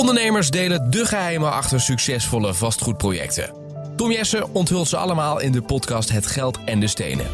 Ondernemers 0.00 0.50
delen 0.50 0.90
de 0.90 1.06
geheimen 1.06 1.52
achter 1.52 1.80
succesvolle 1.80 2.54
vastgoedprojecten. 2.54 3.54
Tom 3.96 4.10
Jessen 4.10 4.54
onthult 4.54 4.88
ze 4.88 4.96
allemaal 4.96 5.40
in 5.40 5.52
de 5.52 5.62
podcast 5.62 6.10
Het 6.10 6.26
Geld 6.26 6.58
en 6.64 6.80
de 6.80 6.86
Stenen. 6.86 7.26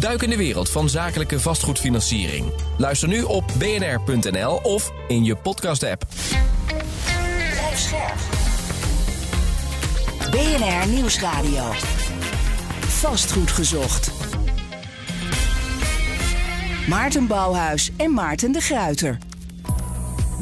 Duik 0.00 0.22
in 0.22 0.30
de 0.30 0.36
wereld 0.36 0.70
van 0.70 0.88
zakelijke 0.88 1.40
vastgoedfinanciering. 1.40 2.52
Luister 2.78 3.08
nu 3.08 3.22
op 3.22 3.44
bnr.nl 3.58 4.60
of 4.62 4.92
in 5.08 5.24
je 5.24 5.36
podcast-app. 5.36 6.02
BNR 10.30 10.88
Nieuwsradio. 10.88 11.70
Vastgoed 12.80 13.50
gezocht. 13.50 14.10
Maarten 16.88 17.26
Bouwhuis 17.26 17.90
en 17.96 18.12
Maarten 18.12 18.52
de 18.52 18.60
Gruiter. 18.60 19.18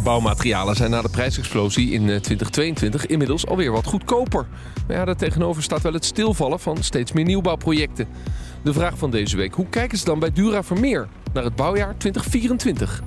Bouwmaterialen 0.02 0.76
zijn 0.76 0.90
na 0.90 1.02
de 1.02 1.08
prijsexplosie 1.08 1.90
in 1.90 2.04
2022 2.04 3.06
inmiddels 3.06 3.46
alweer 3.46 3.72
wat 3.72 3.86
goedkoper. 3.86 4.46
Maar 4.86 4.96
ja, 4.96 5.04
daartegenover 5.04 5.62
staat 5.62 5.82
wel 5.82 5.92
het 5.92 6.04
stilvallen 6.04 6.60
van 6.60 6.82
steeds 6.82 7.12
meer 7.12 7.24
nieuwbouwprojecten. 7.24 8.08
De 8.62 8.72
vraag 8.72 8.98
van 8.98 9.10
deze 9.10 9.36
week: 9.36 9.54
hoe 9.54 9.68
kijken 9.68 9.98
ze 9.98 10.04
dan 10.04 10.18
bij 10.18 10.32
Dura 10.32 10.62
Vermeer 10.62 11.08
naar 11.32 11.44
het 11.44 11.56
bouwjaar 11.56 11.96
2024? 11.96 13.02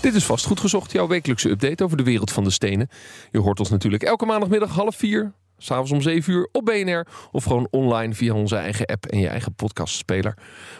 Dit 0.00 0.14
is 0.14 0.24
vastgoed 0.24 0.60
gezocht, 0.60 0.92
jouw 0.92 1.06
wekelijkse 1.06 1.50
update 1.50 1.84
over 1.84 1.96
de 1.96 2.02
wereld 2.02 2.30
van 2.30 2.44
de 2.44 2.50
stenen. 2.50 2.88
Je 3.30 3.38
hoort 3.38 3.58
ons 3.58 3.70
natuurlijk 3.70 4.02
elke 4.02 4.26
maandagmiddag 4.26 4.70
half 4.70 4.96
vier 4.96 5.32
S'avonds 5.62 5.90
om 5.90 6.00
7 6.00 6.32
uur 6.32 6.48
op 6.52 6.64
BNR 6.64 7.06
of 7.32 7.44
gewoon 7.44 7.68
online 7.70 8.14
via 8.14 8.34
onze 8.34 8.56
eigen 8.56 8.86
app 8.86 9.06
en 9.06 9.18
je 9.18 9.28
eigen 9.28 9.54
podcastspeler. 9.54 10.34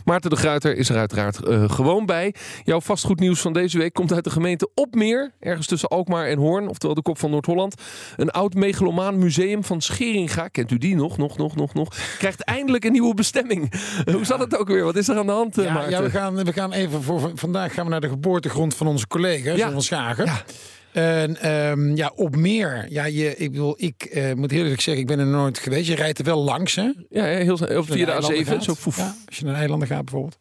Maarten 0.05 0.30
de 0.30 0.36
Gruiter 0.36 0.77
is 0.77 0.88
er 0.88 0.96
uiteraard 0.96 1.41
uh, 1.48 1.70
gewoon 1.70 2.06
bij. 2.06 2.34
Jouw 2.64 2.80
vastgoednieuws 2.80 3.41
van 3.41 3.52
deze 3.52 3.78
week 3.78 3.92
komt 3.92 4.12
uit 4.12 4.24
de 4.24 4.30
gemeente 4.30 4.70
Opmeer, 4.74 5.32
ergens 5.41 5.66
tussen 5.66 5.88
Alkmaar 5.88 6.27
en 6.27 6.38
Hoorn, 6.38 6.68
oftewel 6.68 6.95
de 6.95 7.02
kop 7.02 7.18
van 7.18 7.30
Noord-Holland. 7.30 7.74
Een 8.16 8.30
oud 8.30 8.55
megalomaan 8.55 9.18
museum 9.18 9.64
van 9.64 9.80
Scheringa, 9.80 10.48
kent 10.48 10.70
u 10.70 10.78
die 10.78 10.97
nog, 10.97 11.19
nog, 11.19 11.36
nog, 11.36 11.56
nog, 11.56 11.75
nog, 11.75 11.88
krijgt 12.19 12.44
eindelijk 12.44 12.84
een 12.84 12.92
nieuwe 12.92 13.14
bestemming. 13.14 13.72
Hoe 14.12 14.25
zat 14.25 14.38
het 14.38 14.56
ook 14.56 14.69
weer? 14.69 14.84
Wat 14.84 14.97
is 14.97 15.08
er 15.08 15.16
aan 15.16 15.27
de 15.27 15.33
hand, 15.33 15.56
ja, 15.56 15.72
Maarten? 15.72 15.91
Ja, 15.91 16.03
we 16.03 16.10
gaan, 16.10 16.44
we 16.44 16.53
gaan 16.53 16.72
even 16.72 17.03
voor 17.03 17.30
vandaag 17.34 17.75
gaan 17.75 17.84
we 17.84 17.91
naar 17.91 18.00
de 18.00 18.08
geboortegrond 18.08 18.75
van 18.75 18.86
onze 18.86 19.06
collega, 19.06 19.53
ja. 19.53 19.70
van 19.70 19.83
Schagen. 19.83 20.25
Ja. 20.25 20.44
En 20.92 21.52
um, 21.52 21.96
ja, 21.96 22.12
op 22.14 22.36
meer. 22.36 22.86
Ja, 22.88 23.04
je, 23.04 23.36
ik 23.36 23.50
bedoel, 23.50 23.74
ik 23.76 24.08
uh, 24.12 24.32
moet 24.32 24.50
heel 24.50 24.62
eerlijk 24.62 24.80
zeggen, 24.80 25.02
ik 25.02 25.08
ben 25.08 25.18
er 25.18 25.26
nooit 25.26 25.58
geweest. 25.58 25.88
Je 25.88 25.94
rijdt 25.94 26.18
er 26.18 26.24
wel 26.24 26.42
langs, 26.42 26.74
hè? 26.74 26.90
Ja, 27.10 27.24
heel 27.24 27.54
op 27.54 27.86
via 27.90 28.20
de 28.20 28.44
A7. 28.44 28.58
Zo 28.58 28.74
foef. 28.74 28.96
Ja, 28.96 29.14
als 29.26 29.36
je 29.36 29.44
naar 29.44 29.54
eilanden 29.54 29.88
gaat 29.88 30.04
bijvoorbeeld. 30.04 30.36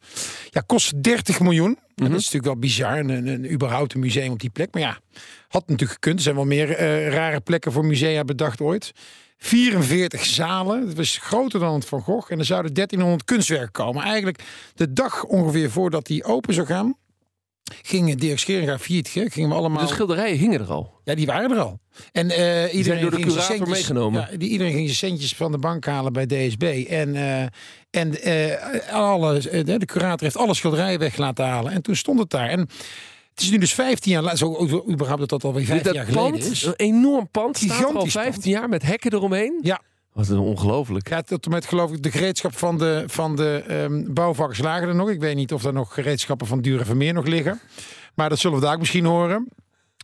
Ja, 0.50 0.60
kost 0.60 1.02
30 1.02 1.40
miljoen. 1.40 1.68
Mm 1.68 1.76
-hmm. 1.94 2.08
Dat 2.10 2.20
is 2.20 2.30
natuurlijk 2.30 2.44
wel 2.44 2.56
bizar. 2.56 2.98
Een, 2.98 3.08
een, 3.08 3.26
een, 3.26 3.52
überhaupt 3.52 3.94
een 3.94 4.00
museum 4.00 4.32
op 4.32 4.40
die 4.40 4.50
plek. 4.50 4.72
Maar 4.72 4.82
ja, 4.82 4.98
had 5.48 5.68
natuurlijk 5.68 5.92
gekund. 5.92 6.16
Er 6.16 6.22
zijn 6.22 6.34
wel 6.34 6.44
meer 6.44 6.68
uh, 6.70 7.08
rare 7.08 7.40
plekken 7.40 7.72
voor 7.72 7.84
musea 7.84 8.24
bedacht 8.24 8.60
ooit. 8.60 8.92
44 9.38 10.24
zalen. 10.24 10.86
Dat 10.86 10.94
was 10.94 11.18
groter 11.18 11.60
dan 11.60 11.74
het 11.74 11.84
Van 11.84 12.00
Gogh. 12.00 12.32
En 12.32 12.38
er 12.38 12.44
zouden 12.44 12.74
1300 12.74 13.24
kunstwerken 13.24 13.72
komen. 13.72 14.02
Eigenlijk 14.02 14.42
de 14.74 14.92
dag 14.92 15.24
ongeveer 15.24 15.70
voordat 15.70 16.06
die 16.06 16.24
open 16.24 16.54
zou 16.54 16.66
gaan 16.66 16.96
gingen 17.82 18.18
Dirk 18.18 18.38
Scheringa 18.38 18.78
failliet. 18.78 19.08
Gingen 19.08 19.48
we 19.48 19.54
allemaal... 19.54 19.86
De 19.86 19.92
schilderijen 19.92 20.38
hingen 20.38 20.60
er 20.60 20.70
al? 20.70 21.00
Ja, 21.04 21.14
die 21.14 21.26
waren 21.26 21.50
er 21.50 21.58
al. 21.58 21.80
En 22.12 22.26
uh, 22.26 22.74
iedereen 22.74 23.00
door 23.00 23.10
de 23.10 23.16
ging 23.16 23.28
curator 23.28 23.56
centjes, 23.56 23.68
meegenomen. 23.68 24.28
Ja, 24.30 24.36
die, 24.36 24.48
iedereen 24.48 24.72
ging 24.72 24.86
zijn 24.86 25.10
centjes 25.12 25.34
van 25.34 25.52
de 25.52 25.58
bank 25.58 25.86
halen 25.86 26.12
bij 26.12 26.26
DSB. 26.26 26.84
En, 26.88 27.14
uh, 27.14 27.42
en 27.90 28.28
uh, 28.28 28.92
alle, 28.92 29.38
de 29.64 29.86
curator 29.86 30.20
heeft 30.20 30.36
alle 30.36 30.54
schilderijen 30.54 30.98
weg 30.98 31.16
laten 31.16 31.44
halen. 31.44 31.72
En 31.72 31.82
toen 31.82 31.96
stond 31.96 32.18
het 32.18 32.30
daar. 32.30 32.48
En 32.48 32.60
het 33.30 33.40
is 33.40 33.50
nu 33.50 33.58
dus 33.58 33.74
15 33.74 34.12
jaar 34.12 34.22
later, 34.22 34.38
zo 34.38 34.82
überhaupt 34.90 35.20
dat 35.20 35.28
dat 35.28 35.44
alweer 35.44 35.66
15 35.66 35.92
jaar 35.92 36.04
geleden 36.04 36.30
pand, 36.30 36.50
is. 36.50 36.62
Een 36.64 36.74
enorm 36.76 37.28
pand, 37.30 37.56
staat 37.56 37.76
Gigantisch 37.76 38.14
er 38.14 38.20
al 38.20 38.24
15 38.24 38.32
pand. 38.32 38.44
jaar 38.44 38.68
met 38.68 38.82
hekken 38.82 39.12
eromheen. 39.12 39.58
Ja, 39.62 39.80
Wat 40.12 40.28
een 40.28 40.38
ongelooflijk. 40.38 41.08
Ja, 41.08 41.22
tot 41.22 41.44
en 41.44 41.50
met 41.50 41.66
geloof 41.66 41.92
ik 41.92 42.02
de 42.02 42.10
gereedschap 42.10 42.58
van 42.58 42.78
de, 42.78 43.04
van 43.06 43.36
de 43.36 43.64
um, 43.70 44.14
bouwvakkers 44.14 44.58
lagen 44.58 44.88
er 44.88 44.94
nog. 44.94 45.10
Ik 45.10 45.20
weet 45.20 45.36
niet 45.36 45.52
of 45.52 45.64
er 45.64 45.72
nog 45.72 45.94
gereedschappen 45.94 46.46
van 46.46 46.60
Dure 46.60 46.84
Vermeer 46.84 47.12
nog 47.12 47.26
liggen. 47.26 47.60
Maar 48.14 48.28
dat 48.28 48.38
zullen 48.38 48.58
we 48.58 48.64
daar 48.64 48.72
ook 48.72 48.78
misschien 48.78 49.04
horen. 49.04 49.48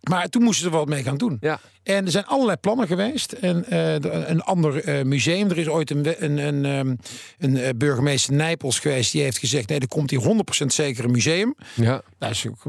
Maar 0.03 0.29
toen 0.29 0.43
moesten 0.43 0.65
ze 0.65 0.77
wat 0.77 0.89
mee 0.89 1.03
gaan 1.03 1.17
doen. 1.17 1.37
Ja. 1.41 1.61
En 1.83 2.05
er 2.05 2.11
zijn 2.11 2.27
allerlei 2.27 2.57
plannen 2.57 2.87
geweest. 2.87 3.33
En 3.33 3.65
uh, 3.69 3.95
een 4.29 4.43
ander 4.43 4.89
uh, 4.89 5.05
museum. 5.05 5.51
Er 5.51 5.59
is 5.59 5.69
ooit 5.69 5.91
een, 5.91 6.25
een, 6.25 6.39
een, 6.39 6.65
um, 6.65 6.99
een 7.39 7.57
uh, 7.57 7.69
burgemeester 7.77 8.35
Nijpels 8.35 8.79
geweest. 8.79 9.13
Die 9.13 9.23
heeft 9.23 9.39
gezegd: 9.39 9.69
nee, 9.69 9.79
er 9.81 9.89
komt 9.89 10.11
hier 10.11 10.23
100% 10.63 10.67
zeker 10.67 11.05
een 11.05 11.11
museum. 11.11 11.55
Ja. 11.75 12.03
Dat 12.19 12.31
is 12.31 12.47
ook. 12.49 12.63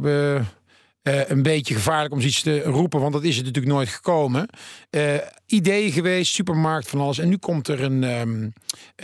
Uh, 1.04 1.30
een 1.30 1.44
beetje 1.44 1.74
gevaarlijk 1.74 2.14
om 2.14 2.20
iets 2.20 2.42
te 2.42 2.62
roepen, 2.62 3.00
want 3.00 3.14
dat 3.14 3.24
is 3.24 3.36
het 3.36 3.46
natuurlijk 3.46 3.76
nooit 3.76 3.90
gekomen. 3.90 4.50
Uh, 4.92 5.14
ideeën 5.46 5.92
geweest, 5.92 6.34
supermarkt 6.34 6.90
van 6.90 7.00
alles. 7.00 7.18
En 7.18 7.30
nu 7.30 7.38
komt 7.38 7.68
er 7.68 7.84
een. 7.84 8.04
Um, 8.04 8.54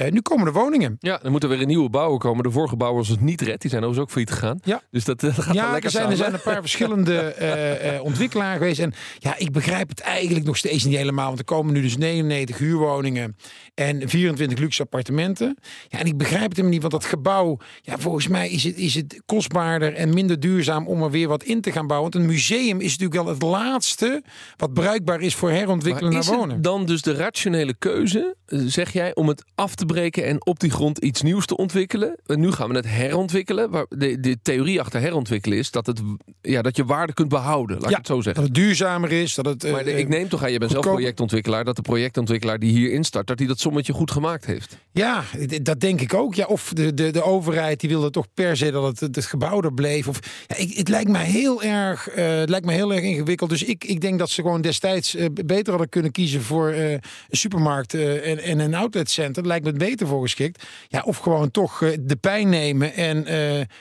uh, 0.02 0.12
nu 0.12 0.22
komen 0.22 0.48
er 0.48 0.54
woningen. 0.54 0.98
Ja, 1.00 1.24
er 1.24 1.32
moeten 1.32 1.50
weer 1.50 1.62
een 1.62 1.68
nieuwe 1.68 1.90
bouwen 1.90 2.20
komen. 2.20 2.44
De 2.44 2.52
vorige 2.52 2.76
bouwer 2.76 3.00
was 3.00 3.10
het 3.10 3.22
niet 3.22 3.42
red. 3.42 3.62
Die 3.62 3.70
zijn 3.70 3.84
overigens 3.84 4.00
ook 4.00 4.12
failliet 4.12 4.32
gegaan. 4.32 4.60
Ja. 4.64 4.82
Dus 4.92 5.06
dat, 5.06 5.20
dat 5.22 5.34
gaat 5.34 5.54
ja, 5.54 5.62
wel 5.64 5.72
lekker 5.72 5.86
er 5.86 5.92
zijn, 5.92 6.04
samen. 6.04 6.18
er 6.18 6.24
zijn 6.24 6.34
een 6.34 6.54
paar 6.54 6.62
verschillende 6.62 8.00
ontwikkelaars 8.10 8.58
geweest. 8.58 8.80
En 8.80 8.94
ja, 9.18 9.38
ik 9.38 9.52
begrijp 9.52 9.90
het 9.90 10.00
eigenlijk 10.00 10.46
nog 10.46 10.58
steeds 10.58 10.84
niet 10.84 10.96
helemaal. 10.96 11.28
Want 11.28 11.40
er 11.40 11.46
komen 11.46 11.74
nu 11.74 11.82
dus 11.82 11.98
99 11.98 12.58
huurwoningen 12.58 13.36
en 13.74 14.10
24 14.10 14.60
luxe 14.60 14.82
appartementen. 14.82 15.58
Ja, 15.88 16.00
en 16.00 16.06
ik 16.06 16.18
begrijp 16.18 16.44
het 16.44 16.52
helemaal 16.52 16.72
niet. 16.72 16.82
Want 16.82 16.94
dat 16.94 17.06
gebouw, 17.06 17.58
ja, 17.82 17.98
volgens 17.98 18.28
mij 18.28 18.50
is 18.50 18.64
het, 18.64 18.78
is 18.78 18.96
het 18.96 19.22
kostbaarder 19.26 19.94
en 19.94 20.14
minder 20.14 20.40
duurzaam 20.40 20.88
om 20.88 21.04
er 21.04 21.12
weer 21.12 21.28
wat 21.28 21.44
in 21.44 21.62
te 21.62 21.72
gaan 21.72 21.85
Want 21.88 22.16
een 22.16 22.26
museum 22.26 22.80
is 22.80 22.98
natuurlijk 22.98 23.24
wel 23.24 23.34
het 23.34 23.42
laatste 23.42 24.24
wat 24.58 24.74
bruikbaar 24.74 25.22
is 25.22 25.36
voor 25.36 25.52
herontwikkelen 25.52 26.14
naar 26.14 26.24
wonen. 26.24 26.62
Dan 26.62 26.86
dus 26.86 27.02
de 27.02 27.14
rationele 27.14 27.74
keuze, 27.80 28.36
zeg 28.48 28.94
jij, 28.94 29.16
om 29.16 29.28
het 29.28 29.44
af 29.56 29.76
te 29.76 29.86
breken 29.86 30.26
en 30.26 30.46
op 30.46 30.60
die 30.60 30.72
grond 30.72 30.98
iets 30.98 31.22
nieuws 31.22 31.46
te 31.46 31.58
ontwikkelen? 31.58 32.20
En 32.26 32.40
nu 32.40 32.52
gaan 32.52 32.70
we 32.70 32.76
het 32.76 32.90
herontwikkelen. 32.90 33.70
Waar 33.70 33.86
de, 33.90 34.20
de 34.20 34.38
theorie 34.42 34.80
achter 34.80 35.02
herontwikkelen 35.02 35.58
is 35.58 35.72
dat, 35.72 35.86
het, 35.86 36.02
ja, 36.42 36.62
dat 36.62 36.76
je 36.76 36.86
waarde 36.86 37.14
kunt 37.14 37.30
behouden. 37.30 37.76
Laat 37.80 37.90
ja, 37.90 37.90
ik 37.90 37.98
het 37.98 38.08
zo 38.08 38.22
zeggen. 38.22 38.34
Dat 38.34 38.44
het 38.44 38.54
duurzamer 38.54 39.12
is. 39.12 39.34
Dat 39.36 39.46
het, 39.46 39.72
maar 39.72 39.84
de, 39.84 39.92
uh, 39.92 39.98
ik 39.98 40.08
neem 40.08 40.30
toch 40.30 40.44
aan, 40.44 40.52
je 40.52 40.60
bent 40.60 40.72
zelf 40.72 40.86
projectontwikkelaar, 40.86 41.64
dat 41.64 41.76
de 41.76 41.82
projectontwikkelaar 41.82 42.60
die 42.60 42.72
hier 42.72 42.92
instart, 42.92 43.28
dat 43.28 43.40
hij 43.40 43.48
dat 43.48 43.60
sommetje 43.60 43.94
goed 43.94 44.12
gemaakt 44.12 44.46
heeft. 44.46 44.78
Ja, 44.92 45.24
dat 45.62 45.80
denk 45.80 46.02
ik 46.02 46.14
ook. 46.14 46.36
Ja, 46.36 46.46
of 46.46 46.72
de, 46.74 46.94
de, 46.94 47.12
de 47.12 47.24
overheid 47.24 47.80
die 47.80 47.90
wilde 47.90 48.10
toch 48.10 48.26
per 48.34 48.58
se 48.58 48.72
dat 48.72 49.00
het, 49.00 49.16
het 49.16 49.26
gebouw 49.26 49.62
er 49.62 49.74
bleef. 49.74 50.08
Of, 50.08 50.20
ja, 50.48 50.56
ik, 50.56 50.78
het 50.78 50.90
lijkt 50.90 51.10
mij 51.10 51.26
heel 51.26 51.64
erg, 51.64 51.75
uh, 51.82 52.40
het 52.40 52.50
lijkt 52.50 52.66
mij 52.66 52.76
heel 52.76 52.94
erg 52.94 53.04
ingewikkeld. 53.04 53.50
Dus 53.50 53.64
ik, 53.64 53.84
ik 53.84 54.02
denk 54.02 54.20
dat 54.20 54.30
ze 54.30 54.42
gewoon 54.42 54.62
destijds 54.62 55.16
uh, 55.16 55.26
beter 55.46 55.70
hadden 55.70 55.90
kunnen 55.90 56.12
kiezen 56.12 56.42
voor 56.42 56.72
uh, 56.72 56.92
een 56.92 57.02
supermarkt 57.30 57.94
en, 57.94 58.44
en 58.44 58.60
een 58.60 58.76
outletcenter. 58.76 59.34
Dat 59.34 59.46
lijkt 59.46 59.66
me 59.66 59.72
beter 59.72 60.08
voor 60.08 60.22
geschikt. 60.22 60.64
Ja, 60.88 61.02
of 61.06 61.18
gewoon 61.18 61.52
toch 61.52 61.80
de 62.00 62.16
pijn 62.16 62.50
nemen 62.50 62.94
en 62.94 63.26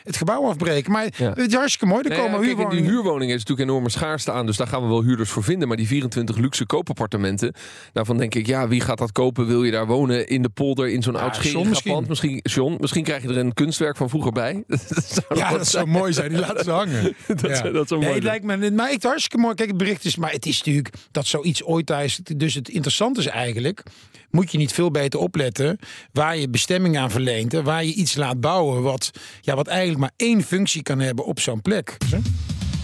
het 0.03 0.17
gebouw 0.17 0.49
afbreken. 0.49 0.93
Maar 0.93 1.09
ja. 1.17 1.29
het 1.29 1.49
is 1.49 1.55
hartstikke 1.55 1.87
mooi. 1.87 2.03
Er 2.03 2.09
nee, 2.09 2.19
komen 2.19 2.33
ja, 2.33 2.39
kijk, 2.39 2.57
huurwoningen. 2.57 2.85
Die 2.85 2.93
huurwoningen 2.93 3.35
is 3.35 3.41
natuurlijk 3.41 3.69
enorme 3.69 3.91
schaarste 3.91 4.33
aan. 4.33 4.47
Dus 4.47 4.57
daar 4.57 4.67
gaan 4.67 4.83
we 4.83 4.89
wel 4.89 5.03
huurders 5.03 5.31
voor 5.31 5.45
vinden. 5.45 5.69
Maar 5.69 5.77
die 5.77 5.87
24 5.87 6.37
luxe 6.37 6.67
koopappartementen. 6.67 7.55
Daarvan 7.93 8.17
denk 8.17 8.35
ik, 8.35 8.47
ja, 8.47 8.69
wie 8.69 8.81
gaat 8.81 8.99
dat 8.99 9.13
kopen? 9.13 9.47
Wil 9.47 9.65
je 9.65 9.71
daar 9.71 9.87
wonen 9.87 10.27
in 10.27 10.43
de 10.43 10.49
polder 10.49 10.89
in 10.89 11.03
zo'n 11.03 11.15
Ja, 11.15 11.21
oud 11.21 11.43
John 11.43 11.69
misschien. 11.69 11.93
pand? 11.93 12.09
Misschien, 12.09 12.41
John, 12.43 12.77
misschien 12.81 13.05
krijg 13.05 13.23
je 13.23 13.29
er 13.29 13.37
een 13.37 13.55
kunstwerk 13.55 13.97
van 13.97 14.09
vroeger 14.09 14.33
bij. 14.33 14.65
dat 14.67 15.05
zou 15.05 15.39
Ja, 15.39 15.49
wat 15.49 15.59
dat 15.59 15.69
zou 15.69 15.87
mooi 15.87 16.13
zijn. 16.13 16.29
Die 16.29 16.39
laten 16.39 16.65
ze 16.65 16.71
hangen. 16.71 17.03
Dat, 17.27 17.41
Ja. 17.41 17.84
Dat 17.89 18.01
Nee, 18.01 18.15
het 18.15 18.23
lijkt 18.23 18.45
me, 18.45 18.71
maar 18.71 18.91
het 18.91 19.05
is 19.05 19.09
hartstikke 19.09 19.39
mooi. 19.39 19.55
Kijk, 19.55 19.69
het 19.69 19.79
bericht 19.79 20.05
is, 20.05 20.17
maar 20.17 20.31
het 20.31 20.47
is 20.47 20.59
natuurlijk 20.59 20.95
dat 21.11 21.27
zoiets 21.27 21.65
ooit 21.65 21.87
thuis. 21.87 22.21
Dus 22.37 22.55
het 22.55 22.69
interessante 22.69 23.21
is 23.21 23.27
eigenlijk, 23.27 23.83
moet 24.31 24.53
je 24.53 24.59
niet 24.59 24.73
veel 24.73 24.91
beter 24.91 25.21
opletten 25.21 25.79
waar 26.13 26.37
je 26.37 26.49
bestemming 26.49 26.99
aan 26.99 27.11
verleent 27.11 27.55
en 27.55 27.65
waar 27.65 27.85
je 27.85 27.95
iets 27.95 28.15
laat 28.15 28.41
bouwen 28.41 28.83
wat, 28.83 29.11
ja, 29.41 29.55
wat 29.55 29.67
eigenlijk 29.67 30.01
maar 30.01 30.13
één 30.17 30.43
functie 30.43 30.83
kan 30.83 30.99
hebben 30.99 31.25
op 31.25 31.41
zo'n 31.41 31.63
plek. 31.63 31.97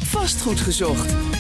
Vastgoed 0.05 0.61
gezocht. 0.61 1.40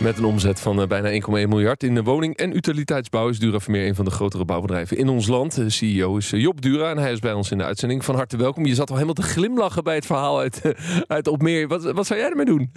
Met 0.00 0.18
een 0.18 0.24
omzet 0.24 0.60
van 0.60 0.80
eh, 0.80 0.86
bijna 0.86 1.10
1,1 1.10 1.48
miljard 1.48 1.82
in 1.82 1.94
de 1.94 2.02
woning- 2.02 2.36
en 2.36 2.56
utiliteitsbouw 2.56 3.28
is 3.28 3.38
Dura 3.38 3.60
Vermeer 3.60 3.86
een 3.86 3.94
van 3.94 4.04
de 4.04 4.10
grotere 4.10 4.44
bouwbedrijven 4.44 4.96
in 4.96 5.08
ons 5.08 5.26
land. 5.26 5.54
De 5.54 5.70
CEO 5.70 6.16
is 6.16 6.32
eh, 6.32 6.40
Job 6.40 6.60
Dura 6.60 6.90
en 6.90 6.98
hij 6.98 7.12
is 7.12 7.18
bij 7.18 7.32
ons 7.32 7.50
in 7.50 7.58
de 7.58 7.64
uitzending. 7.64 8.04
Van 8.04 8.14
harte 8.14 8.36
welkom. 8.36 8.66
Je 8.66 8.74
zat 8.74 8.88
al 8.88 8.94
helemaal 8.94 9.14
te 9.14 9.22
glimlachen 9.22 9.84
bij 9.84 9.94
het 9.94 10.06
verhaal 10.06 10.38
uit, 10.38 10.60
eh, 10.60 11.00
uit 11.06 11.26
Opmeer. 11.26 11.68
Wat, 11.68 11.82
wat 11.82 12.06
zou 12.06 12.20
jij 12.20 12.28
ermee 12.28 12.44
doen? 12.44 12.72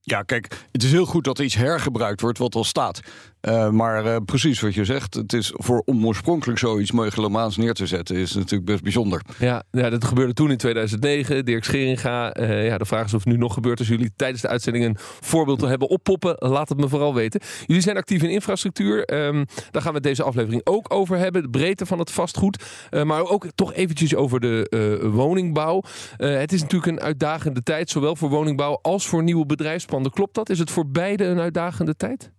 Ja, 0.00 0.22
kijk, 0.22 0.66
het 0.72 0.82
is 0.82 0.92
heel 0.92 1.06
goed 1.06 1.24
dat 1.24 1.38
iets 1.38 1.54
hergebruikt 1.54 2.20
wordt 2.20 2.38
wat 2.38 2.54
al 2.54 2.64
staat. 2.64 3.00
Uh, 3.42 3.70
maar 3.70 4.04
uh, 4.04 4.16
precies 4.24 4.60
wat 4.60 4.74
je 4.74 4.84
zegt, 4.84 5.14
het 5.14 5.32
is 5.32 5.52
voor 5.54 5.82
om 5.84 6.06
oorspronkelijk 6.06 6.58
zoiets 6.58 6.92
megalomaans 6.92 7.56
neer 7.56 7.74
te 7.74 7.86
zetten, 7.86 8.16
is 8.16 8.34
natuurlijk 8.34 8.64
best 8.64 8.82
bijzonder. 8.82 9.22
Ja, 9.38 9.62
ja, 9.70 9.90
dat 9.90 10.04
gebeurde 10.04 10.32
toen 10.32 10.50
in 10.50 10.56
2009. 10.56 11.44
Dirk 11.44 11.64
Scheringa. 11.64 12.40
Uh, 12.40 12.66
ja, 12.66 12.78
de 12.78 12.84
vraag 12.84 13.04
is 13.04 13.14
of 13.14 13.24
het 13.24 13.32
nu 13.32 13.38
nog 13.38 13.54
gebeurt. 13.54 13.78
Als 13.78 13.88
jullie 13.88 14.10
tijdens 14.16 14.42
de 14.42 14.48
uitzending 14.48 14.84
een 14.84 14.96
voorbeeld 15.20 15.60
hebben 15.60 15.88
oppoppen, 15.88 16.34
laat 16.38 16.68
het 16.68 16.78
me 16.78 16.88
vooral 16.88 17.14
weten. 17.14 17.40
Jullie 17.66 17.82
zijn 17.82 17.96
actief 17.96 18.22
in 18.22 18.30
infrastructuur. 18.30 19.14
Um, 19.14 19.44
daar 19.70 19.82
gaan 19.82 19.92
we 19.92 20.00
deze 20.00 20.22
aflevering 20.22 20.60
ook 20.64 20.94
over 20.94 21.18
hebben. 21.18 21.42
De 21.42 21.50
breedte 21.50 21.86
van 21.86 21.98
het 21.98 22.10
vastgoed. 22.10 22.64
Maar 23.04 23.24
ook 23.24 23.46
toch 23.54 23.74
eventjes 23.74 24.14
over 24.14 24.40
de 24.40 25.08
woningbouw. 25.12 25.82
Het 26.16 26.52
is 26.52 26.60
natuurlijk 26.60 26.92
een 26.92 27.00
uitdagende 27.00 27.62
tijd, 27.62 27.90
zowel 27.90 28.16
voor 28.16 28.28
woningbouw 28.28 28.78
als 28.82 29.06
voor 29.06 29.22
nieuwe 29.22 29.46
bedrijfspanden. 29.46 30.12
Klopt 30.12 30.34
dat? 30.34 30.48
Is 30.48 30.58
het 30.58 30.70
voor 30.70 30.86
beide 30.90 31.24
een 31.24 31.40
uitdagende 31.40 31.96
tijd? 31.96 32.34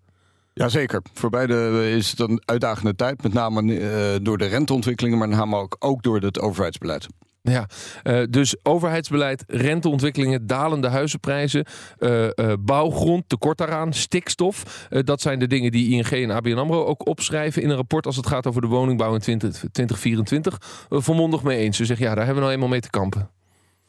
Jazeker. 0.57 1.01
Voor 1.13 1.29
beide 1.29 1.89
is 1.95 2.09
het 2.09 2.19
een 2.19 2.41
uitdagende 2.45 2.95
tijd. 2.95 3.23
Met 3.23 3.33
name 3.33 3.61
uh, 3.63 4.19
door 4.21 4.37
de 4.37 4.45
renteontwikkelingen, 4.45 5.17
maar 5.17 5.27
met 5.27 5.37
name 5.37 5.55
ook, 5.55 5.75
ook 5.79 6.03
door 6.03 6.19
het 6.19 6.39
overheidsbeleid. 6.39 7.07
Ja, 7.41 7.67
uh, 8.03 8.23
dus 8.29 8.55
overheidsbeleid, 8.63 9.43
renteontwikkelingen, 9.47 10.47
dalende 10.47 10.87
huizenprijzen, 10.87 11.65
uh, 11.99 12.27
bouwgrond, 12.59 13.23
tekort 13.29 13.57
daaraan, 13.57 13.93
stikstof. 13.93 14.87
dat 14.89 15.21
zijn 15.21 15.39
de 15.39 15.47
dingen 15.47 15.71
die 15.71 15.89
ING 15.89 16.09
en 16.09 16.31
ABN 16.31 16.57
AMRO 16.57 16.85
ook 16.85 17.07
opschrijven 17.07 17.61
in 17.61 17.69
een 17.69 17.75
rapport 17.75 18.05
als 18.05 18.15
het 18.15 18.27
gaat 18.27 18.47
over 18.47 18.61
de 18.61 18.67
woningbouw 18.67 19.13
in 19.13 19.19
20, 19.19 19.51
2024. 19.51 20.57
volmondig 20.89 21.43
mee 21.43 21.57
eens. 21.57 21.77
Ze 21.77 21.85
zeggen 21.85 22.05
ja, 22.05 22.15
daar 22.15 22.25
hebben 22.25 22.43
we 22.43 22.49
nou 22.49 22.53
eenmaal 22.53 22.69
mee 22.69 22.81
te 22.81 22.89
kampen. 22.89 23.36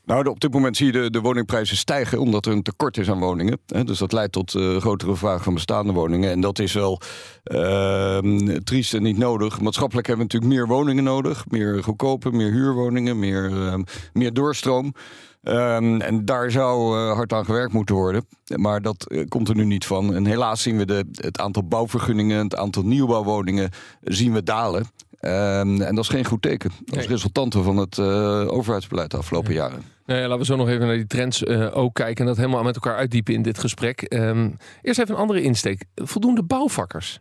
Nou, 0.09 0.29
op 0.29 0.41
dit 0.41 0.53
moment 0.53 0.77
zie 0.77 0.87
je 0.87 0.93
de, 0.93 1.11
de 1.11 1.21
woningprijzen 1.21 1.77
stijgen 1.77 2.19
omdat 2.19 2.47
er 2.47 2.53
een 2.53 2.63
tekort 2.63 2.97
is 2.97 3.11
aan 3.11 3.19
woningen. 3.19 3.59
Dus 3.85 3.99
dat 3.99 4.13
leidt 4.13 4.33
tot 4.33 4.55
uh, 4.55 4.77
grotere 4.77 5.17
vraag 5.17 5.43
van 5.43 5.55
bestaande 5.55 5.93
woningen. 5.93 6.31
En 6.31 6.41
dat 6.41 6.59
is 6.59 6.73
wel 6.73 7.01
uh, 7.45 8.19
triest 8.65 8.95
en 8.95 9.03
niet 9.03 9.19
nodig. 9.19 9.61
Maatschappelijk 9.61 10.07
hebben 10.07 10.27
we 10.27 10.33
natuurlijk 10.33 10.61
meer 10.61 10.77
woningen 10.77 11.05
nodig. 11.05 11.45
Meer 11.49 11.83
goedkope, 11.83 12.31
meer 12.31 12.51
huurwoningen, 12.51 13.19
meer, 13.19 13.51
uh, 13.51 13.75
meer 14.13 14.33
doorstroom. 14.33 14.95
Um, 15.43 16.01
en 16.01 16.25
daar 16.25 16.51
zou 16.51 16.99
uh, 16.99 17.13
hard 17.13 17.33
aan 17.33 17.45
gewerkt 17.45 17.73
moeten 17.73 17.95
worden. 17.95 18.27
Maar 18.55 18.83
dat 18.83 19.07
uh, 19.09 19.25
komt 19.29 19.49
er 19.49 19.55
nu 19.55 19.65
niet 19.65 19.87
van. 19.87 20.15
En 20.15 20.27
helaas 20.27 20.63
zien 20.63 20.77
we 20.77 20.85
de, 20.85 21.05
het 21.13 21.39
aantal 21.39 21.65
bouwvergunningen, 21.65 22.45
het 22.45 22.57
aantal 22.57 22.83
nieuwbouwwoningen 22.83 23.71
zien 24.03 24.33
we 24.33 24.43
dalen. 24.43 24.81
Um, 25.21 25.81
en 25.81 25.95
dat 25.95 26.05
is 26.05 26.11
geen 26.11 26.25
goed 26.25 26.43
teken. 26.43 26.71
Als 26.71 26.97
nee. 26.97 27.07
resultante 27.07 27.63
van 27.63 27.77
het 27.77 27.97
uh, 27.97 28.53
overheidsbeleid 28.53 29.11
de 29.11 29.17
afgelopen 29.17 29.53
ja. 29.53 29.59
jaren. 29.61 29.97
Laten 30.11 30.39
we 30.39 30.45
zo 30.45 30.57
nog 30.57 30.69
even 30.69 30.87
naar 30.87 30.97
die 30.97 31.07
trends 31.07 31.43
uh, 31.43 31.77
ook 31.77 31.95
kijken 31.95 32.21
en 32.21 32.27
dat 32.27 32.37
helemaal 32.37 32.63
met 32.63 32.75
elkaar 32.75 32.97
uitdiepen 32.97 33.35
in 33.35 33.43
dit 33.43 33.59
gesprek. 33.59 34.15
Um, 34.15 34.57
eerst 34.83 35.01
even 35.01 35.15
een 35.15 35.21
andere 35.21 35.43
insteek. 35.43 35.85
Voldoende 35.95 36.43
bouwvakkers. 36.43 37.21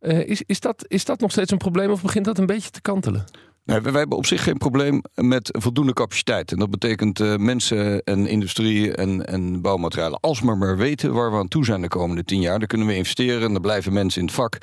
Uh, 0.00 0.28
is, 0.28 0.42
is, 0.46 0.60
dat, 0.60 0.84
is 0.88 1.04
dat 1.04 1.20
nog 1.20 1.30
steeds 1.30 1.50
een 1.50 1.58
probleem 1.58 1.90
of 1.90 2.02
begint 2.02 2.24
dat 2.24 2.38
een 2.38 2.46
beetje 2.46 2.70
te 2.70 2.80
kantelen? 2.80 3.24
Nee, 3.64 3.80
wij 3.80 3.92
hebben 3.92 4.18
op 4.18 4.26
zich 4.26 4.42
geen 4.42 4.58
probleem 4.58 5.02
met 5.14 5.58
voldoende 5.58 5.92
capaciteit. 5.92 6.52
En 6.52 6.58
dat 6.58 6.70
betekent 6.70 7.20
uh, 7.20 7.36
mensen 7.36 8.02
en 8.02 8.26
industrie 8.26 8.94
en, 8.94 9.26
en 9.26 9.60
bouwmaterialen. 9.60 10.20
Als 10.20 10.40
we 10.40 10.54
maar 10.56 10.76
weten 10.76 11.12
waar 11.12 11.30
we 11.30 11.36
aan 11.36 11.48
toe 11.48 11.64
zijn 11.64 11.80
de 11.80 11.88
komende 11.88 12.24
tien 12.24 12.40
jaar, 12.40 12.58
dan 12.58 12.68
kunnen 12.68 12.86
we 12.86 12.96
investeren 12.96 13.42
en 13.42 13.52
dan 13.52 13.62
blijven 13.62 13.92
mensen 13.92 14.20
in 14.20 14.26
het 14.26 14.36
vak. 14.36 14.58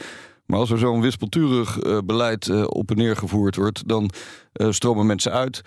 Maar 0.46 0.60
als 0.60 0.72
er 0.72 0.78
zo'n 0.78 1.02
wispelturig 1.02 1.80
beleid 2.06 2.68
op 2.68 2.90
en 2.90 2.98
neer 2.98 3.16
gevoerd 3.16 3.56
wordt, 3.56 3.88
dan 3.88 4.10
stromen 4.54 5.06
mensen 5.06 5.32
uit, 5.32 5.62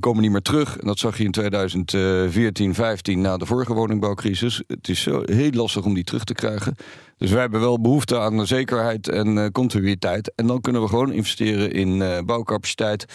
komen 0.00 0.22
niet 0.22 0.30
meer 0.30 0.40
terug. 0.40 0.78
En 0.78 0.86
dat 0.86 0.98
zag 0.98 1.18
je 1.18 1.24
in 1.24 1.30
2014, 1.30 2.74
15 2.74 3.20
na 3.20 3.36
de 3.36 3.46
vorige 3.46 3.74
woningbouwcrisis. 3.74 4.62
Het 4.66 4.88
is 4.88 5.04
heel 5.24 5.50
lastig 5.50 5.84
om 5.84 5.94
die 5.94 6.04
terug 6.04 6.24
te 6.24 6.34
krijgen. 6.34 6.74
Dus 7.16 7.30
wij 7.30 7.40
hebben 7.40 7.60
wel 7.60 7.80
behoefte 7.80 8.18
aan 8.18 8.46
zekerheid 8.46 9.08
en 9.08 9.52
continuïteit. 9.52 10.32
En 10.34 10.46
dan 10.46 10.60
kunnen 10.60 10.82
we 10.82 10.88
gewoon 10.88 11.12
investeren 11.12 11.72
in 11.72 11.98
bouwcapaciteit. 12.26 13.06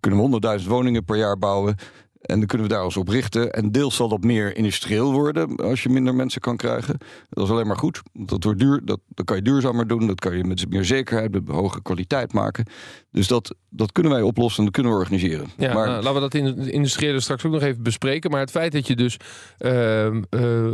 Kunnen 0.00 0.30
we 0.30 0.58
100.000 0.60 0.66
woningen 0.66 1.04
per 1.04 1.16
jaar 1.16 1.38
bouwen. 1.38 1.76
En 2.20 2.38
dan 2.38 2.46
kunnen 2.46 2.66
we 2.66 2.72
daar 2.72 2.84
ons 2.84 2.96
op 2.96 3.08
richten. 3.08 3.52
En 3.52 3.72
deels 3.72 3.96
zal 3.96 4.08
dat 4.08 4.24
meer 4.24 4.56
industrieel 4.56 5.12
worden 5.12 5.56
als 5.56 5.82
je 5.82 5.88
minder 5.88 6.14
mensen 6.14 6.40
kan 6.40 6.56
krijgen. 6.56 6.98
Dat 7.28 7.44
is 7.44 7.50
alleen 7.50 7.66
maar 7.66 7.76
goed. 7.76 8.02
Dat, 8.12 8.44
wordt 8.44 8.58
duur, 8.58 8.80
dat, 8.84 9.00
dat 9.08 9.26
kan 9.26 9.36
je 9.36 9.42
duurzamer 9.42 9.86
doen. 9.86 10.06
Dat 10.06 10.20
kan 10.20 10.36
je 10.36 10.44
met 10.44 10.70
meer 10.70 10.84
zekerheid, 10.84 11.32
met 11.32 11.48
hoge 11.48 11.82
kwaliteit 11.82 12.32
maken. 12.32 12.66
Dus 13.10 13.26
dat, 13.26 13.54
dat 13.70 13.92
kunnen 13.92 14.12
wij 14.12 14.22
oplossen 14.22 14.58
en 14.58 14.64
dat 14.64 14.74
kunnen 14.74 14.92
we 14.92 14.98
organiseren. 14.98 15.46
Ja, 15.56 15.74
maar, 15.74 15.86
nou, 15.86 16.02
laten 16.02 16.14
we 16.14 16.20
dat 16.20 16.34
in 16.34 16.44
het 16.44 16.66
industriële 16.66 17.20
straks 17.20 17.44
ook 17.44 17.52
nog 17.52 17.62
even 17.62 17.82
bespreken. 17.82 18.30
Maar 18.30 18.40
het 18.40 18.50
feit 18.50 18.72
dat 18.72 18.86
je 18.86 18.96
dus 18.96 19.16
uh, 19.58 20.04
uh, 20.06 20.12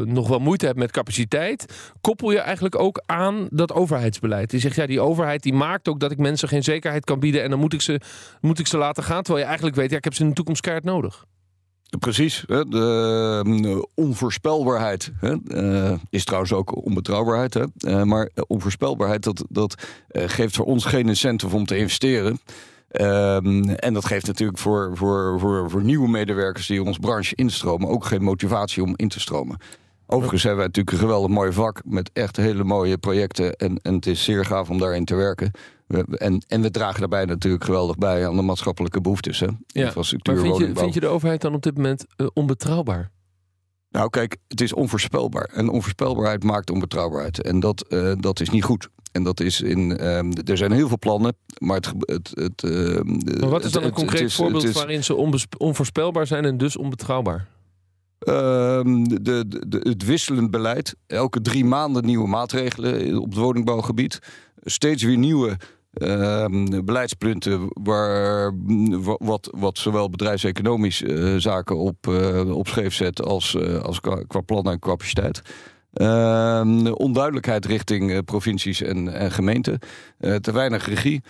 nog 0.04 0.28
wel 0.28 0.38
moeite 0.38 0.66
hebt 0.66 0.78
met 0.78 0.90
capaciteit... 0.90 1.90
koppel 2.00 2.30
je 2.30 2.38
eigenlijk 2.38 2.78
ook 2.78 3.02
aan 3.06 3.48
dat 3.50 3.72
overheidsbeleid. 3.72 4.50
Die 4.50 4.60
zegt, 4.60 4.76
ja, 4.76 4.86
die 4.86 5.00
overheid 5.00 5.42
die 5.42 5.54
maakt 5.54 5.88
ook 5.88 6.00
dat 6.00 6.10
ik 6.10 6.18
mensen 6.18 6.48
geen 6.48 6.64
zekerheid 6.64 7.04
kan 7.04 7.20
bieden... 7.20 7.42
en 7.42 7.50
dan 7.50 7.58
moet 7.58 7.72
ik 7.72 7.80
ze, 7.80 8.00
moet 8.40 8.58
ik 8.58 8.66
ze 8.66 8.76
laten 8.76 9.02
gaan. 9.02 9.22
Terwijl 9.22 9.38
je 9.38 9.46
eigenlijk 9.46 9.76
weet, 9.76 9.90
ja, 9.90 9.96
ik 9.96 10.04
heb 10.04 10.14
ze 10.14 10.22
in 10.22 10.28
de 10.28 10.34
toekomst 10.34 10.60
keihard 10.60 10.86
nodig. 10.86 11.24
Precies. 11.98 12.44
De 12.46 13.42
uh, 13.46 13.82
onvoorspelbaarheid 13.94 15.12
hè, 15.20 15.34
uh, 15.44 15.98
is 16.10 16.24
trouwens 16.24 16.52
ook 16.52 16.84
onbetrouwbaarheid. 16.84 17.54
Hè. 17.54 17.64
Uh, 17.78 18.02
maar 18.02 18.30
onvoorspelbaarheid 18.46 19.22
dat, 19.22 19.44
dat 19.48 19.74
geeft 20.08 20.56
voor 20.56 20.64
ons 20.64 20.84
geen 20.84 21.08
incentive 21.08 21.56
om 21.56 21.66
te 21.66 21.76
investeren. 21.76 22.38
Um, 22.90 23.68
en 23.68 23.94
dat 23.94 24.04
geeft 24.04 24.26
natuurlijk 24.26 24.58
voor, 24.58 24.96
voor, 24.96 25.40
voor, 25.40 25.70
voor 25.70 25.82
nieuwe 25.82 26.08
medewerkers 26.08 26.66
die 26.66 26.80
in 26.80 26.86
onze 26.86 27.00
branche 27.00 27.34
instromen 27.34 27.88
ook 27.88 28.04
geen 28.04 28.22
motivatie 28.22 28.82
om 28.82 28.92
in 28.96 29.08
te 29.08 29.20
stromen. 29.20 29.58
Overigens 30.06 30.42
hebben 30.42 30.60
wij 30.60 30.66
natuurlijk 30.66 30.96
een 30.96 31.02
geweldig 31.02 31.30
mooi 31.30 31.52
vak 31.52 31.80
met 31.84 32.10
echt 32.12 32.36
hele 32.36 32.64
mooie 32.64 32.98
projecten. 32.98 33.56
En, 33.56 33.80
en 33.82 33.94
het 33.94 34.06
is 34.06 34.24
zeer 34.24 34.44
gaaf 34.44 34.70
om 34.70 34.78
daarin 34.78 35.04
te 35.04 35.14
werken. 35.14 35.50
We, 35.86 36.04
en, 36.18 36.44
en 36.48 36.62
we 36.62 36.70
dragen 36.70 37.00
daarbij 37.00 37.24
natuurlijk 37.24 37.64
geweldig 37.64 37.96
bij 37.96 38.26
aan 38.28 38.36
de 38.36 38.42
maatschappelijke 38.42 39.00
behoeftes. 39.00 39.40
Hè? 39.40 39.46
Ja. 39.46 39.84
Infrastructuur, 39.84 40.34
maar 40.34 40.44
vind 40.44 40.56
je, 40.56 40.74
vind 40.74 40.94
je 40.94 41.00
de 41.00 41.06
overheid 41.06 41.40
dan 41.40 41.54
op 41.54 41.62
dit 41.62 41.76
moment 41.76 42.06
uh, 42.16 42.26
onbetrouwbaar? 42.32 43.10
Nou, 43.96 44.10
kijk, 44.10 44.36
het 44.48 44.60
is 44.60 44.72
onvoorspelbaar. 44.72 45.50
En 45.52 45.68
onvoorspelbaarheid 45.68 46.44
maakt 46.44 46.70
onbetrouwbaarheid. 46.70 47.42
En 47.42 47.60
dat, 47.60 47.84
uh, 47.88 48.12
dat 48.18 48.40
is 48.40 48.50
niet 48.50 48.64
goed. 48.64 48.88
En 49.12 49.22
dat 49.22 49.40
is 49.40 49.60
in. 49.60 50.06
Um, 50.06 50.32
er 50.44 50.56
zijn 50.56 50.72
heel 50.72 50.88
veel 50.88 50.98
plannen, 50.98 51.36
maar 51.58 51.76
het. 51.76 51.92
het, 51.98 52.30
het 52.34 52.62
uh, 52.62 53.00
maar 53.40 53.48
wat 53.48 53.64
is 53.64 53.72
dan 53.72 53.82
een 53.82 53.92
concreet 53.92 54.20
is, 54.20 54.34
voorbeeld 54.34 54.64
is, 54.64 54.72
waarin 54.72 55.04
ze 55.04 55.14
onvoorspelbaar 55.58 56.26
zijn 56.26 56.44
en 56.44 56.58
dus 56.58 56.76
onbetrouwbaar? 56.76 57.46
Uh, 58.20 58.34
de, 58.34 59.44
de, 59.68 59.78
het 59.82 60.04
wisselend 60.04 60.50
beleid. 60.50 60.96
Elke 61.06 61.40
drie 61.40 61.64
maanden 61.64 62.04
nieuwe 62.04 62.28
maatregelen 62.28 63.18
op 63.18 63.28
het 63.28 63.38
woningbouwgebied. 63.38 64.18
Steeds 64.62 65.02
weer 65.02 65.18
nieuwe 65.18 65.56
beleidspunten 66.84 67.68
waar, 67.82 68.52
wat, 69.18 69.50
wat 69.56 69.78
zowel 69.78 70.10
bedrijfseconomisch 70.10 71.02
uh, 71.02 71.34
zaken 71.36 71.76
op, 71.76 72.06
uh, 72.06 72.56
op 72.56 72.68
scheef 72.68 72.94
zet 72.94 73.22
als, 73.22 73.54
uh, 73.54 73.78
als 73.78 74.00
qua, 74.00 74.22
qua 74.26 74.40
plan 74.40 74.70
en 74.70 74.78
capaciteit. 74.78 75.42
Ehm, 75.92 76.86
onduidelijkheid 76.86 77.66
richting 77.66 78.24
provincies 78.24 78.82
en, 78.82 79.14
en 79.14 79.30
gemeenten. 79.30 79.78
te 80.40 80.52
weinig 80.52 80.86
regie. 80.86 81.22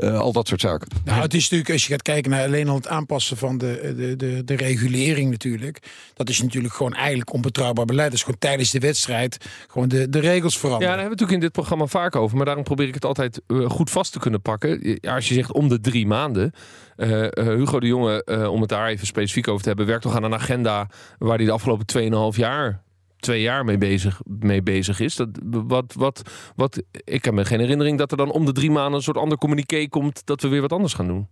Uh, 0.00 0.18
al 0.20 0.32
dat 0.32 0.48
soort 0.48 0.60
zaken. 0.60 0.88
Nou, 1.04 1.22
het 1.22 1.34
is 1.34 1.42
natuurlijk, 1.42 1.70
als 1.70 1.86
je 1.86 1.92
gaat 1.92 2.02
kijken 2.02 2.30
naar 2.30 2.44
alleen 2.44 2.68
al 2.68 2.74
het 2.74 2.88
aanpassen 2.88 3.36
van 3.36 3.58
de, 3.58 3.94
de, 3.96 4.16
de, 4.16 4.44
de 4.44 4.56
regulering 4.56 5.30
natuurlijk. 5.30 5.78
Dat 6.14 6.28
is 6.28 6.42
natuurlijk 6.42 6.74
gewoon 6.74 6.94
eigenlijk 6.94 7.32
onbetrouwbaar 7.32 7.84
beleid. 7.84 8.08
Dat 8.08 8.18
is 8.18 8.24
gewoon 8.24 8.38
tijdens 8.38 8.70
de 8.70 8.78
wedstrijd 8.78 9.46
gewoon 9.68 9.88
de, 9.88 10.08
de 10.08 10.18
regels 10.18 10.58
veranderen. 10.58 10.88
Ja, 10.88 10.94
daar 10.94 11.04
hebben 11.04 11.18
we 11.18 11.24
natuurlijk 11.24 11.38
in 11.38 11.40
dit 11.40 11.52
programma 11.52 11.86
vaak 11.86 12.16
over. 12.16 12.36
Maar 12.36 12.46
daarom 12.46 12.64
probeer 12.64 12.88
ik 12.88 12.94
het 12.94 13.04
altijd 13.04 13.40
uh, 13.46 13.70
goed 13.70 13.90
vast 13.90 14.12
te 14.12 14.18
kunnen 14.18 14.42
pakken. 14.42 14.98
Ja, 15.00 15.14
als 15.14 15.28
je 15.28 15.34
zegt 15.34 15.52
om 15.52 15.68
de 15.68 15.80
drie 15.80 16.06
maanden. 16.06 16.52
Uh, 16.96 17.28
Hugo 17.32 17.80
de 17.80 17.86
Jonge, 17.86 18.48
om 18.50 18.60
het 18.60 18.68
daar 18.68 18.88
even 18.88 19.06
specifiek 19.06 19.48
over 19.48 19.62
te 19.62 19.68
hebben, 19.68 19.86
werkt 19.86 20.02
toch 20.02 20.16
aan 20.16 20.22
een 20.22 20.34
agenda 20.34 20.88
waar 21.18 21.36
hij 21.36 21.46
de 21.46 21.52
afgelopen 21.52 22.32
2,5 22.32 22.38
jaar 22.38 22.82
twee 23.20 23.40
jaar 23.40 23.64
mee 23.64 23.78
bezig, 23.78 24.20
mee 24.24 24.62
bezig 24.62 25.00
is. 25.00 25.16
Dat, 25.16 25.28
wat, 25.44 25.92
wat, 25.92 26.22
wat, 26.56 26.82
ik 27.04 27.24
heb 27.24 27.34
me 27.34 27.44
geen 27.44 27.60
herinnering 27.60 27.98
dat 27.98 28.10
er 28.10 28.16
dan 28.16 28.30
om 28.30 28.44
de 28.44 28.52
drie 28.52 28.70
maanden 28.70 28.94
een 28.94 29.02
soort 29.02 29.16
ander 29.16 29.38
communiqué 29.38 29.88
komt 29.88 30.26
dat 30.26 30.42
we 30.42 30.48
weer 30.48 30.60
wat 30.60 30.72
anders 30.72 30.94
gaan 30.94 31.06
doen. 31.06 31.28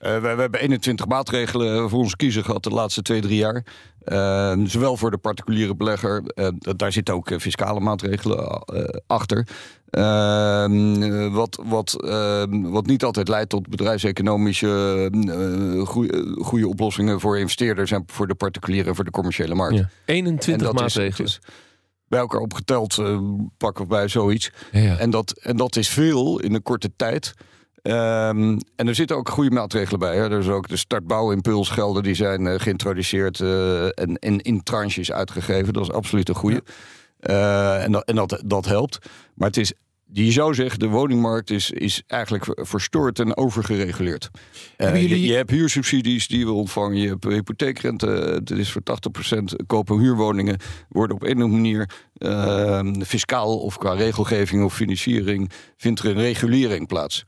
Uh, 0.00 0.14
we, 0.14 0.20
we, 0.20 0.40
hebben 0.40 0.60
21 0.60 1.06
maatregelen 1.06 1.90
voor 1.90 1.98
onze 1.98 2.16
kiezer 2.16 2.44
gehad 2.44 2.62
de 2.62 2.70
laatste 2.70 3.02
twee, 3.02 3.20
drie 3.20 3.36
jaar. 3.36 3.64
Uh, 4.04 4.52
zowel 4.64 4.96
voor 4.96 5.10
de 5.10 5.18
particuliere 5.18 5.74
belegger, 5.74 6.22
uh, 6.34 6.48
daar 6.58 6.92
zitten 6.92 7.14
ook 7.14 7.40
fiscale 7.40 7.80
maatregelen 7.80 8.64
achter. 9.06 9.46
Ehm, 9.90 11.30
wat, 11.30 11.62
wat, 11.64 12.02
ehm, 12.04 12.62
wat 12.62 12.86
niet 12.86 13.04
altijd 13.04 13.28
leidt 13.28 13.48
tot 13.48 13.68
bedrijfseconomische 13.68 15.08
goede 16.38 16.68
oplossingen 16.68 17.20
voor 17.20 17.38
investeerders 17.38 17.90
en 17.90 18.02
voor 18.06 18.26
de 18.26 18.34
particuliere 18.34 18.88
en 18.88 18.94
voor 18.94 19.04
de 19.04 19.10
commerciële 19.10 19.54
markt. 19.54 19.76
Ja. 19.76 19.88
21 20.04 20.72
maatregelen. 20.72 21.28
Is, 21.28 21.40
bij 22.08 22.20
elkaar 22.20 22.40
opgeteld 22.40 23.02
pakken 23.56 23.82
we 23.82 23.88
bij 23.88 24.08
zoiets. 24.08 24.50
Ja. 24.72 24.98
En, 24.98 25.10
dat, 25.10 25.30
en 25.30 25.56
dat 25.56 25.76
is 25.76 25.88
veel 25.88 26.40
in 26.40 26.54
een 26.54 26.62
korte 26.62 26.90
tijd. 26.96 27.34
Um, 27.86 28.58
en 28.76 28.88
er 28.88 28.94
zitten 28.94 29.16
ook 29.16 29.28
goede 29.28 29.50
maatregelen 29.50 30.00
bij. 30.00 30.16
Hè. 30.16 30.22
Er 30.22 30.38
is 30.38 30.48
ook 30.48 30.68
de 30.68 30.76
startbouwimpulsgelden 30.76 32.02
die 32.02 32.14
zijn 32.14 32.44
uh, 32.44 32.54
geïntroduceerd 32.56 33.38
uh, 33.38 33.84
en, 33.84 34.18
en, 34.18 34.40
in 34.40 34.62
tranches 34.62 35.12
uitgegeven. 35.12 35.72
Dat 35.72 35.82
is 35.82 35.92
absoluut 35.92 36.28
een 36.28 36.34
goede. 36.34 36.62
Ja. 37.20 37.78
Uh, 37.78 37.84
en 37.84 37.92
dat, 37.92 38.04
en 38.04 38.14
dat, 38.14 38.42
dat 38.44 38.64
helpt. 38.64 38.98
Maar 39.34 39.48
het 39.48 39.56
is 39.56 39.72
je 40.12 40.32
zou 40.32 40.54
zeggen, 40.54 40.78
de 40.78 40.88
woningmarkt 40.88 41.50
is, 41.50 41.70
is 41.70 42.02
eigenlijk 42.06 42.44
verstoord 42.54 43.18
en 43.18 43.36
overgereguleerd. 43.36 44.30
Jullie... 44.76 45.08
je, 45.08 45.22
je, 45.22 45.32
hebt 45.32 45.50
huursubsidies 45.50 46.28
die 46.28 46.46
we 46.46 46.52
ontvangen, 46.52 46.96
je 46.96 47.08
hebt 47.08 47.24
hypotheekrente, 47.24 48.06
het 48.06 48.50
is 48.50 48.72
voor 48.72 48.82
80% 48.82 49.66
kopen 49.66 49.98
huurwoningen, 49.98 50.58
worden 50.88 51.16
op 51.16 51.22
een 51.22 51.36
of 51.36 51.42
andere 51.42 51.52
manier 51.52 51.90
uh, 52.18 52.80
fiscaal 53.04 53.58
of 53.58 53.78
qua 53.78 53.92
regelgeving 53.92 54.64
of 54.64 54.74
financiering, 54.74 55.50
vindt 55.76 56.00
er 56.00 56.06
een 56.06 56.20
regulering 56.20 56.86
plaats. 56.86 57.24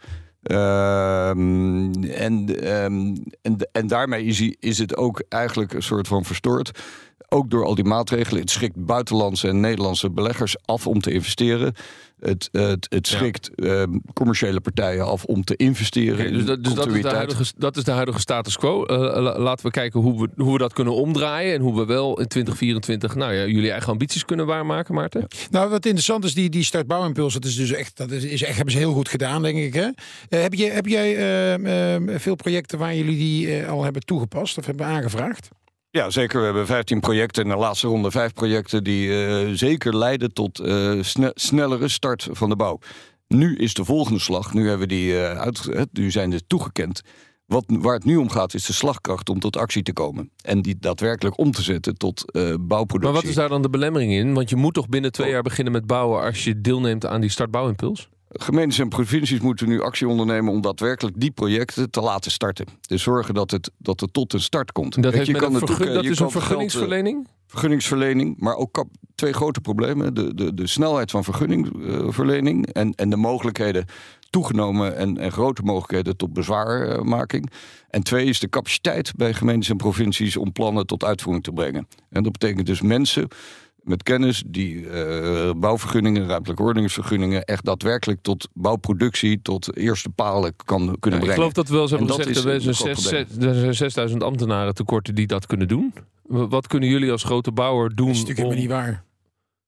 Um, 0.51 2.05
en, 2.05 2.69
um, 2.85 3.23
en, 3.43 3.57
en 3.73 3.87
daarmee 3.87 4.25
is, 4.25 4.41
is 4.61 4.79
het 4.79 4.97
ook 4.97 5.23
eigenlijk 5.29 5.73
een 5.73 5.83
soort 5.83 6.09
van 6.09 6.25
verstoord. 6.25 6.81
Ook 7.29 7.51
door 7.51 7.65
al 7.65 7.75
die 7.75 7.85
maatregelen. 7.85 8.41
Het 8.41 8.51
schrikt 8.51 8.85
buitenlandse 8.85 9.49
en 9.49 9.61
Nederlandse 9.61 10.11
beleggers 10.11 10.57
af 10.65 10.87
om 10.87 11.01
te 11.01 11.13
investeren. 11.13 11.75
Het, 12.21 12.49
het, 12.53 12.87
het 12.91 13.07
schrikt 13.07 13.51
uh, 13.57 13.83
commerciële 14.15 14.61
partijen 14.61 15.07
af 15.07 15.25
om 15.25 15.45
te 15.45 15.57
investeren. 15.57 16.19
Okay, 16.19 16.31
dus 16.31 16.45
dat, 16.45 16.65
dus 16.65 16.75
dat, 16.75 16.87
is 16.87 17.03
de 17.03 17.09
huidige, 17.09 17.45
dat 17.57 17.77
is 17.77 17.85
de 17.85 17.91
huidige 17.91 18.21
status 18.21 18.57
quo. 18.57 18.87
Uh, 18.87 19.37
laten 19.37 19.67
we 19.67 19.71
kijken 19.71 20.01
hoe 20.01 20.21
we, 20.21 20.43
hoe 20.43 20.53
we 20.53 20.59
dat 20.59 20.73
kunnen 20.73 20.95
omdraaien. 20.95 21.55
En 21.55 21.61
hoe 21.61 21.77
we 21.77 21.85
wel 21.85 22.21
in 22.21 22.27
2024 22.27 23.15
nou 23.15 23.33
ja, 23.33 23.47
jullie 23.47 23.71
eigen 23.71 23.93
ambities 23.93 24.25
kunnen 24.25 24.47
waarmaken, 24.47 24.95
Maarten. 24.95 25.21
Ja. 25.21 25.47
Nou, 25.51 25.71
wat 25.71 25.85
interessant 25.85 26.25
is, 26.25 26.35
die, 26.35 26.51
die 26.51 26.65
startbouwimpuls, 26.65 27.35
dat 27.35 27.45
is 27.45 27.57
dus 27.57 27.73
echt, 27.73 27.97
dat 27.97 28.11
is, 28.11 28.25
is 28.25 28.43
echt, 28.43 28.57
hebben 28.57 28.73
ze 28.73 28.79
heel 28.81 28.93
goed 28.93 29.09
gedaan, 29.09 29.43
denk 29.43 29.59
ik. 29.59 29.75
Hè? 29.75 29.87
Uh, 29.87 29.93
heb, 30.29 30.55
je, 30.55 30.71
heb 30.71 30.87
jij 30.87 31.17
veel 32.19 32.35
projecten 32.35 32.79
waar 32.79 32.95
jullie 32.95 33.17
die 33.17 33.67
al 33.67 33.85
hebben 33.85 34.03
toegepast 34.03 34.59
of 34.59 34.67
hebben 34.67 34.87
aangevraagd? 34.87 35.49
Ja, 35.91 36.11
zeker. 36.11 36.39
We 36.39 36.45
hebben 36.45 36.67
15 36.67 37.01
projecten 37.01 37.43
in 37.43 37.49
de 37.49 37.57
laatste 37.57 37.87
ronde 37.87 38.11
vijf 38.11 38.33
projecten 38.33 38.85
die 38.85 39.09
uh, 39.09 39.53
zeker 39.55 39.97
leiden 39.97 40.33
tot 40.33 40.61
uh, 40.61 41.03
sne 41.03 41.31
snellere 41.35 41.89
start 41.89 42.29
van 42.31 42.49
de 42.49 42.57
bouw. 42.57 42.79
Nu 43.27 43.57
is 43.57 43.75
de 43.75 43.85
volgende 43.85 44.21
slag. 44.21 44.55
Nu 44.55 44.69
hebben 44.69 44.89
die 44.89 45.13
uh, 45.13 45.33
uit, 45.33 45.69
nu 45.93 46.11
zijn 46.11 46.33
ze 46.33 46.47
toegekend. 46.47 47.01
Wat, 47.47 47.65
waar 47.67 47.95
het 47.95 48.05
nu 48.05 48.17
om 48.17 48.31
gaat, 48.31 48.55
is 48.55 48.67
de 48.67 48.73
slagkracht 48.73 49.29
om 49.29 49.41
tot 49.41 49.57
actie 49.57 49.83
te 49.83 49.93
komen. 49.93 50.31
En 50.43 50.63
die 50.63 50.77
daadwerkelijk 50.79 51.39
om 51.39 51.51
te 51.51 51.63
zetten 51.63 51.97
tot 51.97 52.25
bouwproductie. 52.61 52.99
Maar 53.01 53.13
wat 53.13 53.25
is 53.25 53.35
daar 53.35 53.49
dan 53.49 53.63
de 53.63 53.71
belemmering 53.71 54.13
in? 54.13 54.35
Want 54.35 54.51
je 54.51 54.57
moet 54.57 54.75
toch 54.75 54.89
binnen 54.89 55.13
twee 55.13 55.31
jaar 55.31 55.43
beginnen 55.43 55.73
met 55.73 55.87
bouwen 55.87 56.23
als 56.23 56.45
je 56.45 56.61
deelneemt 56.61 57.07
aan 57.07 57.21
die 57.21 57.31
startbouwimpuls? 57.31 58.09
Gemeentes 58.29 58.79
en 58.79 58.89
provincies 58.89 59.41
moeten 59.41 59.69
nu 59.69 59.83
actie 59.83 60.09
ondernemen 60.09 60.53
om 60.53 60.61
daadwerkelijk 60.61 61.21
die 61.21 61.31
projecten 61.31 61.91
te 61.91 62.01
laten 62.01 62.31
starten. 62.31 62.67
Dus 62.81 63.03
zorgen 63.03 63.35
dat 63.35 63.51
het, 63.51 63.71
dat 63.79 64.01
het 64.01 64.13
tot 64.13 64.33
een 64.33 64.41
start 64.41 64.73
komt. 64.73 65.03
Dat, 65.03 65.27
je 65.27 65.33
kan 65.33 65.55
het 65.55 65.67
dat 65.67 66.05
is 66.05 66.19
een 66.19 66.31
vergunningsverlening? 66.31 67.17
Geld, 67.17 67.37
vergunningsverlening, 67.47 68.35
maar 68.39 68.57
ook 68.57 68.85
twee 69.15 69.33
grote 69.33 69.61
problemen. 69.61 70.15
De, 70.15 70.35
de, 70.35 70.55
de 70.55 70.67
snelheid 70.67 71.11
van 71.11 71.25
vergunningverlening 71.25 72.67
en, 72.67 72.95
en 72.95 73.11
de 73.11 73.17
mogelijkheden 73.17 73.85
toegenomen 74.31 74.97
en, 74.97 75.19
en 75.19 75.33
grote 75.33 75.63
mogelijkheden 75.63 76.17
tot 76.17 76.33
bezwaarmaking. 76.33 77.51
En 77.91 78.03
twee 78.03 78.27
is 78.27 78.41
de 78.41 78.49
capaciteit 78.49 79.13
bij 79.17 79.35
gemeentes 79.35 79.71
en 79.71 79.77
provincies 79.77 80.37
om 80.37 80.53
plannen 80.53 80.87
tot 80.87 81.05
uitvoering 81.05 81.45
te 81.45 81.53
brengen. 81.53 81.89
En 82.11 82.23
dat 82.23 82.33
betekent 82.33 82.67
dus 82.67 82.81
mensen 82.81 83.29
met 83.89 84.03
kennis 84.03 84.43
die 84.47 84.75
uh, 84.75 85.51
bouwvergunningen, 85.57 86.27
ruimtelijke 86.27 86.63
ordeningsvergunningen, 86.63 87.45
echt 87.45 87.65
daadwerkelijk 87.65 88.23
tot 88.23 88.49
bouwproductie, 88.55 89.43
tot 89.43 89.77
eerste 89.77 90.11
palen 90.11 90.55
kan 90.65 90.79
kunnen 90.79 90.99
brengen. 91.01 91.27
Ik 91.27 91.33
geloof 91.33 91.53
dat 91.53 91.69
we 91.69 91.75
wel 91.75 91.89
hebben 91.89 92.11
gezegd, 92.75 93.43
er 93.43 93.55
zijn 93.55 93.75
6000 93.75 94.23
ambtenaren 94.23 94.75
tekorten 94.75 95.15
die 95.15 95.27
dat 95.27 95.47
kunnen 95.47 95.69
doen. 95.69 95.95
Wat 96.27 96.67
kunnen 96.67 96.89
jullie 96.89 97.11
als 97.11 97.25
grote 97.25 97.53
bouwer 97.53 97.95
doen? 97.95 98.07
Dat 98.07 98.15
is 98.17 98.21
natuurlijk 98.21 98.49
om... 98.49 98.55
niet 98.55 98.69
waar. 98.69 99.05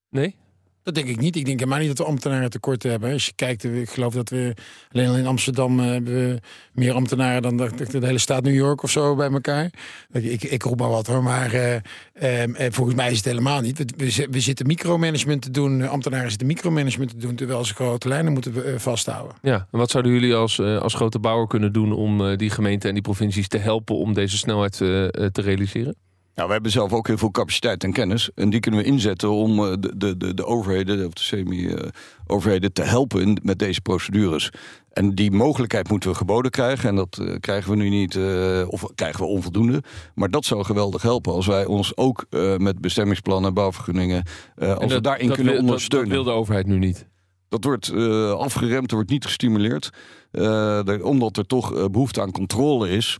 Nee? 0.09 0.35
Dat 0.83 0.95
denk 0.95 1.07
ik 1.07 1.19
niet. 1.19 1.35
Ik 1.35 1.45
denk 1.45 1.59
helemaal 1.59 1.79
niet 1.79 1.87
dat 1.87 1.97
we 1.97 2.03
ambtenaren 2.03 2.49
tekort 2.49 2.83
hebben. 2.83 3.13
Als 3.13 3.25
je 3.25 3.31
kijkt, 3.35 3.63
ik 3.63 3.89
geloof 3.89 4.13
dat 4.13 4.29
we 4.29 4.53
alleen 4.91 5.07
al 5.07 5.15
in 5.15 5.27
Amsterdam 5.27 5.79
uh, 5.79 5.85
hebben 5.85 6.13
we 6.13 6.39
meer 6.73 6.93
ambtenaren 6.93 7.41
dan 7.41 7.57
de, 7.57 7.69
de, 7.99 8.05
hele 8.05 8.17
staat 8.17 8.43
New 8.43 8.55
York 8.55 8.83
of 8.83 8.89
zo 8.89 9.15
bij 9.15 9.31
elkaar. 9.31 9.69
Ik, 10.11 10.43
ik 10.43 10.63
roep 10.63 10.79
maar 10.79 10.89
wat 10.89 11.07
hoor, 11.07 11.23
maar 11.23 11.53
uh, 11.53 11.73
uh, 11.73 12.67
volgens 12.69 12.95
mij 12.95 13.11
is 13.11 13.17
het 13.17 13.25
helemaal 13.25 13.61
niet. 13.61 13.77
We, 13.97 14.27
we, 14.31 14.39
zitten 14.39 14.67
micromanagement 14.67 15.41
te 15.41 15.51
doen, 15.51 15.87
ambtenaren 15.87 16.29
zitten 16.29 16.47
micromanagement 16.47 17.09
te 17.09 17.17
doen, 17.17 17.35
terwijl 17.35 17.65
ze 17.65 17.73
grote 17.73 18.07
lijnen 18.07 18.33
moeten 18.33 18.81
vasthouden. 18.81 19.35
Ja, 19.41 19.67
en 19.71 19.77
wat 19.79 19.91
zouden 19.91 20.11
jullie 20.11 20.35
als, 20.35 20.59
als 20.59 20.93
grote 20.93 21.19
bouwer 21.19 21.47
kunnen 21.47 21.73
doen 21.73 21.93
om 21.93 22.35
die 22.35 22.49
gemeenten 22.49 22.87
en 22.87 22.95
die 22.95 23.03
provincies 23.03 23.47
te 23.47 23.57
helpen 23.57 23.95
om 23.95 24.13
deze 24.13 24.37
snelheid 24.37 24.77
te 24.77 25.31
realiseren? 25.33 25.95
Nou, 26.35 26.47
we 26.47 26.53
hebben 26.53 26.71
zelf 26.71 26.93
ook 26.93 27.07
heel 27.07 27.17
veel 27.17 27.31
capaciteit 27.31 27.83
en 27.83 27.93
kennis. 27.93 28.29
En 28.35 28.49
die 28.49 28.59
kunnen 28.59 28.79
we 28.79 28.85
inzetten 28.85 29.29
om 29.29 29.59
eh, 29.59 29.73
de, 29.79 29.97
de, 29.97 30.17
de, 30.17 30.33
de 30.33 30.45
overheden, 30.45 31.05
of 31.05 31.13
de 31.13 31.21
semi-overheden, 31.21 32.73
te 32.73 32.81
helpen 32.81 33.39
met 33.43 33.59
deze 33.59 33.81
procedures. 33.81 34.49
En 34.93 35.15
die 35.15 35.31
mogelijkheid 35.31 35.89
moeten 35.89 36.09
we 36.09 36.15
geboden 36.15 36.51
krijgen. 36.51 36.89
En 36.89 36.95
dat 36.95 37.19
uh, 37.21 37.35
krijgen 37.39 37.69
we 37.71 37.75
nu 37.75 37.89
niet, 37.89 38.15
uh, 38.15 38.63
of 38.67 38.85
krijgen 38.95 39.19
we 39.19 39.27
onvoldoende. 39.27 39.83
Maar 40.15 40.29
dat 40.29 40.45
zou 40.45 40.63
geweldig 40.63 41.01
helpen 41.01 41.33
als 41.33 41.47
wij 41.47 41.65
ons 41.65 41.97
ook 41.97 42.25
uh, 42.29 42.57
met 42.57 42.79
bestemmingsplannen, 42.79 43.53
bouwvergunningen, 43.53 44.23
als 44.55 44.79
dat, 44.79 44.91
we 44.91 45.01
daarin 45.01 45.31
kunnen 45.31 45.59
ondersteunen. 45.59 46.09
Dat 46.09 46.23
wil 46.23 46.33
de 46.33 46.39
overheid 46.39 46.67
nu 46.67 46.77
niet. 46.77 47.09
Dat 47.51 47.63
wordt 47.63 47.91
afgeremd, 48.37 48.89
er 48.89 48.95
wordt 48.95 49.09
niet 49.09 49.25
gestimuleerd. 49.25 49.89
Uh, 50.31 50.81
omdat 51.01 51.37
er 51.37 51.45
toch 51.45 51.75
uh, 51.75 51.85
behoefte 51.85 52.21
aan 52.21 52.31
controle 52.31 52.89
is, 52.89 53.17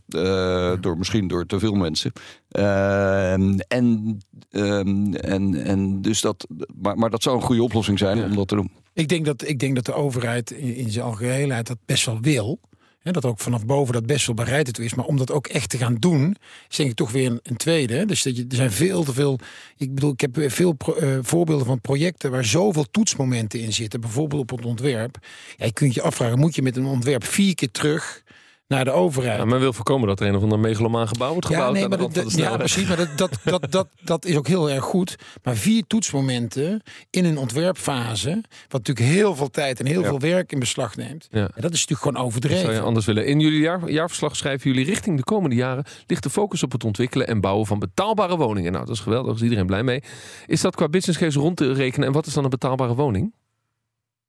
door, 0.80 0.98
misschien 0.98 1.28
door 1.28 1.46
te 1.46 1.58
veel 1.58 1.74
mensen. 1.74 2.12
Ehm, 2.48 3.58
en, 3.68 4.18
ehm, 4.50 5.14
en, 5.14 5.64
en 5.64 6.02
dus 6.02 6.20
dat, 6.20 6.46
maar, 6.82 6.98
maar 6.98 7.10
dat 7.10 7.22
zou 7.22 7.36
een 7.36 7.42
goede 7.42 7.62
oplossing 7.62 7.98
zijn 7.98 8.18
ja. 8.18 8.24
om 8.24 8.34
dat 8.34 8.48
te 8.48 8.54
doen. 8.54 8.70
Ik 8.92 9.08
denk 9.08 9.24
dat, 9.24 9.48
ik 9.48 9.58
denk 9.58 9.74
dat 9.74 9.86
de 9.86 9.94
overheid 9.94 10.50
in, 10.50 10.76
in 10.76 10.90
zijn 10.90 11.04
algeheelheid 11.04 11.66
dat 11.66 11.78
best 11.84 12.06
wel 12.06 12.20
wil 12.20 12.60
dat 13.02 13.24
ook 13.24 13.40
vanaf 13.40 13.66
boven 13.66 13.92
dat 13.92 14.06
best 14.06 14.26
wel 14.26 14.34
bereid 14.34 14.74
toe 14.74 14.84
is. 14.84 14.94
Maar 14.94 15.04
om 15.04 15.16
dat 15.16 15.30
ook 15.30 15.46
echt 15.46 15.70
te 15.70 15.78
gaan 15.78 15.94
doen, 15.94 16.36
is 16.68 16.76
denk 16.76 16.90
ik 16.90 16.96
toch 16.96 17.10
weer 17.10 17.30
een, 17.30 17.40
een 17.42 17.56
tweede. 17.56 18.04
Dus 18.04 18.22
dat 18.22 18.36
je, 18.36 18.44
er 18.48 18.56
zijn 18.56 18.72
veel 18.72 19.04
te 19.04 19.12
veel. 19.12 19.38
Ik 19.76 19.94
bedoel, 19.94 20.12
ik 20.12 20.20
heb 20.20 20.42
veel 20.46 20.76
uh, 21.00 21.18
voorbeelden 21.22 21.66
van 21.66 21.80
projecten 21.80 22.30
waar 22.30 22.44
zoveel 22.44 22.86
toetsmomenten 22.90 23.60
in 23.60 23.72
zitten. 23.72 24.00
Bijvoorbeeld 24.00 24.40
op 24.40 24.50
het 24.58 24.66
ontwerp. 24.66 25.18
Ja, 25.56 25.64
je 25.64 25.72
kunt 25.72 25.94
je 25.94 26.02
afvragen, 26.02 26.38
moet 26.38 26.54
je 26.54 26.62
met 26.62 26.76
een 26.76 26.86
ontwerp 26.86 27.24
vier 27.24 27.54
keer 27.54 27.70
terug 27.70 28.22
naar 28.66 28.84
de 28.84 28.90
overheid. 28.90 29.38
Ja, 29.38 29.44
men 29.44 29.60
wil 29.60 29.72
voorkomen 29.72 30.08
dat 30.08 30.20
er 30.20 30.26
een 30.26 30.36
of 30.36 30.42
ander 30.42 30.58
megalomaan 30.58 31.08
gebouw 31.08 31.30
wordt 31.32 31.46
gebouwd. 31.46 31.66
Ja, 31.66 31.72
nee, 31.72 31.88
maar 31.88 31.98
dat, 31.98 32.32
ja 32.32 32.56
precies. 32.56 32.88
Maar 32.88 32.96
dat, 32.96 33.08
dat, 33.16 33.38
dat, 33.44 33.66
dat, 33.70 33.88
dat 34.04 34.24
is 34.24 34.36
ook 34.36 34.46
heel 34.46 34.70
erg 34.70 34.84
goed. 34.84 35.16
Maar 35.42 35.56
vier 35.56 35.84
toetsmomenten 35.86 36.82
in 37.10 37.24
een 37.24 37.38
ontwerpfase, 37.38 38.44
wat 38.68 38.86
natuurlijk 38.86 39.06
heel 39.06 39.36
veel 39.36 39.50
tijd 39.50 39.80
en 39.80 39.86
heel 39.86 40.04
veel 40.04 40.18
werk 40.18 40.52
in 40.52 40.58
beslag 40.58 40.96
neemt. 40.96 41.28
Ja. 41.30 41.40
dat 41.40 41.72
is 41.72 41.86
natuurlijk 41.86 42.00
gewoon 42.00 42.26
overdreven. 42.26 42.60
zou 42.60 42.74
je 42.74 42.80
anders 42.80 43.06
willen. 43.06 43.26
In 43.26 43.40
jullie 43.40 43.60
jaar, 43.60 43.90
jaarverslag 43.90 44.36
schrijven 44.36 44.70
jullie 44.70 44.86
richting 44.86 45.16
de 45.16 45.24
komende 45.24 45.56
jaren 45.56 45.84
ligt 46.06 46.22
de 46.22 46.30
focus 46.30 46.62
op 46.62 46.72
het 46.72 46.84
ontwikkelen 46.84 47.26
en 47.26 47.40
bouwen 47.40 47.66
van 47.66 47.78
betaalbare 47.78 48.36
woningen. 48.36 48.72
Nou, 48.72 48.84
dat 48.84 48.94
is 48.94 49.00
geweldig. 49.00 49.26
Daar 49.26 49.36
is 49.36 49.42
iedereen 49.42 49.66
blij 49.66 49.82
mee. 49.82 50.02
Is 50.46 50.60
dat 50.60 50.74
qua 50.74 50.88
business 50.88 51.18
case 51.18 51.38
rond 51.38 51.56
te 51.56 51.72
rekenen? 51.72 52.06
En 52.06 52.12
wat 52.12 52.26
is 52.26 52.34
dan 52.34 52.44
een 52.44 52.50
betaalbare 52.50 52.94
woning? 52.94 53.32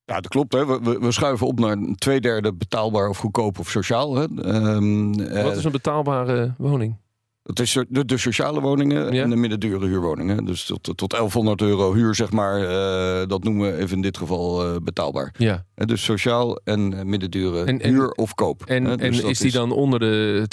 Ja, 0.05 0.15
dat 0.15 0.27
klopt. 0.27 0.53
Hè. 0.53 0.65
We, 0.65 0.99
we, 0.99 1.11
schuiven 1.11 1.47
op 1.47 1.59
naar 1.59 1.77
twee 1.95 2.21
derde 2.21 2.53
betaalbaar 2.53 3.09
of 3.09 3.17
goedkoop 3.17 3.59
of 3.59 3.69
sociaal. 3.69 4.15
Hè. 4.15 4.23
Um, 4.23 5.43
Wat 5.43 5.55
is 5.55 5.63
een 5.63 5.71
betaalbare 5.71 6.53
woning? 6.57 6.95
Het 7.43 7.59
is 7.59 7.77
de, 7.89 8.05
de 8.05 8.17
sociale 8.17 8.61
woningen 8.61 9.11
en 9.11 9.29
de 9.29 9.35
middendure 9.35 9.85
huurwoningen. 9.85 10.45
Dus 10.45 10.63
tot, 10.63 10.97
tot 10.97 11.09
1100 11.09 11.61
euro 11.61 11.93
huur, 11.93 12.15
zeg 12.15 12.31
maar. 12.31 12.61
Uh, 12.61 13.27
dat 13.27 13.43
noemen 13.43 13.71
we 13.71 13.77
even 13.77 13.95
in 13.95 14.01
dit 14.01 14.17
geval 14.17 14.69
uh, 14.69 14.75
betaalbaar. 14.83 15.33
Ja. 15.37 15.65
Uh, 15.75 15.87
dus 15.87 16.03
sociaal 16.03 16.59
en 16.63 17.09
middendure 17.09 17.63
en, 17.63 17.83
huur 17.85 18.11
of 18.11 18.33
koop. 18.33 18.65
En, 18.65 18.83
dus 18.83 19.21
en 19.21 19.29
is 19.29 19.39
die 19.39 19.51
dan 19.51 19.71
onder 19.71 19.99
de 19.99 20.47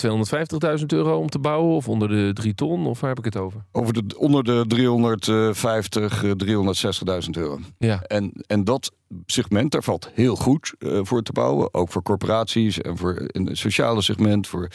250.000 0.78 0.86
euro 0.86 1.18
om 1.18 1.28
te 1.28 1.38
bouwen? 1.38 1.76
Of 1.76 1.88
onder 1.88 2.08
de 2.08 2.30
3 2.32 2.54
ton? 2.54 2.86
Of 2.86 3.00
waar 3.00 3.10
heb 3.10 3.18
ik 3.18 3.24
het 3.24 3.36
over? 3.36 3.64
over 3.72 3.92
de, 3.92 4.18
onder 4.18 4.44
de 4.44 4.64
350, 4.66 6.24
360.000 6.24 6.32
euro. 7.30 7.58
Ja. 7.78 8.00
En, 8.02 8.32
en 8.46 8.64
dat 8.64 8.92
segment, 9.26 9.70
daar 9.72 9.82
valt 9.82 10.10
heel 10.14 10.36
goed 10.36 10.74
voor 10.78 11.22
te 11.22 11.32
bouwen. 11.32 11.74
Ook 11.74 11.90
voor 11.90 12.02
corporaties 12.02 12.80
en 12.80 12.96
voor 12.96 13.22
in 13.26 13.46
het 13.46 13.58
sociale 13.58 14.02
segment, 14.02 14.46
voor 14.46 14.68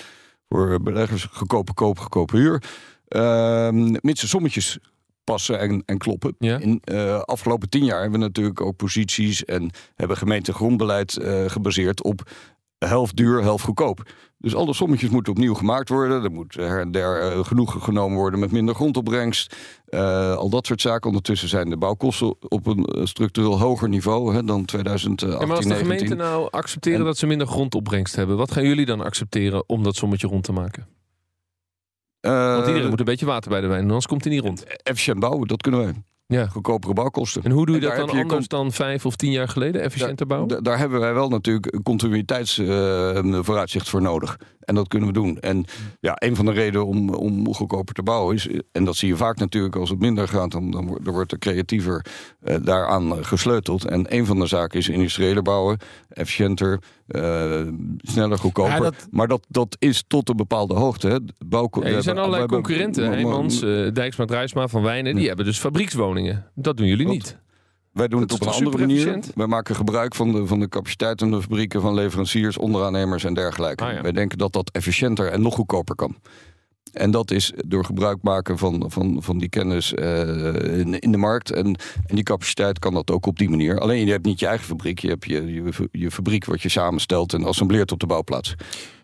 voor 0.55 0.81
beleggers 0.81 1.27
goedkope 1.31 1.73
koop, 1.73 1.99
goedkope 1.99 2.37
huur. 2.37 2.63
Uh, 3.09 3.69
mits 4.01 4.21
de 4.21 4.27
sommetjes 4.27 4.77
passen 5.23 5.59
en, 5.59 5.83
en 5.85 5.97
kloppen. 5.97 6.35
Ja. 6.39 6.57
In 6.57 6.81
uh, 6.85 7.19
afgelopen 7.19 7.69
tien 7.69 7.85
jaar 7.85 8.01
hebben 8.01 8.19
we 8.19 8.25
natuurlijk 8.25 8.61
ook 8.61 8.75
posities 8.75 9.45
en 9.45 9.69
hebben 9.95 10.17
gemeente 10.17 10.53
grondbeleid 10.53 11.17
uh, 11.21 11.49
gebaseerd 11.49 12.03
op 12.03 12.31
helft 12.77 13.15
duur, 13.15 13.41
helft 13.41 13.63
goedkoop. 13.63 14.03
Dus 14.37 14.55
alle 14.55 14.73
sommetjes 14.73 15.09
moeten 15.09 15.33
opnieuw 15.33 15.53
gemaakt 15.53 15.89
worden. 15.89 16.23
Er 16.23 16.31
moet 16.31 16.55
her 16.55 16.79
en 16.79 16.91
der 16.91 17.35
uh, 17.35 17.43
genoeg 17.43 17.83
genomen 17.83 18.17
worden 18.17 18.39
met 18.39 18.51
minder 18.51 18.75
grondopbrengst. 18.75 19.55
Uh, 19.89 20.35
al 20.35 20.49
dat 20.49 20.65
soort 20.65 20.81
zaken. 20.81 21.07
Ondertussen 21.07 21.49
zijn 21.49 21.69
de 21.69 21.77
bouwkosten 21.77 22.35
op 22.49 22.67
een 22.67 22.85
eh, 22.85 23.05
structureel 23.05 23.59
hoger 23.59 23.89
niveau 23.89 24.33
hè, 24.33 24.43
dan 24.43 24.65
2018. 24.65 25.39
Ja, 25.39 25.45
maar 25.45 25.55
als 25.55 25.65
de 25.65 25.75
gemeenten 25.75 26.17
nou 26.17 26.47
accepteren 26.51 27.05
dat 27.05 27.17
ze 27.17 27.27
minder 27.27 27.47
grondopbrengst 27.47 28.15
hebben, 28.15 28.37
wat 28.37 28.51
gaan 28.51 28.63
jullie 28.63 28.85
dan 28.85 29.01
accepteren 29.01 29.69
om 29.69 29.83
dat 29.83 29.95
sommetje 29.95 30.27
rond 30.27 30.43
te 30.43 30.51
maken? 30.51 30.87
Want 32.21 32.67
iedereen 32.67 32.89
moet 32.89 32.99
een 32.99 33.05
beetje 33.05 33.25
water 33.25 33.49
bij 33.49 33.61
de 33.61 33.67
wijn, 33.67 33.81
anders 33.81 34.07
komt 34.07 34.23
hij 34.23 34.33
niet 34.33 34.43
rond. 34.43 34.63
Efficiënt 34.83 35.19
bouwen, 35.19 35.47
dat 35.47 35.61
kunnen 35.61 35.81
wij. 35.81 35.93
Ja. 36.27 36.47
Goedkopere 36.47 36.93
bouwkosten. 36.93 37.43
En 37.43 37.51
hoe 37.51 37.65
doe 37.65 37.75
je 37.75 37.81
dat 37.81 37.95
dan 37.95 38.09
anders 38.09 38.47
dan 38.47 38.71
vijf 38.71 39.05
of 39.05 39.15
tien 39.15 39.31
jaar 39.31 39.47
geleden, 39.47 39.81
efficiënter 39.81 40.27
bouwen? 40.27 40.49
Daar, 40.49 40.63
daar 40.63 40.77
hebben 40.77 40.99
wij 40.99 41.13
wel 41.13 41.29
natuurlijk 41.29 41.73
een 41.73 41.83
continuïteitsvooruitzicht 41.83 43.85
uh, 43.85 43.91
voor 43.91 44.01
nodig. 44.01 44.39
En 44.59 44.75
dat 44.75 44.87
kunnen 44.87 45.07
we 45.07 45.13
doen. 45.13 45.39
En 45.39 45.65
ja, 45.99 46.13
een 46.15 46.35
van 46.35 46.45
de 46.45 46.51
redenen 46.51 46.85
om, 46.85 47.09
om 47.09 47.53
goedkoper 47.53 47.93
te 47.93 48.03
bouwen 48.03 48.35
is, 48.35 48.47
en 48.71 48.85
dat 48.85 48.95
zie 48.95 49.07
je 49.07 49.15
vaak 49.15 49.37
natuurlijk 49.37 49.75
als 49.75 49.89
het 49.89 49.99
minder 49.99 50.27
gaat, 50.27 50.51
dan, 50.51 50.71
dan, 50.71 50.87
wordt, 50.87 51.05
dan 51.05 51.13
wordt 51.13 51.31
er 51.31 51.39
creatiever 51.39 52.05
uh, 52.43 52.55
daaraan 52.61 53.25
gesleuteld. 53.25 53.85
En 53.85 54.15
een 54.15 54.25
van 54.25 54.39
de 54.39 54.45
zaken 54.45 54.79
is 54.79 54.89
industriële 54.89 55.41
bouwen, 55.41 55.77
efficiënter, 56.09 56.79
uh, 57.07 57.61
sneller, 57.97 58.37
goedkoper. 58.37 58.73
Ja, 58.73 58.79
dat... 58.79 59.07
Maar 59.11 59.27
dat, 59.27 59.45
dat 59.47 59.75
is 59.79 60.03
tot 60.07 60.29
een 60.29 60.35
bepaalde 60.35 60.73
hoogte. 60.73 61.07
Hè. 61.07 61.17
Bouw, 61.45 61.69
ja, 61.71 61.81
er 61.81 62.03
zijn 62.03 62.17
allerlei 62.17 62.45
concurrenten. 62.45 63.07
Heijmans, 63.07 63.61
uh, 63.61 63.91
Dijksma, 63.93 64.25
Drijsma 64.25 64.67
van 64.67 64.81
Wijnen, 64.81 65.15
die 65.15 65.27
hebben 65.27 65.45
dus 65.45 65.59
fabriekswoningen. 65.59 66.45
Dat 66.53 66.77
doen 66.77 66.87
jullie 66.87 67.07
niet. 67.07 67.37
Wij 67.91 68.07
doen 68.07 68.21
het 68.21 68.33
op 68.33 68.41
een 68.41 68.47
andere 68.47 68.77
manier. 68.77 69.19
Wij 69.35 69.47
maken 69.47 69.75
gebruik 69.75 70.15
van 70.15 70.31
de, 70.31 70.47
van 70.47 70.59
de 70.59 70.69
capaciteit 70.69 71.19
van 71.19 71.31
de 71.31 71.41
fabrieken 71.41 71.81
van 71.81 71.93
leveranciers, 71.93 72.57
onderaannemers 72.57 73.23
en 73.23 73.33
dergelijke. 73.33 73.83
Ah, 73.83 74.01
Wij 74.01 74.11
denken 74.11 74.37
dat 74.37 74.53
dat 74.53 74.69
efficiënter 74.71 75.31
en 75.31 75.41
nog 75.41 75.55
goedkoper 75.55 75.95
kan. 75.95 76.15
En 76.95 77.11
dat 77.11 77.31
is 77.31 77.51
door 77.65 77.85
gebruik 77.85 78.17
maken 78.21 78.57
van, 78.57 78.85
van, 78.87 79.17
van 79.23 79.37
die 79.37 79.49
kennis 79.49 79.93
uh, 79.93 80.79
in, 80.79 80.99
in, 80.99 81.11
de 81.11 81.17
markt. 81.17 81.51
En, 81.51 81.65
en 82.07 82.15
die 82.15 82.23
capaciteit 82.23 82.79
kan 82.79 82.93
dat 82.93 83.11
ook 83.11 83.25
op 83.25 83.37
die 83.37 83.49
manier. 83.49 83.79
Alleen 83.79 84.05
je 84.05 84.11
hebt 84.11 84.25
niet 84.25 84.39
je 84.39 84.47
eigen 84.47 84.65
fabriek. 84.65 84.99
Je 84.99 85.07
hebt 85.07 85.25
je, 85.25 85.53
je, 85.53 85.89
je 85.91 86.11
fabriek 86.11 86.45
wat 86.45 86.61
je 86.61 86.69
samenstelt 86.69 87.33
en 87.33 87.43
assembleert 87.43 87.91
op 87.91 87.99
de 87.99 88.05
bouwplaats. 88.05 88.55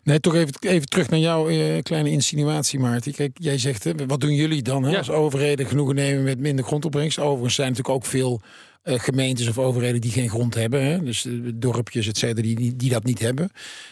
Nee, 0.04 0.20
toch 0.20 0.36
even, 0.36 0.54
even 0.60 0.88
terug 0.88 1.10
naar 1.10 1.20
jouw 1.20 1.50
uh, 1.50 1.82
kleine 1.82 2.10
insinuatie, 2.10 2.80
Maarten. 2.80 3.14
Kijk, 3.14 3.32
jij 3.34 3.58
zegt, 3.58 3.84
hè, 3.84 3.94
wat 4.08 4.20
doen 4.20 4.34
jullie 4.34 4.62
dan 4.62 4.84
hè, 4.84 4.98
als 4.98 5.10
overheden 5.10 5.66
genoegen 5.66 5.96
nemen 5.96 6.24
met 6.24 6.40
minder 6.40 6.66
grondopbrengst? 6.66 7.20
Overigens 7.20 7.56
zijn 7.56 7.70
natuurlijk 7.70 7.96
ook 7.96 8.06
veel 8.06 8.42
uh, 8.84 9.00
gemeentes 9.00 9.48
of 9.48 9.58
overheden 9.58 10.02
die 10.02 10.12
geen 10.12 10.30
grond 10.30 10.56
hebben. 10.56 10.84
Hè? 10.84 11.04
Dus 11.04 11.28
dorpjes, 11.54 12.08
et 12.08 12.18
cetera, 12.18 12.42
die, 12.42 12.76
die 12.76 12.90
dat 12.90 13.04
niet 13.04 13.20
hebben. 13.20 13.50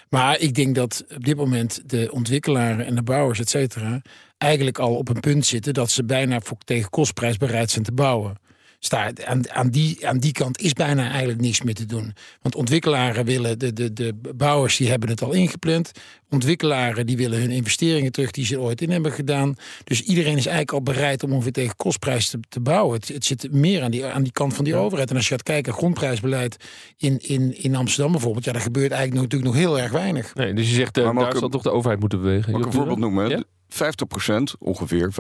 Maar 0.09 0.39
ik 0.39 0.55
denk 0.55 0.75
dat 0.75 1.05
op 1.15 1.25
dit 1.25 1.37
moment 1.37 1.81
de 1.85 2.09
ontwikkelaren 2.11 2.85
en 2.85 2.95
de 2.95 3.03
bouwers, 3.03 3.39
et 3.39 3.49
cetera, 3.49 4.01
eigenlijk 4.37 4.79
al 4.79 4.95
op 4.95 5.09
een 5.09 5.19
punt 5.19 5.45
zitten 5.45 5.73
dat 5.73 5.91
ze 5.91 6.03
bijna 6.03 6.39
tegen 6.65 6.89
kostprijs 6.89 7.37
bereid 7.37 7.71
zijn 7.71 7.83
te 7.83 7.91
bouwen 7.91 8.35
staat. 8.79 9.25
Aan, 9.25 9.49
aan, 9.49 9.69
die, 9.69 10.07
aan 10.07 10.17
die 10.17 10.31
kant 10.31 10.61
is 10.61 10.73
bijna 10.73 11.09
eigenlijk 11.09 11.41
niks 11.41 11.61
meer 11.61 11.73
te 11.73 11.85
doen. 11.85 12.13
Want 12.41 12.55
ontwikkelaren 12.55 13.25
willen, 13.25 13.59
de, 13.59 13.73
de, 13.73 13.93
de 13.93 14.15
bouwers 14.35 14.77
die 14.77 14.89
hebben 14.89 15.09
het 15.09 15.21
al 15.21 15.31
ingepland. 15.31 15.91
Ontwikkelaren 16.29 17.05
die 17.05 17.17
willen 17.17 17.39
hun 17.39 17.51
investeringen 17.51 18.11
terug 18.11 18.31
die 18.31 18.45
ze 18.45 18.59
ooit 18.59 18.81
in 18.81 18.91
hebben 18.91 19.11
gedaan. 19.11 19.55
Dus 19.83 20.01
iedereen 20.01 20.37
is 20.37 20.45
eigenlijk 20.45 20.71
al 20.71 20.93
bereid 20.93 21.23
om 21.23 21.33
ongeveer 21.33 21.51
tegen 21.51 21.75
kostprijs 21.75 22.29
te, 22.29 22.39
te 22.49 22.59
bouwen. 22.59 22.95
Het, 22.95 23.07
het, 23.07 23.25
zit 23.25 23.51
meer 23.51 23.83
aan 23.83 23.91
die, 23.91 24.05
aan 24.05 24.23
die 24.23 24.31
kant 24.31 24.53
van 24.53 24.65
die 24.65 24.75
overheid. 24.75 25.09
En 25.09 25.15
als 25.15 25.27
je 25.27 25.33
gaat 25.33 25.43
kijken, 25.43 25.73
grondprijsbeleid 25.73 26.57
in, 26.97 27.17
in, 27.17 27.63
in 27.63 27.75
Amsterdam 27.75 28.11
bijvoorbeeld, 28.11 28.45
ja, 28.45 28.51
daar 28.51 28.61
gebeurt 28.61 28.91
eigenlijk 28.91 29.21
natuurlijk 29.21 29.51
nog 29.51 29.61
heel 29.61 29.79
erg 29.79 29.91
weinig. 29.91 30.35
Nee, 30.35 30.53
dus 30.53 30.69
je 30.69 30.75
zegt, 30.75 30.97
uh, 30.97 31.15
daar 31.15 31.37
zal 31.37 31.49
toch 31.49 31.61
de 31.61 31.71
overheid 31.71 31.99
moeten 31.99 32.21
bewegen. 32.21 32.51
Mag 32.51 32.61
ik 32.61 32.67
een 32.67 32.73
voorbeeld 32.73 32.99
noemen? 32.99 33.29
Ja? 33.29 33.43
50%, 33.69 34.57
ongeveer 34.59 35.11
50% 35.11 35.15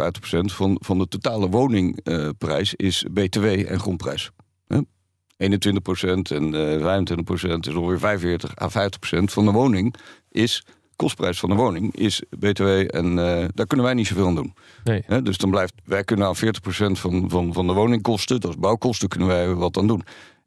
van, 0.45 0.77
van 0.81 0.97
de 0.97 1.07
totale 1.07 1.49
woningprijs 1.49 2.73
is 2.75 3.05
BTW 3.11 3.45
en 3.45 3.79
grondprijs. 3.79 4.31
21% 4.77 4.77
en 6.31 6.53
uh, 6.53 6.99
25% 7.53 7.59
is 7.59 7.73
ongeveer 7.73 7.99
45 7.99 8.61
à 8.61 8.89
50% 9.19 9.23
van 9.23 9.45
de 9.45 9.51
woning 9.51 9.95
is 10.31 10.63
kostprijs 10.95 11.39
van 11.39 11.49
de 11.49 11.55
woning 11.55 11.95
is 11.95 12.23
BTW 12.29 12.67
en 12.67 13.05
uh, 13.17 13.45
daar 13.53 13.67
kunnen 13.67 13.85
wij 13.85 13.93
niet 13.93 14.07
zoveel 14.07 14.27
aan 14.27 14.35
doen. 14.35 14.53
Nee. 14.83 15.21
dus 15.21 15.37
dan 15.37 15.49
blijft 15.49 15.73
wij 15.85 16.03
kunnen 16.03 16.27
aan 16.27 16.35
40% 16.35 16.39
van, 16.91 17.29
van, 17.29 17.53
van 17.53 17.67
de 17.67 17.73
woningkosten, 17.73 18.39
dat 18.39 18.49
is 18.49 18.57
bouwkosten, 18.57 19.09
kunnen 19.09 19.27
wij 19.27 19.53
wat 19.53 19.77
aan 19.77 19.87
doen. 19.87 20.03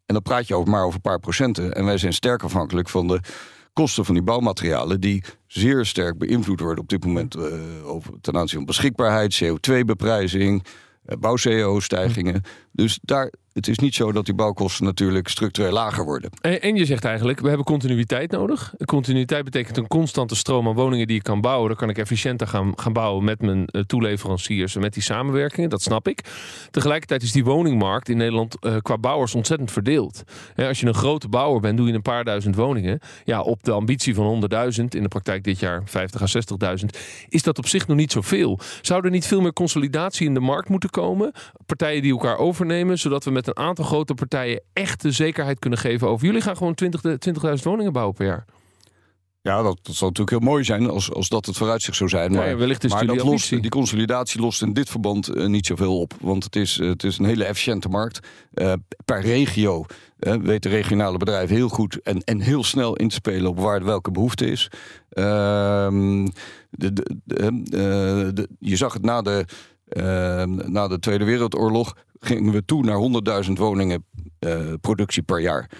En 0.07 0.15
dan 0.15 0.23
praat 0.23 0.49
je 0.49 0.55
over 0.55 0.71
maar 0.71 0.83
over 0.83 0.95
een 0.95 1.01
paar 1.01 1.21
procenten. 1.21 1.75
En 1.75 1.85
wij 1.85 1.99
zijn 1.99 2.13
sterk 2.13 2.43
afhankelijk 2.43 2.89
van 2.89 3.07
de 3.07 3.21
kosten 3.73 4.05
van 4.05 4.15
die 4.15 4.23
bouwmaterialen, 4.23 5.01
die 5.01 5.25
zeer 5.47 5.87
sterk 5.87 6.19
beïnvloed 6.19 6.61
worden 6.61 6.83
op 6.83 6.89
dit 6.89 7.05
moment 7.05 7.37
uh, 7.37 7.45
over, 7.85 8.13
ten 8.21 8.37
aanzien 8.37 8.57
van 8.57 8.67
beschikbaarheid, 8.67 9.43
CO2-beprijzing, 9.45 10.65
uh, 11.07 11.17
bouw-CO-stijgingen. 11.19 12.43
Dus 12.73 12.99
daar, 13.03 13.33
het 13.53 13.69
is 13.69 13.79
niet 13.79 13.95
zo 13.95 14.13
dat 14.13 14.25
die 14.25 14.35
bouwkosten 14.35 14.85
natuurlijk 14.85 15.29
structureel 15.29 15.73
lager 15.73 16.05
worden. 16.05 16.31
En, 16.41 16.63
en, 16.63 16.77
je 16.77 16.85
zegt 16.85 17.05
eigenlijk, 17.05 17.41
we 17.41 17.49
hebben 17.49 17.67
continuïteit 17.67 18.31
nodig. 18.31 18.75
Continuïteit 18.85 19.45
betekent 19.45 19.77
een 19.77 19.87
constante 19.87 20.35
stroom 20.35 20.69
aan 20.69 20.75
woningen 20.75 21.07
die 21.07 21.17
ik 21.17 21.23
kan 21.23 21.41
bouwen. 21.41 21.69
Dan 21.69 21.77
kan 21.77 21.89
ik 21.89 21.99
efficiënter 21.99 22.47
gaan, 22.47 22.73
gaan 22.77 22.93
bouwen 22.93 23.25
met 23.25 23.41
mijn 23.41 23.69
uh, 23.71 23.83
toeleveranciers 23.83 24.75
en 24.75 24.81
met 24.81 24.95
die 24.95 25.03
samenwerkingen. 25.03 25.71
Dat 25.71 25.83
snap 25.83 26.09
ik. 26.09 26.21
Tegelijkertijd 26.71 27.23
is 27.23 27.33
die 27.33 27.45
woningmarkt 27.45 28.09
in 28.09 28.17
Nederland 28.17 28.57
uh, 28.61 28.77
qua 28.83 28.99
bouwers 28.99 29.35
ontzettend 29.35 29.73
verdeeld. 29.73 30.23
als 30.57 30.81
je 30.81 30.87
een 30.87 30.95
grote 30.95 31.29
bouwer 31.29 31.61
bent, 31.61 31.77
doe 31.77 31.87
je 31.87 31.93
een 31.93 32.03
paar 32.03 32.25
duizend 32.25 32.57
woningen. 32.57 33.01
Ja, 33.25 33.41
op 33.41 33.63
de 33.63 33.73
ambitie 33.73 34.15
van 34.15 34.49
100.000, 34.53 34.85
in 34.89 35.03
de 35.03 35.09
praktijk 35.09 35.45
dit 35.45 35.59
jaar 35.59 35.83
50 35.85 36.23
à 36.23 36.27
60.000, 36.79 36.85
is 37.29 37.43
dat 37.43 37.59
op 37.59 37.67
zich 37.67 37.87
nog 37.87 37.97
niet 37.97 38.13
zoveel. 38.13 38.59
Zou 38.81 39.05
er 39.05 39.11
niet 39.11 39.27
veel 39.27 39.41
meer 39.41 39.53
consolidatie 39.53 40.27
in 40.27 40.35
de 40.35 40.41
markt 40.41 40.69
moeten 40.69 40.91
komen? 40.91 41.33
Partijen 41.67 42.03
die 42.03 42.13
elkaar 42.13 42.39
overnemen, 42.39 42.99
zodat 42.99 43.25
we 43.25 43.31
met 43.31 43.42
een 43.47 43.57
aantal 43.57 43.85
grote 43.85 44.15
partijen 44.15 44.63
echt 44.73 45.03
de 45.03 45.11
zekerheid 45.11 45.59
kunnen 45.59 45.79
geven 45.79 46.09
over. 46.09 46.27
Jullie 46.27 46.41
gaan 46.41 46.57
gewoon 46.57 46.79
20.000 46.85 47.19
20 47.19 47.63
woningen 47.63 47.93
bouwen 47.93 48.15
per 48.15 48.27
jaar. 48.27 48.45
Ja, 49.43 49.63
dat, 49.63 49.79
dat 49.83 49.95
zou 49.95 50.11
natuurlijk 50.11 50.31
heel 50.31 50.51
mooi 50.51 50.65
zijn 50.65 50.91
als, 50.91 51.13
als 51.13 51.29
dat 51.29 51.47
het 51.47 51.57
vooruitzicht 51.57 51.97
zou 51.97 52.11
zijn. 52.11 52.33
Maar, 52.33 52.49
ja, 52.49 52.57
wellicht 52.57 52.85
is 52.85 52.93
maar 52.93 53.07
dat 53.07 53.23
lost, 53.23 53.51
die 53.51 53.69
consolidatie 53.69 54.41
lost 54.41 54.63
in 54.63 54.73
dit 54.73 54.89
verband 54.89 55.37
uh, 55.37 55.47
niet 55.47 55.67
zoveel 55.67 56.01
op. 56.01 56.15
Want 56.21 56.45
het 56.45 56.57
is, 56.57 56.79
uh, 56.79 56.89
het 56.89 57.05
is 57.05 57.19
een 57.19 57.25
hele 57.25 57.45
efficiënte 57.45 57.89
markt. 57.89 58.27
Uh, 58.55 58.73
per 59.05 59.21
regio 59.21 59.85
weten 60.19 60.71
regionale 60.71 61.19
bedrijven 61.19 61.57
heel 61.57 61.69
goed 61.69 62.03
en, 62.03 62.21
en 62.25 62.41
heel 62.41 62.65
snel 62.65 62.97
in 62.97 63.09
te 63.09 63.15
spelen 63.15 63.51
op 63.51 63.59
waar 63.59 63.85
welke 63.85 64.11
behoefte 64.11 64.47
is. 64.47 64.71
Ehm, 65.09 66.29
de, 66.71 66.93
de, 67.25 68.33
de, 68.35 68.49
je 68.59 68.77
zag 68.77 68.93
het 68.93 69.03
na 69.03 69.23
de, 69.23 69.45
na 70.67 70.89
de 70.89 70.99
Tweede 70.99 71.25
Wereldoorlog 71.25 71.95
gingen 72.25 72.53
we 72.53 72.65
toe 72.65 72.85
naar 72.85 73.45
100.000 73.47 73.53
woningen 73.53 74.05
uh, 74.41 74.73
productie 74.81 75.23
per 75.23 75.41
jaar. 75.41 75.71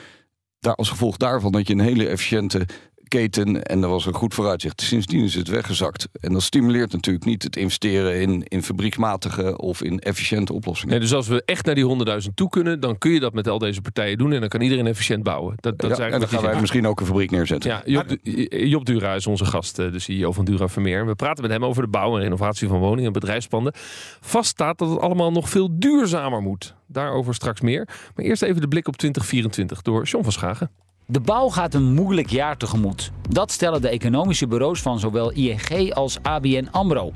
Daar, 0.59 0.75
als 0.75 0.91
gevolg 0.91 1.17
daarvan 1.17 1.53
dat 1.53 1.67
je 1.67 1.73
een 1.73 1.81
hele 1.81 2.07
efficiënte 2.07 2.67
keten 3.13 3.63
en 3.63 3.83
er 3.83 3.89
was 3.89 4.07
een 4.07 4.15
goed 4.15 4.35
vooruitzicht. 4.35 4.81
Sindsdien 4.81 5.25
is 5.25 5.35
het 5.35 5.49
weggezakt. 5.49 6.09
En 6.21 6.33
dat 6.33 6.43
stimuleert 6.43 6.93
natuurlijk 6.93 7.25
niet 7.25 7.43
het 7.43 7.57
investeren 7.57 8.21
in, 8.21 8.43
in 8.43 8.63
fabriekmatige 8.63 9.59
of 9.59 9.83
in 9.83 9.99
efficiënte 9.99 10.53
oplossingen. 10.53 10.91
Nee, 10.91 11.01
dus 11.01 11.15
als 11.15 11.29
we 11.29 11.43
echt 11.45 11.67
naar 11.67 11.75
die 11.75 12.07
100.000 12.23 12.35
toe 12.35 12.49
kunnen, 12.49 12.81
dan 12.81 12.99
kun 12.99 13.11
je 13.11 13.21
dat 13.21 13.33
met 13.33 13.49
al 13.49 13.59
deze 13.59 13.81
partijen 13.81 14.19
doen 14.19 14.33
en 14.33 14.41
dan 14.41 14.49
kan 14.49 14.61
iedereen 14.61 14.87
efficiënt 14.87 15.23
bouwen. 15.23 15.55
Dat, 15.57 15.79
dat 15.79 15.97
ja, 15.97 16.09
en 16.09 16.21
dan 16.21 16.29
gaan 16.29 16.43
wij 16.43 16.61
misschien 16.61 16.87
ook 16.87 17.01
een 17.01 17.07
fabriek 17.07 17.31
neerzetten. 17.31 17.71
Ja, 17.71 17.83
Job, 17.85 18.17
Job 18.51 18.85
Dura 18.85 19.15
is 19.15 19.27
onze 19.27 19.45
gast, 19.45 19.79
eh, 19.79 19.93
de 19.93 19.99
CEO 19.99 20.33
van 20.33 20.45
Dura 20.45 20.69
Vermeer. 20.69 21.07
We 21.07 21.15
praten 21.15 21.43
met 21.43 21.53
hem 21.53 21.65
over 21.65 21.83
de 21.83 21.89
bouw 21.89 22.17
en 22.17 22.23
renovatie 22.23 22.69
van 22.69 22.79
woningen 22.79 23.07
en 23.07 23.13
bedrijfspanden. 23.13 23.73
Vast 24.21 24.51
staat 24.51 24.79
dat 24.79 24.91
het 24.91 25.01
allemaal 25.01 25.33
nog 25.33 25.49
veel 25.49 25.69
duurzamer 25.79 26.43
moet. 26.43 26.75
Daarover 26.87 27.35
straks 27.35 27.61
meer. 27.61 27.89
Maar 28.15 28.25
eerst 28.25 28.43
even 28.43 28.61
de 28.61 28.69
blik 28.69 28.89
op 28.89 28.97
2024 28.97 29.83
door 29.83 30.05
John 30.05 30.23
van 30.23 30.33
Schagen. 30.33 30.71
De 31.07 31.21
bouw 31.21 31.49
gaat 31.49 31.75
een 31.75 31.95
moeilijk 31.95 32.31
jaar 32.31 32.57
tegemoet. 32.57 33.13
Dat 33.29 33.51
stellen 33.51 33.81
de 33.81 33.89
economische 33.89 34.47
bureaus 34.47 34.81
van 34.81 34.99
zowel 34.99 35.31
ING 35.31 35.93
als 35.95 36.19
ABN 36.23 36.69
AMRO. 36.71 37.13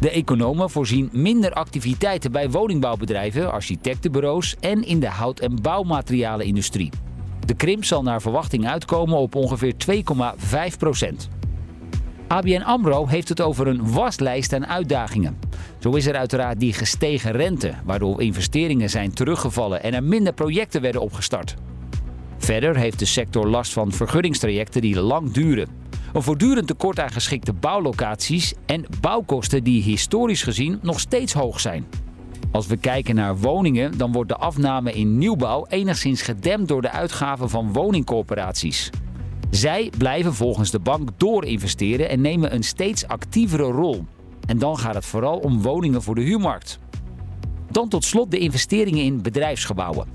De 0.00 0.10
economen 0.10 0.70
voorzien 0.70 1.08
minder 1.12 1.52
activiteiten 1.52 2.32
bij 2.32 2.50
woningbouwbedrijven, 2.50 3.52
architectenbureaus 3.52 4.56
en 4.60 4.82
in 4.82 5.00
de 5.00 5.08
hout- 5.08 5.40
en 5.40 5.62
bouwmaterialenindustrie. 5.62 6.90
De 7.46 7.54
krimp 7.54 7.84
zal 7.84 8.02
naar 8.02 8.22
verwachting 8.22 8.68
uitkomen 8.68 9.18
op 9.18 9.34
ongeveer 9.34 9.74
2,5 9.76 10.78
procent. 10.78 11.28
ABN 12.28 12.62
AMRO 12.62 13.06
heeft 13.06 13.28
het 13.28 13.40
over 13.40 13.66
een 13.66 13.92
waslijst 13.92 14.52
aan 14.52 14.66
uitdagingen. 14.66 15.38
Zo 15.78 15.90
is 15.90 16.06
er 16.06 16.16
uiteraard 16.16 16.60
die 16.60 16.72
gestegen 16.72 17.32
rente, 17.32 17.74
waardoor 17.84 18.22
investeringen 18.22 18.90
zijn 18.90 19.14
teruggevallen 19.14 19.82
en 19.82 19.94
er 19.94 20.04
minder 20.04 20.32
projecten 20.32 20.80
werden 20.80 21.00
opgestart. 21.00 21.56
Verder 22.40 22.76
heeft 22.76 22.98
de 22.98 23.04
sector 23.04 23.46
last 23.46 23.72
van 23.72 23.92
vergunningstrajecten 23.92 24.80
die 24.80 25.00
lang 25.00 25.32
duren. 25.32 25.68
Een 26.12 26.22
voortdurend 26.22 26.66
tekort 26.66 27.00
aan 27.00 27.10
geschikte 27.10 27.52
bouwlocaties 27.52 28.54
en 28.66 28.86
bouwkosten 29.00 29.64
die 29.64 29.82
historisch 29.82 30.42
gezien 30.42 30.78
nog 30.82 31.00
steeds 31.00 31.32
hoog 31.32 31.60
zijn. 31.60 31.86
Als 32.52 32.66
we 32.66 32.76
kijken 32.76 33.14
naar 33.14 33.38
woningen, 33.38 33.98
dan 33.98 34.12
wordt 34.12 34.28
de 34.28 34.36
afname 34.36 34.92
in 34.92 35.18
nieuwbouw 35.18 35.66
enigszins 35.68 36.22
gedempt 36.22 36.68
door 36.68 36.82
de 36.82 36.90
uitgaven 36.90 37.50
van 37.50 37.72
woningcorporaties. 37.72 38.90
Zij 39.50 39.92
blijven 39.98 40.34
volgens 40.34 40.70
de 40.70 40.78
bank 40.78 41.08
doorinvesteren 41.16 42.08
en 42.08 42.20
nemen 42.20 42.54
een 42.54 42.64
steeds 42.64 43.06
actievere 43.06 43.62
rol. 43.62 44.04
En 44.46 44.58
dan 44.58 44.78
gaat 44.78 44.94
het 44.94 45.06
vooral 45.06 45.38
om 45.38 45.62
woningen 45.62 46.02
voor 46.02 46.14
de 46.14 46.20
huurmarkt. 46.20 46.78
Dan 47.70 47.88
tot 47.88 48.04
slot 48.04 48.30
de 48.30 48.38
investeringen 48.38 49.04
in 49.04 49.22
bedrijfsgebouwen. 49.22 50.06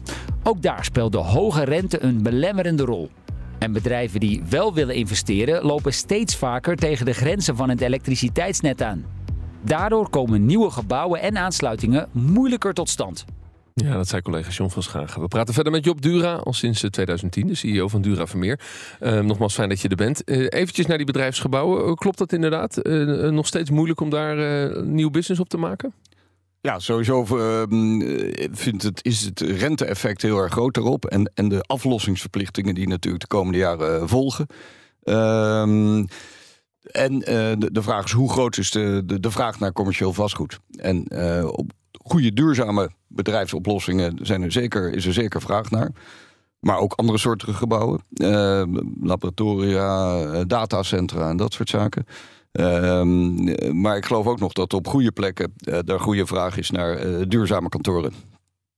Ook 0.44 0.62
daar 0.62 0.86
speelt 0.86 1.12
de 1.12 1.18
hoge 1.18 1.64
rente 1.64 2.04
een 2.04 2.24
belemmerende 2.24 2.84
rol. 2.84 3.10
En 3.60 3.72
bedrijven 3.72 4.20
die 4.20 4.44
wel 4.50 4.74
willen 4.74 4.96
investeren 4.96 5.64
lopen 5.64 5.94
steeds 5.94 6.36
vaker 6.36 6.76
tegen 6.76 7.06
de 7.06 7.14
grenzen 7.14 7.56
van 7.56 7.70
het 7.70 7.82
elektriciteitsnet 7.82 8.82
aan. 8.82 9.06
Daardoor 9.62 10.10
komen 10.10 10.46
nieuwe 10.46 10.70
gebouwen 10.70 11.22
en 11.22 11.38
aansluitingen 11.38 12.08
moeilijker 12.12 12.74
tot 12.74 12.90
stand. 12.90 13.26
Ja, 13.74 13.96
dat 13.96 14.08
zei 14.08 14.22
collega 14.22 14.50
John 14.50 14.70
van 14.70 14.84
Schagen. 14.84 15.22
We 15.22 15.28
praten 15.28 15.54
verder 15.54 15.72
met 15.72 15.86
Job 15.86 16.02
Dura, 16.02 16.34
al 16.34 16.54
sinds 16.54 16.82
2010, 16.90 17.48
de 17.48 17.56
CEO 17.56 17.88
van 17.88 18.02
Dura 18.02 18.28
Vermeer. 18.28 18.60
Uh, 19.02 19.20
nogmaals, 19.20 19.54
fijn 19.54 19.70
dat 19.70 19.82
je 19.82 19.88
er 19.88 19.96
bent. 19.96 20.22
Uh, 20.26 20.48
eventjes 20.50 20.86
naar 20.86 20.98
die 20.98 21.06
bedrijfsgebouwen. 21.06 21.96
klopt 21.96 22.18
dat 22.18 22.34
inderdaad? 22.34 22.80
nog 23.32 23.48
steeds 23.48 23.70
moeilijk 23.70 24.02
om 24.02 24.10
daar 24.10 24.86
nieuw 24.86 25.10
business 25.10 25.42
op 25.42 25.50
te 25.50 25.58
maken? 25.58 25.94
Ja, 26.66 26.80
sowieso 26.80 27.26
vindt 28.52 28.84
het, 28.84 29.04
is 29.04 29.22
het 29.22 29.40
rente-effect 29.40 30.22
heel 30.22 30.38
erg 30.38 30.52
groot 30.52 30.78
erop. 30.78 31.06
En, 31.06 31.32
en 31.34 31.50
de 31.50 31.62
aflossingsverplichtingen 31.62 32.76
die 32.76 32.88
natuurlijk 32.88 33.22
de 33.22 33.36
komende 33.36 33.58
jaren 33.58 34.10
volgen. 34.10 34.48
Ehm, 35.04 36.06
en 36.92 37.20
de, 37.20 37.70
de, 37.72 37.82
vraag 37.82 38.06
is 38.06 38.12
hoe 38.12 38.32
groot 38.32 38.58
is 38.58 38.72
de, 38.72 39.04
de, 39.20 39.32
vraag 39.32 39.60
naar 39.60 39.74
commercieel 39.74 40.14
vastgoed? 40.14 40.60
En 40.78 41.12
op 41.58 41.72
goede 41.92 42.34
duurzame 42.34 42.90
bedrijfsoplossingen 43.08 44.18
zijn 44.22 44.44
er 44.44 44.52
zeker, 44.52 44.94
is 44.94 45.06
er 45.06 45.14
zeker 45.14 45.42
vraag 45.42 45.70
naar. 45.70 45.92
Maar 46.60 46.78
ook 46.78 46.94
andere 46.94 47.18
soorten 47.18 47.54
gebouwen. 47.54 48.02
Uh, 48.14 48.64
laboratoria, 49.02 50.22
eh, 50.22 50.42
datacentra 50.48 51.30
en 51.30 51.38
dat 51.38 51.54
soort 51.54 51.70
zaken. 51.70 52.06
Uh, 52.60 53.02
maar 53.72 53.98
ik 53.98 54.06
geloof 54.06 54.26
ook 54.26 54.40
nog 54.40 54.54
dat 54.54 54.74
op 54.74 54.88
goede 54.88 55.12
plekken 55.12 55.54
uh, 55.60 55.90
er 55.90 56.00
goede 56.00 56.26
vraag 56.26 56.58
is 56.58 56.72
naar 56.72 57.28
duurzame 57.28 57.70
kantoren. 57.70 58.14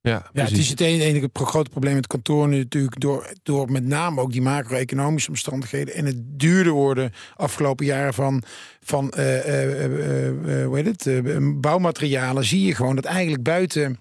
Ja, 0.01 0.29
ja, 0.33 0.43
het 0.43 0.57
is 0.57 0.69
het 0.69 0.79
enige 0.79 1.29
grote 1.33 1.69
probleem 1.69 1.95
met 1.95 2.07
kantoren 2.07 2.49
natuurlijk 2.49 2.99
door, 2.99 3.33
door 3.43 3.71
met 3.71 3.85
name 3.85 4.21
ook 4.21 4.31
die 4.31 4.41
macro-economische 4.41 5.29
omstandigheden 5.29 5.93
en 5.93 6.05
het 6.05 6.15
duurder 6.39 6.73
worden 6.73 7.11
afgelopen 7.35 7.85
jaren 7.85 8.13
van, 8.13 8.43
van 8.79 9.13
uh, 9.17 9.35
uh, 9.35 10.65
hoe 10.65 10.81
heet 10.81 11.05
het, 11.05 11.31
bouwmaterialen 11.61 12.43
zie 12.45 12.65
je 12.65 12.75
gewoon 12.75 12.95
dat 12.95 13.05
eigenlijk 13.05 13.43
buiten 13.43 13.99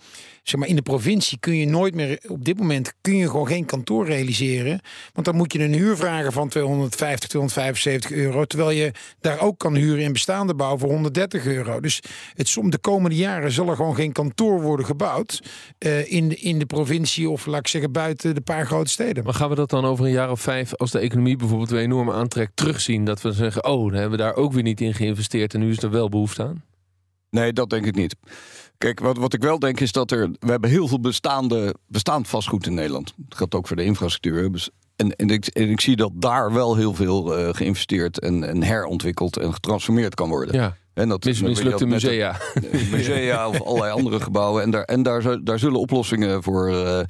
zeg 0.49 0.61
maar, 0.61 0.69
in 0.69 0.77
de 0.77 0.83
provincie 0.83 1.39
kun 1.39 1.57
je 1.57 1.67
nooit 1.67 1.95
meer, 1.95 2.21
op 2.29 2.45
dit 2.45 2.59
moment 2.59 2.93
kun 3.01 3.17
je 3.17 3.31
gewoon 3.31 3.47
geen 3.47 3.65
kantoor 3.65 4.07
realiseren. 4.07 4.81
Want 5.13 5.27
dan 5.27 5.37
moet 5.37 5.53
je 5.53 5.65
een 5.65 5.75
huur 5.75 5.97
vragen 5.97 6.33
van 6.33 6.49
250, 6.49 7.29
275 7.29 8.11
euro. 8.11 8.45
Terwijl 8.45 8.71
je 8.71 8.93
daar 9.21 9.41
ook 9.41 9.59
kan 9.59 9.75
huren 9.75 10.03
in 10.03 10.13
bestaande 10.13 10.55
bouw 10.55 10.79
voor 10.79 10.89
130 10.89 11.47
euro. 11.47 11.81
Dus 11.81 12.03
het, 12.35 12.49
som 12.49 12.71
de 12.71 12.79
komende 12.79 13.17
jaren 13.17 13.53
zal 13.53 13.69
er 13.69 13.77
gewoon 13.77 13.95
geen 13.95 14.13
kantoor 14.13 14.63
worden 14.63 14.87
gebouwd 14.87 15.43
uh, 15.79 16.13
in, 16.13 16.29
de, 16.29 16.37
in 16.37 16.59
de 16.59 16.67
provincie 16.67 17.31
of 17.31 17.47
laat 17.47 17.61
ik 17.61 17.69
zeggen 17.69 17.93
buiten 17.93 18.35
de 18.35 18.41
paar 18.41 18.67
grote 18.67 18.91
steden. 18.91 19.25
Maar 19.25 19.35
gaan 19.35 19.49
we 19.49 19.55
dat 19.55 19.71
dan 19.71 19.85
over 19.85 20.05
een 20.05 20.11
jaar 20.11 20.31
of 20.31 20.41
vijf, 20.41 20.75
als 20.75 20.91
de 20.91 20.99
economie 20.99 21.37
bijvoorbeeld 21.37 21.71
weer 21.71 21.81
enorm 21.81 22.11
aantrekt, 22.11 22.53
terugzien? 22.55 23.05
Dat 23.05 23.23
we 23.23 23.33
zeggen, 23.33 23.65
oh, 23.65 23.91
dan 23.91 24.01
hebben 24.01 24.19
we 24.19 24.25
daar 24.25 24.35
ook 24.35 24.53
weer 24.53 24.63
niet 24.63 24.81
in 24.81 24.95
geïnvesteerd 24.95 25.55
en 25.55 25.61
nu 25.61 25.71
is 25.71 25.83
er 25.83 25.91
wel 25.91 26.09
behoefte 26.09 26.43
aan? 26.43 26.65
Nee, 27.31 27.53
dat 27.53 27.71
denk 27.71 27.87
ik 27.87 27.95
niet. 27.95 28.17
Kijk, 28.79 29.01
wat, 29.01 29.17
wat 29.17 29.33
ik 29.33 29.43
wel 29.43 29.59
denk 29.59 29.81
is 29.81 29.93
dat 29.93 30.11
er. 30.11 30.31
We 30.41 30.51
hebben 30.51 30.71
heel 30.71 30.89
veel 30.89 31.01
bestaande, 31.01 31.75
bestaand 31.87 32.29
vastgoed 32.29 32.67
in 32.67 32.75
Nederland. 32.75 33.13
Dat 33.17 33.39
geldt 33.39 33.55
ook 33.55 33.67
voor 33.67 33.77
de 33.77 33.85
infrastructuur. 33.85 34.53
Dus, 34.53 34.71
en, 34.97 35.17
en, 35.17 35.31
ik, 35.31 35.47
en 35.47 35.71
ik 35.71 35.81
zie 35.81 35.97
dat 35.97 36.13
daar 36.15 36.53
wel 36.53 36.77
heel 36.77 36.95
veel 36.95 37.39
uh, 37.39 37.49
geïnvesteerd 37.53 38.21
en, 38.21 38.45
en 38.45 38.63
herontwikkeld 38.63 39.37
en 39.37 39.53
getransformeerd 39.53 40.15
kan 40.15 40.29
worden. 40.29 40.55
Ja. 40.55 40.77
En 40.95 41.09
dat 41.09 41.25
Mis, 41.25 41.43
mislukte 41.43 41.87
musea. 41.87 42.37
musea 42.91 43.49
of 43.49 43.63
allerlei 43.63 43.93
andere 43.93 44.21
gebouwen. 44.21 44.63
En 44.63 44.71
daar, 44.71 44.83
en 44.83 45.03
daar, 45.03 45.45
daar 45.45 45.59
zullen 45.59 45.81
oplossingen 45.81 46.43
voor 46.43 46.71
uh, 46.71 47.01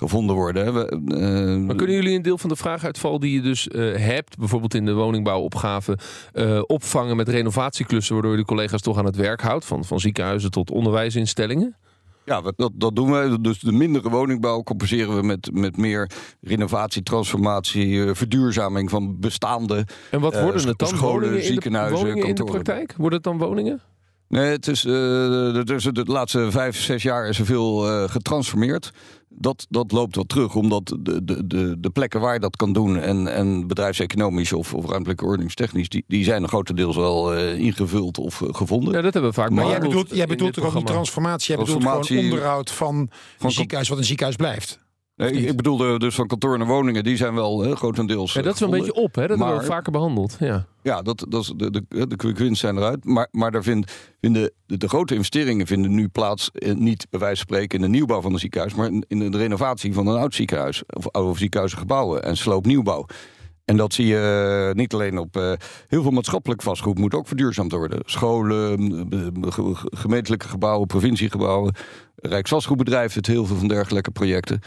gevonden 0.00 0.36
worden. 0.36 0.74
We, 0.74 1.00
uh, 1.06 1.66
maar 1.66 1.76
kunnen 1.76 1.96
jullie 1.96 2.16
een 2.16 2.22
deel 2.22 2.38
van 2.38 2.48
de 2.48 2.56
vraaguitval 2.56 3.18
die 3.18 3.32
je 3.32 3.40
dus 3.40 3.68
uh, 3.68 3.96
hebt, 3.96 4.38
bijvoorbeeld 4.38 4.74
in 4.74 4.84
de 4.84 4.92
woningbouwopgave, 4.92 5.98
uh, 6.34 6.60
opvangen 6.66 7.16
met 7.16 7.28
renovatieklussen, 7.28 8.14
waardoor 8.14 8.32
je 8.32 8.38
de 8.38 8.44
collega's 8.44 8.80
toch 8.80 8.98
aan 8.98 9.04
het 9.04 9.16
werk 9.16 9.40
houdt, 9.40 9.64
van, 9.64 9.84
van 9.84 10.00
ziekenhuizen 10.00 10.50
tot 10.50 10.70
onderwijsinstellingen? 10.70 11.76
Ja, 12.24 12.40
dat, 12.40 12.70
dat 12.74 12.96
doen 12.96 13.10
we. 13.10 13.40
Dus 13.40 13.58
de 13.58 13.72
mindere 13.72 14.10
woningbouw 14.10 14.62
compenseren 14.62 15.16
we 15.16 15.22
met, 15.22 15.50
met 15.52 15.76
meer 15.76 16.10
renovatie, 16.40 17.02
transformatie, 17.02 18.14
verduurzaming 18.14 18.90
van 18.90 19.20
bestaande. 19.20 19.86
En 20.10 20.20
wat 20.20 20.40
worden 20.40 20.66
het 20.66 20.78
dan? 20.78 20.88
Scholen, 20.88 21.20
woningen 21.20 21.44
ziekenhuizen, 21.44 21.98
in 21.98 22.04
de, 22.04 22.08
woningen 22.08 22.28
in 22.28 22.34
de 22.34 22.44
praktijk? 22.44 22.94
Worden 22.96 23.14
het 23.14 23.22
dan 23.22 23.38
woningen? 23.38 23.80
Nee, 24.30 24.50
het 24.50 24.66
is, 24.66 24.84
uh, 24.84 24.92
de, 24.92 25.92
de, 25.92 26.04
laatste 26.04 26.50
vijf, 26.50 26.76
zes 26.76 27.02
jaar 27.02 27.28
is 27.28 27.38
er 27.38 27.44
veel 27.44 27.88
uh, 27.88 28.08
getransformeerd. 28.08 28.92
Dat, 29.32 29.66
dat 29.68 29.92
loopt 29.92 30.16
wat 30.16 30.28
terug, 30.28 30.54
omdat 30.54 30.96
de, 31.00 31.24
de, 31.24 31.46
de, 31.46 31.76
de 31.78 31.90
plekken 31.90 32.20
waar 32.20 32.34
je 32.34 32.40
dat 32.40 32.56
kan 32.56 32.72
doen... 32.72 32.98
en, 32.98 33.34
en 33.34 33.66
bedrijfseconomisch 33.66 34.52
of, 34.52 34.74
of 34.74 34.86
ruimtelijke 34.86 35.24
ordeningstechnisch... 35.24 35.88
Die, 35.88 36.04
die 36.06 36.24
zijn 36.24 36.48
grotendeels 36.48 36.96
wel 36.96 37.36
uh, 37.36 37.58
ingevuld 37.58 38.18
of 38.18 38.42
gevonden. 38.50 38.94
Ja, 38.94 39.00
dat 39.00 39.12
hebben 39.12 39.30
we 39.30 39.40
vaak 39.40 39.50
Maar, 39.50 39.66
jij 39.66 39.80
bedoelt, 39.80 40.14
jij 40.14 40.26
bedoelt 40.26 40.52
toch 40.52 40.64
ook 40.64 40.74
niet 40.74 40.86
transformatie? 40.86 41.56
Jij 41.56 41.64
bedoelt 41.64 41.82
gewoon 41.82 42.24
onderhoud 42.24 42.70
van, 42.70 43.10
van 43.36 43.46
een 43.46 43.52
ziekenhuis 43.52 43.88
wat 43.88 43.98
een 43.98 44.04
ziekenhuis 44.04 44.36
blijft? 44.36 44.78
Nee, 45.20 45.46
ik 45.46 45.56
bedoelde 45.56 45.98
dus 45.98 46.14
van 46.14 46.26
kantoor 46.26 46.58
naar 46.58 46.66
woningen, 46.66 47.04
die 47.04 47.16
zijn 47.16 47.34
wel 47.34 47.62
hè, 47.62 47.76
grotendeels. 47.76 48.32
Ja, 48.32 48.42
dat 48.42 48.54
is 48.54 48.60
wel 48.60 48.72
een 48.72 48.78
beetje 48.78 48.94
op, 48.94 49.14
hè? 49.14 49.26
Dat 49.26 49.38
maar, 49.38 49.46
hebben 49.48 49.66
we 49.66 49.72
vaker 49.72 49.92
behandeld. 49.92 50.36
Ja, 50.38 50.66
ja 50.82 51.02
dat, 51.02 51.26
dat 51.28 51.42
is 51.42 51.52
de, 51.56 51.70
de, 51.70 52.06
de 52.06 52.16
quick 52.16 52.38
wins 52.38 52.60
zijn 52.60 52.76
eruit. 52.76 53.04
Maar, 53.04 53.28
maar 53.30 53.50
daar 53.50 53.62
vind, 53.62 53.92
vinden 54.20 54.52
de, 54.66 54.76
de, 54.76 54.88
grote 54.88 55.14
investeringen 55.14 55.66
vinden 55.66 55.94
nu 55.94 56.08
plaats, 56.08 56.50
eh, 56.52 56.74
niet 56.74 57.06
bij 57.10 57.20
wijze 57.20 57.36
van 57.36 57.46
spreken 57.46 57.78
in 57.78 57.84
de 57.84 57.90
nieuwbouw 57.90 58.20
van 58.20 58.32
een 58.32 58.38
ziekenhuis, 58.38 58.74
maar 58.74 58.86
in, 58.86 59.04
in 59.08 59.30
de 59.30 59.38
renovatie 59.38 59.94
van 59.94 60.06
een 60.06 60.16
oud 60.16 60.34
ziekenhuis 60.34 60.82
of 60.86 61.08
oude 61.08 61.38
ziekenhuizengebouwen 61.38 62.22
en 62.22 62.36
sloopnieuwbouw. 62.36 63.06
En 63.64 63.76
dat 63.76 63.92
zie 63.92 64.06
je 64.06 64.68
eh, 64.68 64.76
niet 64.76 64.94
alleen 64.94 65.18
op 65.18 65.36
uh, 65.36 65.52
heel 65.88 66.02
veel 66.02 66.10
maatschappelijk 66.10 66.62
vastgoed 66.62 66.98
moet 66.98 67.14
ook 67.14 67.26
verduurzaamd 67.26 67.72
worden. 67.72 68.00
Scholen, 68.04 69.08
gemeentelijke 69.90 70.48
gebouwen, 70.48 70.86
provinciegebouwen, 70.86 71.74
Rijksvastgoedbedrijf 72.16 73.14
heeft 73.14 73.26
heel 73.26 73.46
veel 73.46 73.56
van 73.56 73.68
dergelijke 73.68 74.10
projecten. 74.10 74.60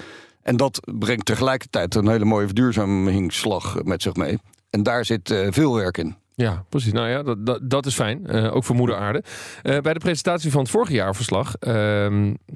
En 0.43 0.57
dat 0.57 0.79
brengt 0.99 1.25
tegelijkertijd 1.25 1.95
een 1.95 2.07
hele 2.07 2.25
mooie 2.25 2.45
verduurzamingsslag 2.45 3.83
met 3.83 4.01
zich 4.01 4.15
mee. 4.15 4.37
En 4.69 4.83
daar 4.83 5.05
zit 5.05 5.29
uh, 5.29 5.47
veel 5.49 5.75
werk 5.75 5.97
in. 5.97 6.15
Ja, 6.35 6.65
precies. 6.69 6.91
Nou 6.91 7.09
ja, 7.09 7.35
dat, 7.35 7.59
dat, 7.69 7.85
is 7.85 7.93
fijn. 7.93 8.23
Uh, 8.25 8.55
ook 8.55 8.63
voor 8.63 8.75
moeder 8.75 8.95
aarde. 8.95 9.23
Uh, 9.63 9.79
bij 9.79 9.93
de 9.93 9.99
presentatie 9.99 10.51
van 10.51 10.61
het 10.61 10.69
vorige 10.69 10.93
jaarverslag, 10.93 11.55
uh, 11.59 12.05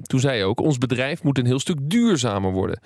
toen 0.02 0.20
zei 0.20 0.38
je 0.38 0.44
ook... 0.44 0.60
ons 0.60 0.78
bedrijf 0.78 1.22
moet 1.22 1.38
een 1.38 1.46
heel 1.46 1.58
stuk 1.58 1.78
duurzamer 1.82 2.52
worden. 2.52 2.80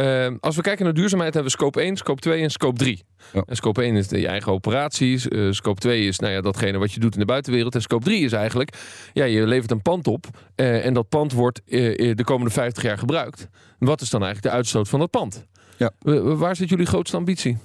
Uh, 0.00 0.26
als 0.40 0.56
we 0.56 0.62
kijken 0.62 0.84
naar 0.84 0.94
duurzaamheid 0.94 1.34
hebben 1.34 1.52
we 1.52 1.58
scope 1.58 1.80
1, 1.80 1.96
scope 1.96 2.20
2 2.20 2.42
en 2.42 2.50
scope 2.50 2.78
3. 2.78 3.04
Ja. 3.32 3.42
En 3.46 3.56
scope 3.56 3.82
1 3.82 3.96
is 3.96 4.08
de, 4.08 4.20
je 4.20 4.26
eigen 4.26 4.52
operaties. 4.52 5.26
Uh, 5.26 5.52
scope 5.52 5.80
2 5.80 6.06
is 6.06 6.18
nou 6.18 6.32
ja, 6.32 6.40
datgene 6.40 6.78
wat 6.78 6.92
je 6.92 7.00
doet 7.00 7.14
in 7.14 7.20
de 7.20 7.26
buitenwereld. 7.26 7.74
En 7.74 7.82
scope 7.82 8.04
3 8.04 8.24
is 8.24 8.32
eigenlijk, 8.32 8.76
ja, 9.12 9.24
je 9.24 9.46
levert 9.46 9.70
een 9.70 9.82
pand 9.82 10.06
op. 10.06 10.26
Uh, 10.56 10.86
en 10.86 10.94
dat 10.94 11.08
pand 11.08 11.32
wordt 11.32 11.60
uh, 11.66 12.14
de 12.14 12.24
komende 12.24 12.52
50 12.52 12.82
jaar 12.82 12.98
gebruikt. 12.98 13.48
Wat 13.78 14.00
is 14.00 14.10
dan 14.10 14.22
eigenlijk 14.22 14.52
de 14.52 14.58
uitstoot 14.58 14.88
van 14.88 14.98
dat 14.98 15.10
pand? 15.10 15.46
Ja. 15.76 15.92
waar 16.36 16.56
zit 16.56 16.68
jullie 16.68 16.86
grootste 16.86 17.16
ambitie? 17.16 17.58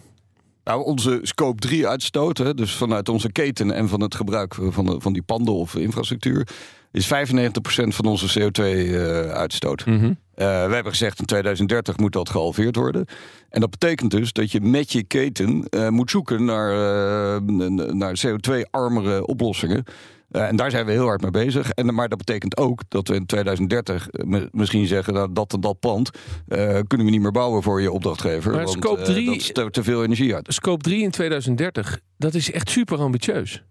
Nou, 0.63 0.83
onze 0.83 1.19
scope 1.21 1.59
3 1.59 1.87
uitstoot, 1.87 2.57
dus 2.57 2.75
vanuit 2.75 3.09
onze 3.09 3.31
keten 3.31 3.71
en 3.71 3.89
van 3.89 4.01
het 4.01 4.15
gebruik 4.15 4.55
van, 4.55 4.85
de, 4.85 5.01
van 5.01 5.13
die 5.13 5.21
panden 5.21 5.53
of 5.53 5.75
infrastructuur, 5.75 6.47
is 6.91 7.05
95% 7.05 7.07
van 7.87 8.05
onze 8.05 8.39
CO2-uitstoot. 8.39 9.85
Mm 9.85 9.99
-hmm. 9.99 10.17
Uh, 10.35 10.45
wij 10.45 10.73
hebben 10.73 10.91
gezegd 10.91 11.19
in 11.19 11.25
2030 11.25 11.97
moet 11.97 12.13
dat 12.13 12.29
gehalveerd 12.29 12.75
worden. 12.75 13.05
En 13.49 13.61
dat 13.61 13.69
betekent 13.69 14.11
dus 14.11 14.33
dat 14.33 14.51
je 14.51 14.61
met 14.61 14.91
je 14.91 15.03
keten 15.03 15.67
uh, 15.69 15.89
moet 15.89 16.11
zoeken 16.11 16.45
naar, 16.45 16.71
uh, 16.71 17.67
naar 17.93 18.19
CO2-armere 18.27 19.25
oplossingen. 19.25 19.83
en 20.31 20.55
daar 20.55 20.71
zijn 20.71 20.85
we 20.85 20.91
heel 20.91 21.05
hard 21.05 21.21
mee 21.21 21.31
bezig. 21.31 21.69
En, 21.69 21.93
maar 21.93 22.09
dat 22.09 22.17
betekent 22.17 22.57
ook 22.57 22.81
dat 22.87 23.07
we 23.07 23.15
in 23.15 23.25
2030 23.25 24.07
misschien 24.51 24.87
zeggen... 24.87 25.13
Nou, 25.13 25.29
dat 25.33 25.53
en 25.53 25.59
dat 25.59 25.79
pand 25.79 26.09
kunnen 26.87 27.05
we 27.05 27.11
niet 27.11 27.21
meer 27.21 27.31
bouwen 27.31 27.63
voor 27.63 27.81
je 27.81 27.91
opdrachtgever. 27.91 28.51
Maar 28.51 28.63
want, 28.63 28.77
scope 28.83 29.01
3, 29.01 29.25
dat 29.25 29.41
stoot 29.41 29.73
te 29.73 29.83
veel 29.83 30.03
energie 30.03 30.35
uit. 30.35 30.53
Scope 30.53 30.83
3 30.83 31.03
in 31.03 31.11
2030, 31.11 31.99
dat 32.17 32.33
is 32.33 32.51
echt 32.51 32.69
super 32.69 32.97
ambitieus. 32.97 33.63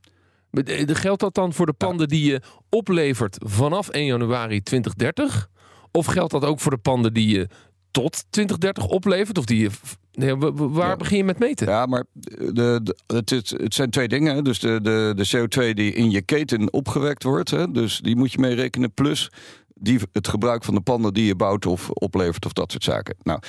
Geldt 0.87 1.21
dat 1.21 1.35
dan 1.35 1.53
voor 1.53 1.67
de 1.67 1.73
panden 1.73 2.09
die 2.09 2.31
je 2.33 2.41
oplevert 2.69 3.37
vanaf 3.45 3.89
1 3.89 4.05
januari 4.05 4.63
2030? 4.63 5.49
Of 5.97 6.07
geldt 6.07 6.33
dat 6.33 6.45
ook 6.45 6.61
voor 6.61 6.71
de 6.71 6.79
panden 6.79 7.15
die 7.15 7.29
je 7.29 7.49
tot 7.91 8.25
2030 8.31 8.87
oplevert? 8.87 9.39
Of 9.39 9.45
die 9.45 9.59
je, 9.59 9.71
nee, 10.13 10.37
waar 10.55 10.97
begin 10.97 11.17
je 11.17 11.25
met 11.25 11.39
meten? 11.39 11.69
Ja, 11.69 11.87
maar 11.87 12.05
de, 12.13 12.81
de, 12.83 12.97
het, 13.07 13.31
het, 13.31 13.75
zijn 13.75 13.91
twee 13.91 14.09
dingen. 14.09 14.45
Dus 14.45 14.59
de, 14.59 14.81
de, 14.83 15.13
de 15.17 15.37
CO2 15.37 15.75
die 15.75 15.93
in 15.93 16.11
je 16.11 16.23
keten 16.23 16.73
opgewekt 16.73 17.23
wordt, 17.23 17.51
hè, 17.51 17.71
dus 17.71 17.99
die 17.99 18.17
moet 18.17 18.33
je 18.33 18.39
meerekenen. 18.39 18.93
Plus 18.93 19.31
die, 19.75 20.01
het 20.13 20.29
gebruik 20.29 20.65
van 20.65 20.75
de 20.75 20.81
panden 20.81 21.15
die 21.15 21.27
je 21.27 21.37
bouwt 21.37 21.67
of 21.67 21.91
oplevert 21.91 22.47
of 22.47 22.53
dat 22.53 22.71
soort 22.71 22.85
zaken. 22.85 23.17
Nou, 23.23 23.41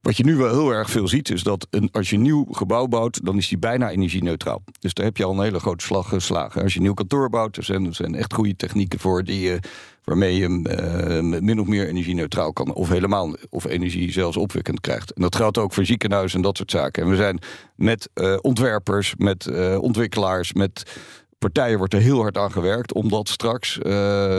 wat 0.00 0.16
je 0.16 0.24
nu 0.24 0.36
wel 0.36 0.50
heel 0.50 0.70
erg 0.70 0.90
veel 0.90 1.08
ziet, 1.08 1.30
is 1.30 1.42
dat 1.42 1.66
een, 1.70 1.88
als 1.92 2.10
je 2.10 2.16
een 2.16 2.22
nieuw 2.22 2.46
gebouw 2.50 2.86
bouwt, 2.86 3.24
dan 3.24 3.36
is 3.36 3.48
die 3.48 3.58
bijna 3.58 3.90
energie-neutraal. 3.90 4.62
Dus 4.78 4.94
daar 4.94 5.04
heb 5.04 5.16
je 5.16 5.24
al 5.24 5.32
een 5.32 5.42
hele 5.42 5.60
grote 5.60 5.84
slag 5.84 6.08
geslagen. 6.08 6.62
Als 6.62 6.72
je 6.72 6.78
een 6.78 6.84
nieuw 6.84 6.94
kantoor 6.94 7.30
bouwt, 7.30 7.56
er 7.56 7.64
zijn, 7.64 7.86
er 7.86 7.94
zijn 7.94 8.14
echt 8.14 8.34
goede 8.34 8.56
technieken 8.56 8.98
voor 8.98 9.24
die 9.24 9.40
je, 9.40 9.58
waarmee 10.04 10.36
je 10.36 10.48
uh, 10.48 11.40
min 11.40 11.60
of 11.60 11.66
meer 11.66 11.88
energie-neutraal 11.88 12.52
kan, 12.52 12.72
of 12.72 12.88
helemaal, 12.88 13.34
of 13.50 13.64
energie 13.64 14.12
zelfs 14.12 14.36
opwekkend 14.36 14.80
krijgt. 14.80 15.12
En 15.12 15.22
dat 15.22 15.36
geldt 15.36 15.58
ook 15.58 15.72
voor 15.72 15.84
ziekenhuizen 15.84 16.36
en 16.36 16.44
dat 16.44 16.56
soort 16.56 16.70
zaken. 16.70 17.02
En 17.02 17.08
we 17.08 17.16
zijn 17.16 17.38
met 17.74 18.08
uh, 18.14 18.36
ontwerpers, 18.40 19.14
met 19.16 19.50
ontwikkelaars, 19.78 20.52
met 20.52 21.00
partijen 21.38 21.78
wordt 21.78 21.94
er 21.94 22.00
heel 22.00 22.20
hard 22.20 22.36
aan 22.36 22.52
gewerkt 22.52 22.92
om 22.92 23.08
dat 23.08 23.28
straks 23.28 23.78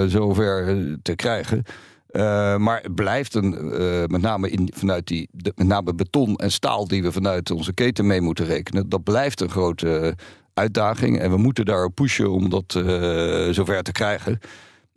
zover 0.08 0.78
te 1.02 1.16
krijgen. 1.16 1.64
Uh, 2.12 2.58
maar 2.58 2.82
het 2.82 2.96
blijft 2.96 3.36
een, 3.36 3.54
uh, 3.54 4.06
met 4.08 4.22
name 4.22 4.68
vanuit 4.74 5.08
die, 5.08 5.30
met 5.56 5.68
name 5.68 5.94
beton 5.94 6.36
en 6.36 6.52
staal 6.52 6.88
die 6.88 7.04
we 7.04 7.12
vanuit 7.12 7.52
onze 7.52 7.74
keten 7.74 8.08
mee 8.08 8.22
moeten 8.22 8.46
rekenen. 8.46 8.90
Dat 8.90 9.04
blijft 9.04 9.42
een 9.42 9.50
grote 9.50 10.16
uitdaging. 10.54 11.20
En 11.20 11.32
we 11.32 11.38
moeten 11.38 11.66
daarop 11.66 11.96
pushen 11.96 12.32
om 12.32 12.50
dat 12.50 12.74
uh, 12.78 13.50
zover 13.50 13.84
te 13.84 13.92
krijgen. 13.92 14.40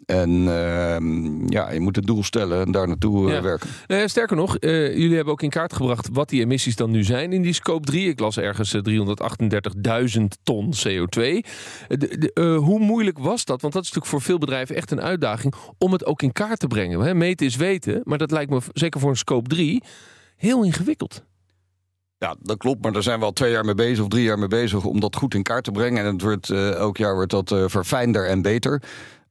En 0.06 0.30
uh, 0.30 0.96
ja, 1.48 1.70
je 1.70 1.80
moet 1.80 1.96
het 1.96 2.06
doel 2.06 2.22
stellen 2.22 2.66
en 2.66 2.72
daar 2.72 2.86
naartoe 2.86 3.30
ja. 3.30 3.42
werken. 3.42 3.70
Uh, 3.86 4.06
sterker 4.06 4.36
nog, 4.36 4.56
uh, 4.60 4.96
jullie 4.96 5.14
hebben 5.14 5.32
ook 5.32 5.42
in 5.42 5.50
kaart 5.50 5.72
gebracht 5.72 6.08
wat 6.12 6.28
die 6.28 6.40
emissies 6.40 6.76
dan 6.76 6.90
nu 6.90 7.04
zijn 7.04 7.32
in 7.32 7.42
die 7.42 7.52
scope 7.52 7.86
3. 7.86 8.08
Ik 8.08 8.20
las 8.20 8.38
ergens 8.38 8.76
338.000 8.76 10.22
ton 10.42 10.72
CO2. 10.86 11.46
hoe 12.34 12.78
moeilijk 12.78 13.18
was 13.18 13.44
dat? 13.44 13.60
Want 13.60 13.72
dat 13.72 13.82
is 13.82 13.88
natuurlijk 13.92 14.06
voor 14.06 14.20
veel 14.20 14.38
bedrijven 14.38 14.76
echt 14.76 14.90
een 14.90 15.00
uitdaging 15.00 15.54
om 15.78 15.92
het 15.92 16.06
ook 16.06 16.22
in 16.22 16.32
kaart 16.32 16.58
te 16.58 16.66
brengen. 16.66 17.00
Hè? 17.00 17.14
Meten 17.14 17.46
is 17.46 17.56
weten, 17.56 18.00
maar 18.04 18.18
dat 18.18 18.30
lijkt 18.30 18.50
me 18.50 18.60
zeker 18.72 19.00
voor 19.00 19.10
een 19.10 19.16
scope 19.16 19.48
3 19.48 19.82
heel 20.36 20.64
ingewikkeld. 20.64 21.24
Ja, 22.18 22.36
dat 22.42 22.56
klopt, 22.56 22.82
maar 22.82 22.92
daar 22.92 23.02
zijn 23.02 23.18
we 23.18 23.24
al 23.24 23.32
twee 23.32 23.50
jaar 23.50 23.64
mee 23.64 23.74
bezig 23.74 24.02
of 24.02 24.08
drie 24.08 24.24
jaar 24.24 24.38
mee 24.38 24.48
bezig 24.48 24.84
om 24.84 25.00
dat 25.00 25.16
goed 25.16 25.34
in 25.34 25.42
kaart 25.42 25.64
te 25.64 25.70
brengen. 25.70 26.04
En 26.04 26.12
het 26.12 26.22
wordt, 26.22 26.50
elk 26.50 26.96
jaar 26.96 27.14
wordt 27.14 27.30
dat 27.30 27.48
verfijnder 27.66 28.28
en 28.28 28.42
beter. 28.42 28.82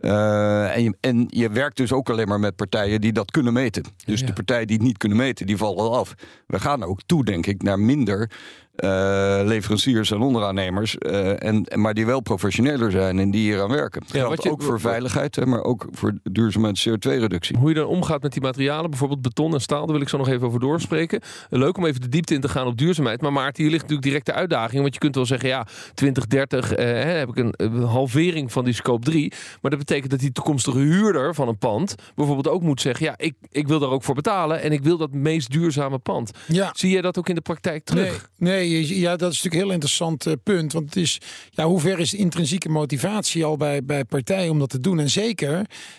Uh, 0.06 0.76
en, 0.76 0.84
je, 0.84 0.98
en, 1.00 1.28
je, 1.30 1.50
werkt 1.50 1.78
dus 1.78 1.92
ook 1.92 2.10
alleen 2.10 2.28
maar 2.28 2.40
met 2.40 2.56
partijen 2.56 3.02
die 3.02 3.12
dat 3.12 3.32
kunnen 3.32 3.54
meten. 3.54 3.84
Dus 4.06 4.20
ja. 4.20 4.26
de 4.26 4.34
partijen 4.34 4.68
die 4.68 4.78
het 4.78 4.86
niet 4.86 4.98
kunnen 4.98 5.18
meten, 5.18 5.46
die 5.46 5.58
vallen 5.58 5.92
af. 5.92 6.14
We 6.48 6.60
gaan 6.60 6.84
ook 6.84 7.00
toe, 7.06 7.26
denk 7.26 7.46
ik, 7.46 7.62
naar 7.62 7.80
minder 7.80 8.32
uh, 8.76 9.40
leveranciers 9.44 10.12
en 10.12 10.22
onderaannemers. 10.22 10.96
Uh, 11.00 11.44
en, 11.44 11.66
maar 11.76 11.94
die 11.94 12.06
wel 12.06 12.20
professioneler 12.20 12.92
zijn 12.92 13.20
en 13.20 13.32
die 13.32 13.42
hier 13.42 13.62
aan 13.62 13.70
werken. 13.70 14.02
Dat 14.02 14.12
ja, 14.12 14.22
geldt 14.22 14.44
je, 14.44 14.52
ook 14.52 14.62
voor 14.62 14.80
veiligheid, 14.80 15.36
hè, 15.36 15.46
maar 15.46 15.64
ook 15.64 15.88
voor 15.92 16.14
duurzaamheid 16.24 16.88
CO2-reductie. 16.90 17.58
Hoe 17.58 17.70
je 17.70 17.76
dan 17.76 17.86
omgaat 17.86 18.22
met 18.22 18.34
die 18.34 18.42
materialen, 18.42 18.90
bijvoorbeeld 18.90 19.22
beton 19.22 19.54
en 19.54 19.62
staal, 19.62 19.86
daar 19.86 19.94
wil 19.94 20.02
ik 20.02 20.10
zo 20.10 20.18
nog 20.18 20.28
even 20.28 20.48
over 20.48 20.60
doorspreken. 20.60 21.22
Leuk 21.50 21.78
om 21.78 21.86
even 21.86 22.02
de 22.02 22.10
diepte 22.10 22.34
in 22.34 22.42
te 22.42 22.50
gaan 22.50 22.68
op 22.68 22.78
duurzaamheid. 22.78 23.22
Maar 23.22 23.34
Maarten, 23.34 23.64
hier 23.64 23.72
ligt 23.72 23.82
natuurlijk 23.82 24.08
direct 24.08 24.26
de 24.26 24.34
uitdaging. 24.34 24.82
Want 24.82 24.94
je 24.94 25.00
kunt 25.00 25.16
wel 25.16 25.26
zeggen, 25.26 25.50
ja, 25.50 25.68
2030 25.94 26.78
uh, 26.78 27.04
heb 27.04 27.30
ik 27.30 27.38
een, 27.38 27.54
een 27.58 27.84
halvering 27.84 28.52
van 28.52 28.66
die 28.66 28.74
scope 28.74 29.06
3. 29.06 29.32
Maar 29.62 29.72
dat 29.72 29.80
betekent 29.80 30.12
dat 30.12 30.20
die 30.20 30.32
toekomstige 30.32 30.78
huurder 30.78 31.36
van 31.36 31.48
een 31.48 31.58
pand 31.58 31.96
bijvoorbeeld 32.16 32.48
ook 32.48 32.62
moet 32.62 32.82
zeggen, 32.82 33.06
ja, 33.06 33.14
ik, 33.18 33.34
ik 33.52 33.68
wil 33.68 33.80
daar 33.80 33.90
ook 33.90 34.04
voor 34.04 34.16
betalen 34.16 34.62
en 34.62 34.72
ik 34.72 34.84
wil 34.84 34.98
dat 34.98 35.12
meest 35.12 35.52
duurzame 35.52 35.98
pand. 35.98 36.32
Ja. 36.48 36.72
Zie 36.74 36.90
jij 36.92 37.02
dat 37.02 37.18
ook 37.18 37.30
in 37.30 37.36
de 37.36 37.42
praktijk 37.42 37.84
terug? 37.84 38.30
Nee, 38.38 38.52
nee 38.52 38.63
ja, 38.70 39.16
dat 39.16 39.32
is 39.32 39.36
natuurlijk 39.36 39.54
een 39.54 39.60
heel 39.60 39.72
interessant 39.72 40.28
uh, 40.28 40.34
punt. 40.44 40.74
Want 40.74 40.86
het 40.86 40.96
is, 40.96 41.22
ja, 41.50 41.66
hoe 41.66 41.80
ver 41.80 42.00
is 42.00 42.10
de 42.10 42.18
intrinsieke 42.18 42.70
motivatie 42.70 43.46
al 43.46 43.58
bij, 43.58 43.84
bij 43.84 44.04
partijen 44.04 44.52
om 44.52 44.60
dat 44.60 44.70
te 44.70 44.80
doen? 44.80 45.00
En 45.00 45.10
zeker 45.10 45.52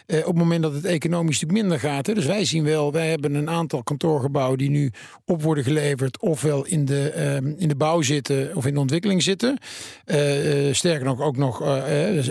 uh, 0.07 0.19
op 0.19 0.27
het 0.27 0.37
moment 0.37 0.63
dat 0.63 0.73
het 0.73 0.85
economisch 0.85 1.41
natuurlijk 1.41 1.63
minder 1.63 1.91
gaat. 1.91 2.07
Hè. 2.07 2.15
Dus 2.15 2.27
wij 2.27 2.45
zien 2.45 2.65
wel, 2.65 2.93
wij 2.93 3.09
hebben 3.09 3.35
een 3.35 3.51
aantal 3.51 3.83
kantoorgebouwen 3.83 4.59
die 4.59 4.71
nu 4.71 4.91
op 5.25 5.43
worden 5.43 5.65
geleverd, 5.65 6.21
ofwel 6.21 6.67
in 6.67 6.85
de, 6.85 7.13
uh, 7.17 7.53
in 7.61 7.69
de 7.69 7.77
bouw 7.77 8.03
zitten 8.03 8.57
of 8.57 8.67
in 8.67 8.75
de 8.75 8.81
ontwikkeling 8.81 9.23
zitten. 9.23 9.59
Uh, 10.07 10.73
sterker 10.73 11.05
nog, 11.05 11.21
ook 11.21 11.37
nog 11.37 11.63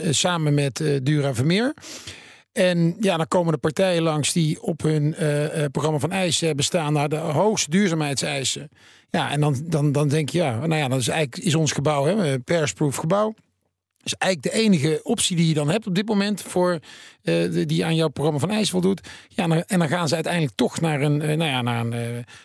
samen 0.10 0.54
met 0.54 0.84
Dura 1.04 1.34
Vermeer. 1.34 1.74
En 2.54 2.96
ja, 3.00 3.18
dan 3.18 3.28
komen 3.28 3.54
de 3.54 3.60
partijen 3.60 4.02
langs 4.02 4.34
die 4.34 4.62
op 4.62 4.82
hun 4.82 5.16
uh, 5.20 5.66
programma 5.72 6.00
van 6.00 6.12
eisen 6.12 6.56
bestaan 6.56 6.94
naar 6.94 7.10
de 7.10 7.16
hoogste 7.16 7.70
duurzaamheidseisen. 7.70 8.70
Ja, 9.10 9.32
en 9.32 9.42
dan, 9.42 9.56
dan, 9.64 9.92
dan 9.92 10.08
denk 10.08 10.30
je, 10.30 10.38
ja, 10.38 10.56
nou 10.56 10.82
ja, 10.82 10.88
dat 10.88 11.00
is 11.00 11.08
eigenlijk 11.08 11.46
is 11.46 11.56
ons 11.56 11.72
gebouw, 11.72 12.06
hè, 12.06 12.32
een 12.32 12.44
persproof 12.44 12.96
gebouw. 12.96 13.34
Is 14.04 14.14
eigenlijk 14.18 14.56
de 14.56 14.62
enige 14.62 15.00
optie 15.04 15.36
die 15.36 15.48
je 15.48 15.54
dan 15.54 15.70
hebt 15.70 15.88
op 15.88 15.96
dit 15.96 16.08
moment 16.08 16.42
voor 16.42 16.72
uh, 16.72 16.80
de, 17.24 17.66
die 17.66 17.86
aan 17.86 17.96
jouw 17.96 18.08
programma 18.08 18.40
van 18.40 18.52
IJs 18.52 18.70
voldoet. 18.70 19.02
Ja, 19.28 19.64
en, 19.68 19.80
dan 19.80 19.88
gaan 19.88 20.08
ze 20.08 20.14
uiteindelijk 20.14 20.56
toch 20.56 20.82
naar 20.82 21.02
een, 21.02 21.22
uh, 21.22 21.28
nou 21.28 21.44
ja, 21.44 21.62
naar 21.62 21.86
een 21.86 21.94
uh, 21.94 22.00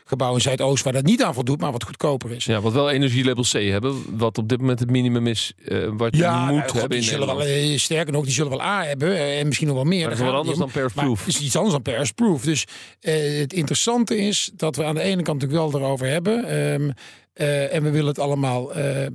gebouw 0.04 0.34
in 0.34 0.40
Zuidoost 0.40 0.84
waar 0.84 0.92
dat 0.92 1.04
niet 1.04 1.22
aan 1.22 1.34
voldoet, 1.34 1.60
maar 1.60 1.72
wat 1.72 1.84
goedkoper 1.84 2.30
is. 2.32 2.44
Ja, 2.44 2.60
wat 2.60 2.72
wel 2.72 2.90
energielabel 2.90 3.42
C 3.42 3.52
hebben, 3.52 4.18
wat 4.18 4.38
op 4.38 4.48
dit 4.48 4.60
moment 4.60 4.78
het 4.78 4.90
minimum 4.90 5.26
is 5.26 5.52
wat 5.96 6.16
ja, 6.16 6.46
je 6.46 6.52
moet 6.52 6.66
nou, 6.66 6.78
hebben. 6.78 6.98
Die 6.98 7.08
zullen 7.08 7.36
wel, 7.36 7.78
sterker 7.78 8.12
nog, 8.12 8.24
die 8.24 8.32
zullen 8.32 8.50
wel 8.50 8.62
A 8.62 8.84
hebben 8.84 9.18
en 9.18 9.46
misschien 9.46 9.66
nog 9.66 9.76
wel 9.76 9.84
meer. 9.84 10.00
Maar 10.00 10.10
dat 10.10 10.18
is 10.18 10.24
wel 10.24 10.34
anders 10.34 10.58
dan 10.58 10.70
persproof. 10.70 11.18
Het 11.24 11.28
is 11.28 11.40
iets 11.40 11.56
anders 11.56 11.74
dan 11.74 11.82
persproof. 11.82 12.42
Dus 12.42 12.66
het 13.00 13.52
interessante 13.52 14.16
is 14.16 14.50
dat 14.54 14.76
we 14.76 14.84
aan 14.84 14.94
de 14.94 15.00
ene 15.00 15.22
kant 15.22 15.40
natuurlijk 15.40 15.72
wel 15.72 15.80
erover 15.80 16.06
hebben. 16.06 16.56
Um, 16.56 16.92
uh, 17.38 17.74
en 17.74 17.82
we 17.82 17.90
willen 17.90 18.08
het 18.08 18.18
allemaal 18.18 18.78
uh, 18.78 19.06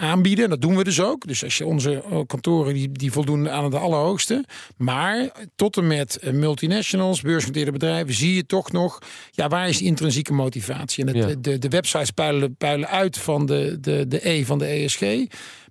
aanbieden. 0.00 0.44
En 0.44 0.50
dat 0.50 0.60
doen 0.60 0.76
we 0.76 0.84
dus 0.84 1.00
ook. 1.00 1.26
Dus 1.26 1.44
als 1.44 1.58
je 1.58 1.66
onze 1.66 2.02
kantoren 2.26 2.74
die, 2.74 2.92
die 2.92 3.12
voldoen 3.12 3.50
aan 3.50 3.64
het 3.64 3.74
allerhoogste. 3.74 4.44
Maar 4.76 5.32
tot 5.56 5.76
en 5.76 5.86
met 5.86 6.18
multinationals, 6.32 7.20
beursgenoteerde 7.20 7.72
bedrijven, 7.72 8.14
zie 8.14 8.34
je 8.34 8.46
toch 8.46 8.72
nog. 8.72 8.98
Ja, 9.30 9.48
waar 9.48 9.68
is 9.68 9.78
die 9.78 9.86
intrinsieke 9.86 10.32
motivatie? 10.32 11.06
En 11.06 11.16
het, 11.16 11.28
ja. 11.28 11.34
de, 11.40 11.58
de 11.58 11.68
websites 11.68 12.10
puilen, 12.10 12.56
puilen 12.56 12.88
uit 12.88 13.18
van 13.18 13.46
de, 13.46 13.76
de, 13.80 14.08
de 14.08 14.28
E 14.28 14.44
van 14.44 14.58
de 14.58 14.66
ESG. 14.66 15.00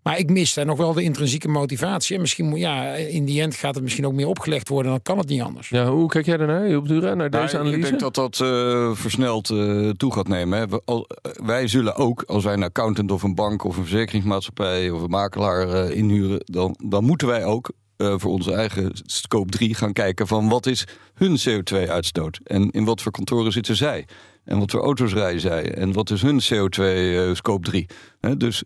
Maar 0.04 0.18
ik 0.18 0.30
mis 0.30 0.54
daar 0.54 0.66
nog 0.66 0.78
wel 0.78 0.94
de 0.94 1.04
intrinsieke 1.04 1.48
motivatie. 1.48 2.16
En 2.16 2.22
misschien, 2.22 2.56
ja, 2.56 2.94
in 2.94 3.26
die 3.26 3.42
end 3.42 3.56
gaat 3.56 3.76
het 3.76 3.84
misschien 3.84 4.06
ook 4.06 4.14
meer 4.14 4.28
opgelegd 4.28 4.70
worden. 4.70 4.92
Dan 4.92 5.02
kan 5.02 5.18
het 5.18 5.28
niet 5.28 5.42
anders. 5.42 5.70
Ja, 5.70 5.90
hoe 5.90 6.08
kijk 6.08 6.26
jij 6.26 6.38
daarnaar, 6.38 6.76
op 6.76 6.88
Dura, 6.88 7.14
naar 7.14 7.30
deze 7.30 7.44
nou, 7.44 7.58
analyse? 7.58 7.78
Ik 7.78 7.84
denk 7.84 8.00
dat 8.00 8.16
dat 8.16 8.40
uh, 8.40 8.92
versneld 8.94 9.50
uh, 9.50 9.90
toe 9.90 10.14
gaat 10.14 10.28
nemen. 10.28 10.60
Hè. 10.60 10.68
We, 10.68 10.82
al, 10.86 11.08
wij 11.44 11.68
zullen 11.68 11.96
ook, 11.96 12.24
als 12.24 12.44
wij 12.44 12.54
een 12.54 12.64
accountant 12.64 13.12
of 13.12 13.24
een 13.24 13.36
bank 13.36 13.64
of 13.64 13.78
een 13.78 13.84
verzekeringsmaatschappij 13.84 14.90
of 14.90 15.02
een 15.02 15.10
makelaar 15.10 15.68
uh, 15.68 15.98
inhuren, 15.98 16.42
dan, 16.44 16.76
dan 16.86 17.04
moeten 17.04 17.28
wij 17.28 17.46
ook 17.46 17.72
voor 18.18 18.32
onze 18.32 18.54
eigen 18.54 18.92
scope 18.94 19.50
3 19.50 19.76
gaan 19.76 19.94
kijken 19.94 20.28
van 20.28 20.50
wat 20.50 20.66
is 20.66 20.88
hun 21.14 21.40
CO2-uitstoot 21.40 22.40
en 22.44 22.70
in 22.70 22.86
wat 22.86 23.02
voor 23.02 23.12
kantoren 23.12 23.52
zitten 23.52 23.76
zij. 23.76 24.06
En 24.44 24.60
wat 24.60 24.72
voor 24.72 24.82
auto's 24.82 25.14
rijden 25.14 25.42
zij? 25.42 25.74
En 25.74 25.94
wat 25.94 26.10
is 26.10 26.22
hun 26.22 26.42
CO2 26.42 26.84
uh, 26.84 27.34
scope 27.34 27.70
3? 27.70 27.86
He, 28.20 28.38
dus 28.38 28.64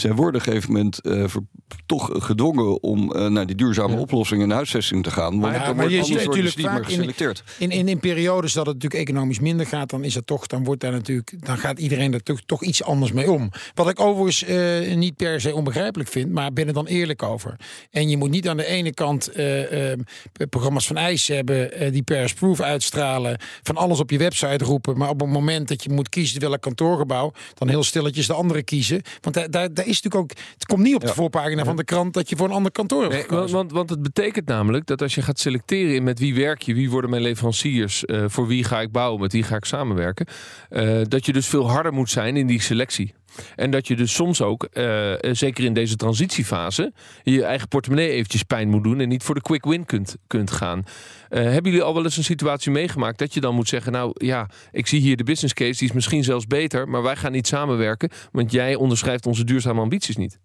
zij 0.00 0.12
worden 0.14 0.40
op 0.40 0.46
een 0.46 0.52
gegeven 0.52 0.72
moment 0.72 1.00
uh, 1.02 1.28
ver, 1.28 1.40
toch 1.86 2.10
gedwongen 2.12 2.82
om 2.82 3.12
uh, 3.16 3.26
naar 3.26 3.46
die 3.46 3.56
duurzame 3.56 3.92
ja. 3.92 4.00
oplossingen 4.00 4.44
in 4.44 4.54
huisvesting 4.54 5.04
te 5.04 5.10
gaan. 5.10 5.30
Want 5.30 5.40
maar, 5.40 5.52
ja, 5.52 5.58
dan 5.58 5.76
maar 5.76 5.88
wordt 5.88 6.06
je 6.06 6.14
ziet 6.14 6.26
natuurlijk 6.26 6.56
niet 6.56 6.70
meer 6.70 6.84
geselecteerd. 6.84 7.44
In, 7.58 7.70
in, 7.70 7.88
in 7.88 7.98
periodes 7.98 8.52
dat 8.52 8.66
het 8.66 8.74
natuurlijk 8.74 9.08
economisch 9.08 9.40
minder 9.40 9.66
gaat, 9.66 9.90
dan 9.90 10.04
is 10.04 10.14
dat 10.14 10.26
toch, 10.26 10.46
dan 10.46 10.64
wordt 10.64 10.80
daar 10.80 10.92
natuurlijk, 10.92 11.46
dan 11.46 11.58
gaat 11.58 11.78
iedereen 11.78 12.14
er 12.14 12.22
toch, 12.22 12.40
toch 12.46 12.62
iets 12.62 12.82
anders 12.82 13.12
mee 13.12 13.30
om. 13.30 13.50
Wat 13.74 13.88
ik 13.88 14.00
overigens 14.00 14.48
uh, 14.48 14.94
niet 14.96 15.16
per 15.16 15.40
se 15.40 15.54
onbegrijpelijk 15.54 16.10
vind, 16.10 16.32
maar 16.32 16.52
ben 16.52 16.66
er 16.66 16.72
dan 16.72 16.86
eerlijk 16.86 17.22
over. 17.22 17.56
En 17.90 18.08
je 18.08 18.16
moet 18.16 18.30
niet 18.30 18.48
aan 18.48 18.56
de 18.56 18.66
ene 18.66 18.94
kant 18.94 19.30
programma's 20.50 20.86
van 20.86 20.96
ijs 20.96 21.28
hebben 21.28 21.92
die 21.92 22.02
pers 22.02 22.34
proof 22.34 22.60
uitstralen, 22.60 23.38
van 23.62 23.76
alles 23.76 24.00
op 24.00 24.10
je 24.10 24.18
website 24.18 24.64
roepen, 24.64 24.98
maar 24.98 25.08
op 25.08 25.20
het 25.20 25.28
moment 25.28 25.68
dat 25.68 25.82
je 25.82 25.90
moet 25.90 26.08
kiezen 26.08 26.40
welk 26.40 26.60
kantoorgebouw, 26.60 27.32
dan 27.54 27.68
heel 27.68 27.82
stilletjes 27.82 28.26
de 28.26 28.32
andere 28.32 28.62
kiezen. 28.62 29.02
Want 29.20 29.52
daar, 29.52 29.74
daar 29.74 29.86
is 29.88 30.02
natuurlijk 30.02 30.32
ook, 30.32 30.38
het 30.52 30.66
komt 30.66 30.82
niet 30.82 30.94
op 30.94 31.00
de 31.00 31.14
voorpagina 31.14 31.64
van 31.64 31.76
de 31.76 31.84
krant 31.84 32.14
dat 32.14 32.28
je 32.28 32.36
voor 32.36 32.46
een 32.46 32.54
ander 32.54 32.72
kantoor 32.72 33.02
hebt 33.02 33.12
nee, 33.14 33.38
want, 33.38 33.50
want, 33.50 33.72
want, 33.72 33.90
het 33.90 34.02
betekent 34.02 34.46
namelijk 34.46 34.86
dat 34.86 35.02
als 35.02 35.14
je 35.14 35.22
gaat 35.22 35.38
selecteren 35.38 35.94
in 35.94 36.02
met 36.02 36.18
wie 36.18 36.34
werk 36.34 36.62
je, 36.62 36.74
wie 36.74 36.90
worden 36.90 37.10
mijn 37.10 37.22
leveranciers, 37.22 38.04
uh, 38.06 38.24
voor 38.26 38.46
wie 38.46 38.64
ga 38.64 38.80
ik 38.80 38.92
bouwen, 38.92 39.20
met 39.20 39.32
wie 39.32 39.42
ga 39.42 39.56
ik 39.56 39.64
samenwerken, 39.64 40.26
uh, 40.70 41.00
dat 41.08 41.26
je 41.26 41.32
dus 41.32 41.46
veel 41.46 41.70
harder 41.70 41.92
moet 41.92 42.10
zijn 42.10 42.36
in 42.36 42.46
die 42.46 42.60
selectie. 42.60 43.14
En 43.56 43.70
dat 43.70 43.86
je 43.86 43.96
dus 43.96 44.14
soms 44.14 44.42
ook, 44.42 44.68
uh, 44.72 45.12
zeker 45.20 45.64
in 45.64 45.72
deze 45.72 45.96
transitiefase, 45.96 46.92
je 47.22 47.44
eigen 47.44 47.68
portemonnee 47.68 48.10
eventjes 48.10 48.42
pijn 48.42 48.68
moet 48.68 48.84
doen 48.84 49.00
en 49.00 49.08
niet 49.08 49.22
voor 49.22 49.34
de 49.34 49.40
quick 49.40 49.64
win 49.64 49.84
kunt, 49.84 50.16
kunt 50.26 50.50
gaan. 50.50 50.78
Uh, 50.78 51.42
hebben 51.42 51.70
jullie 51.70 51.82
al 51.82 51.94
wel 51.94 52.04
eens 52.04 52.16
een 52.16 52.24
situatie 52.24 52.70
meegemaakt 52.72 53.18
dat 53.18 53.34
je 53.34 53.40
dan 53.40 53.54
moet 53.54 53.68
zeggen, 53.68 53.92
nou 53.92 54.12
ja, 54.14 54.48
ik 54.72 54.86
zie 54.86 55.00
hier 55.00 55.16
de 55.16 55.24
business 55.24 55.54
case, 55.54 55.78
die 55.78 55.88
is 55.88 55.94
misschien 55.94 56.24
zelfs 56.24 56.46
beter, 56.46 56.88
maar 56.88 57.02
wij 57.02 57.16
gaan 57.16 57.32
niet 57.32 57.46
samenwerken, 57.46 58.10
want 58.32 58.52
jij 58.52 58.74
onderschrijft 58.74 59.26
onze 59.26 59.44
duurzame 59.44 59.80
ambities 59.80 60.16
niet? 60.16 60.38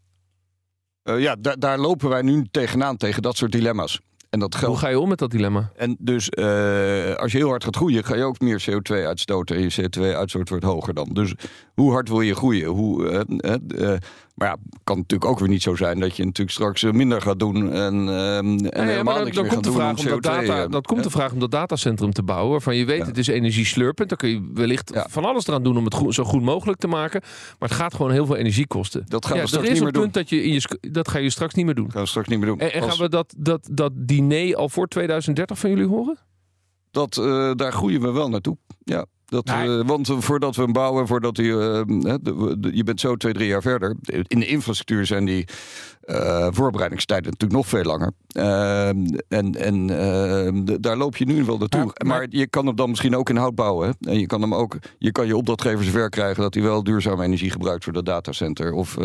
Ja, 1.03 1.36
daar 1.36 1.79
lopen 1.79 2.10
wij 2.10 2.21
nu 2.21 2.45
tegenaan, 2.51 2.97
tegen 2.97 3.21
dat 3.21 3.38
soort 3.38 3.51
dilemma's. 3.51 4.01
En 4.34 4.39
dat 4.39 4.56
geldt. 4.56 4.74
Hoe 4.74 4.84
ga 4.84 4.89
je 4.89 5.00
om 5.00 5.10
met 5.10 5.19
dat 5.19 5.32
dilemma? 5.32 5.72
En 5.76 5.96
dus 6.00 6.30
uh, 6.32 7.15
als 7.15 7.32
je 7.32 7.38
heel 7.38 7.48
hard 7.50 7.63
gaat 7.63 7.76
groeien, 7.76 8.04
ga 8.04 8.15
je 8.15 8.24
ook 8.24 8.39
meer 8.39 8.65
CO2 8.69 8.96
uitstoten. 9.06 9.56
En 9.56 9.62
je 9.62 9.82
CO2-uitstoot 9.82 10.50
wordt 10.50 10.63
hoger 10.63 10.93
dan. 10.93 11.10
Dus 11.12 11.34
hoe 11.74 11.91
hard 11.91 12.10
wil 12.10 12.22
je 12.22 12.36
groeien? 12.36 12.67
Hoe, 12.69 13.26
uh, 13.28 13.56
uh, 13.82 13.98
maar 14.34 14.48
ja, 14.48 14.58
kan 14.84 14.98
natuurlijk 14.98 15.32
ook 15.32 15.39
weer 15.39 15.50
niet 15.50 15.62
zo 15.62 15.76
zijn 15.76 16.00
dat 16.00 16.15
je 16.15 16.24
natuurlijk 16.26 16.52
straks 16.52 16.84
minder 16.84 17.22
gaat 17.22 17.39
doen. 17.39 17.72
En, 17.72 17.93
en 18.10 18.58
ja, 18.58 18.84
helemaal 18.84 19.24
niks 19.24 19.36
dan 19.36 19.43
meer 19.43 19.54
komt 19.54 19.54
gaat 19.54 19.63
de 19.63 19.69
doen 19.69 19.74
vraag 19.74 19.98
om, 19.98 20.06
dat 20.06 20.17
CO2, 20.17 20.19
data, 20.22 20.67
dat 20.67 20.88
komt 20.88 21.04
de 21.04 21.10
vraag 21.10 21.32
om 21.32 21.39
dat 21.39 21.52
datacentrum 21.52 22.12
te 22.12 22.24
bouwen. 22.24 22.52
Waarvan 22.52 22.76
je 22.76 22.86
weet, 22.86 22.98
ja. 22.98 23.06
het 23.06 23.17
is 23.17 23.28
energieslurpend. 23.28 24.10
Dan 24.10 24.17
kun 24.17 24.30
je 24.30 24.50
wellicht 24.54 24.91
van 25.10 25.26
alles 25.26 25.48
eraan 25.48 25.63
doen 25.63 25.78
om 25.78 25.86
het 25.86 25.93
goed, 25.93 26.13
zo 26.13 26.24
goed 26.24 26.41
mogelijk 26.41 26.80
te 26.80 26.88
maken. 26.88 27.22
Maar 27.60 27.69
het 27.69 27.78
gaat 27.78 27.93
gewoon 27.93 28.12
heel 28.12 28.26
veel 28.26 28.36
energie 28.36 28.67
kosten. 28.67 29.04
Dat 29.08 29.26
gaan 29.26 29.39
we 29.39 29.48
straks 29.48 29.65
er 29.65 29.72
is 29.72 29.80
niet 29.80 29.88
een 29.88 29.93
meer 29.93 30.02
punt 30.02 30.13
doen. 30.13 30.24
dat 30.24 30.30
je 30.30 30.43
in 30.43 30.54
je 30.54 30.91
dat 30.91 31.08
ga 31.08 31.19
je 31.19 31.30
straks 31.30 31.54
niet 31.54 31.65
meer 31.65 31.76
doen. 31.76 31.84
Dat 31.84 31.93
gaan 31.93 32.04
we 32.04 32.10
straks 32.10 32.28
niet 32.28 32.39
meer 32.39 32.48
doen. 32.48 32.60
En, 32.60 32.74
en 32.74 32.82
Als, 32.82 32.89
gaan 32.89 33.00
we 33.00 33.10
dat, 33.10 33.34
dat, 33.38 33.69
dat 33.72 33.91
diner 33.96 34.56
al 34.56 34.69
voor 34.69 34.88
2030 34.88 35.60
van 35.60 35.69
jullie 35.69 35.88
horen? 35.88 36.19
dat, 36.93 37.17
uh, 37.17 37.52
daar 37.56 37.72
groeien 37.72 38.02
we 38.02 38.12
wel 38.12 38.30
naartoe. 38.30 38.58
Ja. 38.84 39.06
Dat, 39.26 39.46
Nou, 39.46 39.80
eh, 39.80 39.88
want 39.88 40.10
voordat 40.18 40.56
we 40.56 40.62
hem 40.62 40.72
bouwen, 40.74 41.08
voordat 41.08 41.38
hij, 41.38 41.46
eh, 41.46 41.82
je 42.72 42.82
bent 42.86 43.00
zo 43.00 43.16
twee, 43.16 43.34
drie 43.34 43.48
jaar 43.48 43.62
verder. 43.62 43.96
In 44.28 44.40
de 44.40 44.46
infrastructuur 44.46 45.06
zijn 45.06 45.26
die 45.26 45.46
eh, 46.04 46.48
voorbereidingstijden 46.52 47.32
natuurlijk 47.32 47.60
nog 47.60 47.68
veel 47.68 47.84
langer. 47.84 48.12
En 49.28 49.56
en 49.56 49.88
daar 50.82 50.98
loop 50.98 51.18
je 51.18 51.26
nu 51.26 51.44
wel 51.44 51.58
naartoe. 51.58 51.84
Maar- 51.86 51.94
Maar, 52.06 52.18
maar- 52.18 52.28
je 52.30 52.48
kan 52.48 52.66
hem 52.66 52.76
dan 52.76 52.90
misschien 52.90 53.16
ook 53.16 53.30
in 53.30 53.36
hout 53.36 53.56
bouwen. 53.56 53.88
Hè? 54.00 54.12
En 54.12 54.20
je 54.20 54.26
kan 54.26 54.42
hem 54.42 54.54
ook, 54.56 54.78
je 54.98 55.12
kan 55.12 55.28
je 55.28 55.38
opdrachtgever 55.38 55.86
zover 55.86 56.10
krijgen 56.10 56.42
dat 56.44 56.54
hij 56.54 56.64
wel 56.64 56.84
duurzame 56.84 57.24
energie 57.24 57.52
gebruikt 57.52 57.84
voor 57.84 57.94
dat 57.94 58.06
datacenter. 58.06 58.74
Of 58.74 58.98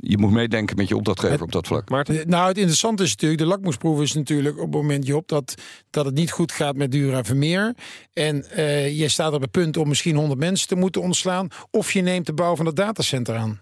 je 0.00 0.18
moet 0.18 0.30
meedenken 0.30 0.76
met 0.76 0.88
je 0.88 0.96
opdrachtgever 0.96 1.42
op 1.42 1.52
dat 1.52 1.66
vlak. 1.66 1.88
Maarten? 1.88 2.28
Nou, 2.28 2.48
het 2.48 2.56
interessante 2.56 3.02
is 3.02 3.10
natuurlijk, 3.10 3.40
de 3.40 3.46
lakmoesproef 3.46 4.00
is 4.00 4.12
natuurlijk 4.12 4.56
op 4.56 4.62
het 4.62 4.74
moment, 4.74 5.06
Job, 5.06 5.28
dat, 5.28 5.54
dat 5.90 6.04
het 6.04 6.14
niet 6.14 6.30
goed 6.30 6.52
gaat 6.52 6.76
met 6.76 6.92
Dura 6.92 7.24
Vermeer. 7.24 7.74
En 8.12 8.50
eh, 8.50 8.98
je 8.98 9.08
staat 9.08 9.32
op 9.32 9.40
het 9.40 9.50
punt 9.50 9.76
om 9.76 9.88
misschien 9.88 10.16
100 10.16 10.40
mensen 10.40 10.68
te 10.68 10.76
moeten 10.76 11.02
ontslaan. 11.02 11.48
Of 11.70 11.92
je 11.92 12.00
neemt 12.00 12.26
de 12.26 12.34
bouw 12.34 12.56
van 12.56 12.64
dat 12.64 12.76
datacenter 12.76 13.36
aan. 13.36 13.60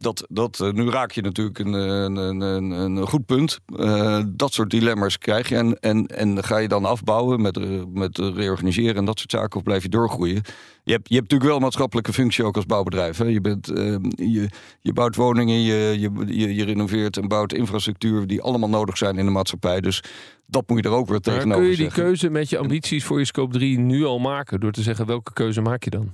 Dat, 0.00 0.26
dat, 0.28 0.60
eh, 0.60 0.70
nu 0.72 0.90
raak 0.90 1.12
je 1.12 1.22
natuurlijk 1.22 1.58
een, 1.58 1.72
een, 1.72 2.16
een, 2.16 2.40
een, 2.40 2.70
een 2.70 3.06
goed 3.06 3.26
punt. 3.26 3.58
Eh, 3.76 4.22
dat 4.28 4.52
soort 4.52 4.70
dilemma's 4.70 5.18
krijg 5.18 5.48
je. 5.48 5.56
En, 5.56 5.78
en, 5.80 6.06
en 6.06 6.44
ga 6.44 6.56
je 6.58 6.68
dan 6.68 6.84
afbouwen 6.84 7.40
met, 7.40 7.56
eh, 7.56 7.82
met 7.92 8.18
eh, 8.18 8.34
reorganiseren 8.34 8.96
en 8.96 9.04
dat 9.04 9.18
soort 9.18 9.30
zaken, 9.30 9.56
of 9.56 9.62
blijf 9.62 9.82
je 9.82 9.88
doorgroeien? 9.88 10.42
Je 10.84 10.92
hebt, 10.92 11.08
je 11.08 11.14
hebt 11.14 11.30
natuurlijk 11.30 11.44
wel 11.44 11.54
een 11.56 11.62
maatschappelijke 11.62 12.12
functie 12.12 12.44
ook 12.44 12.56
als 12.56 12.66
bouwbedrijf. 12.66 13.18
Hè? 13.18 13.24
Je, 13.24 13.40
bent, 13.40 13.68
eh, 13.70 13.96
je, 14.14 14.48
je 14.80 14.92
bouwt 14.92 15.16
woningen, 15.16 15.62
je, 15.62 16.00
je, 16.00 16.10
je, 16.26 16.54
je 16.54 16.64
renoveert 16.64 17.16
en 17.16 17.28
bouwt 17.28 17.52
infrastructuur 17.52 18.26
die 18.26 18.42
allemaal 18.42 18.68
nodig 18.68 18.96
zijn 18.96 19.18
in 19.18 19.24
de 19.24 19.30
maatschappij. 19.30 19.80
Dus 19.80 20.02
dat 20.46 20.68
moet 20.68 20.82
je 20.82 20.88
er 20.88 20.94
ook 20.94 21.08
weer 21.08 21.20
Maar 21.24 21.34
tegenover 21.34 21.60
kun 21.60 21.70
je 21.70 21.76
die 21.76 21.84
zeggen. 21.84 22.02
keuze 22.02 22.30
met 22.30 22.50
je 22.50 22.58
ambities 22.58 23.04
voor 23.04 23.18
je 23.18 23.24
scope 23.24 23.52
3 23.52 23.78
nu 23.78 24.04
al 24.04 24.18
maken? 24.18 24.60
Door 24.60 24.72
te 24.72 24.82
zeggen 24.82 25.06
welke 25.06 25.32
keuze 25.32 25.60
maak 25.60 25.84
je 25.84 25.90
dan? 25.90 26.12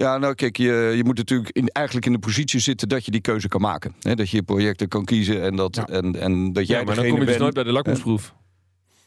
Ja, 0.00 0.18
nou 0.18 0.34
kijk, 0.34 0.56
je, 0.56 0.92
je 0.96 1.04
moet 1.04 1.16
natuurlijk 1.16 1.50
in, 1.50 1.68
eigenlijk 1.68 2.06
in 2.06 2.12
de 2.12 2.18
positie 2.18 2.60
zitten 2.60 2.88
dat 2.88 3.04
je 3.04 3.10
die 3.10 3.20
keuze 3.20 3.48
kan 3.48 3.60
maken. 3.60 3.94
Hè? 4.00 4.14
Dat 4.14 4.30
je 4.30 4.42
projecten 4.42 4.88
kan 4.88 5.04
kiezen 5.04 5.42
en 5.42 5.56
dat, 5.56 5.76
Ja. 5.76 5.86
en, 5.86 6.20
en 6.20 6.52
dat 6.52 6.66
jij 6.66 6.78
ja, 6.78 6.84
maar 6.84 6.94
dan 6.94 7.04
kom 7.04 7.12
je 7.14 7.18
dus 7.20 7.28
bent- 7.28 7.38
nooit 7.40 7.54
bij 7.54 7.64
de 7.64 7.72
lakmoesproef. 7.72 8.34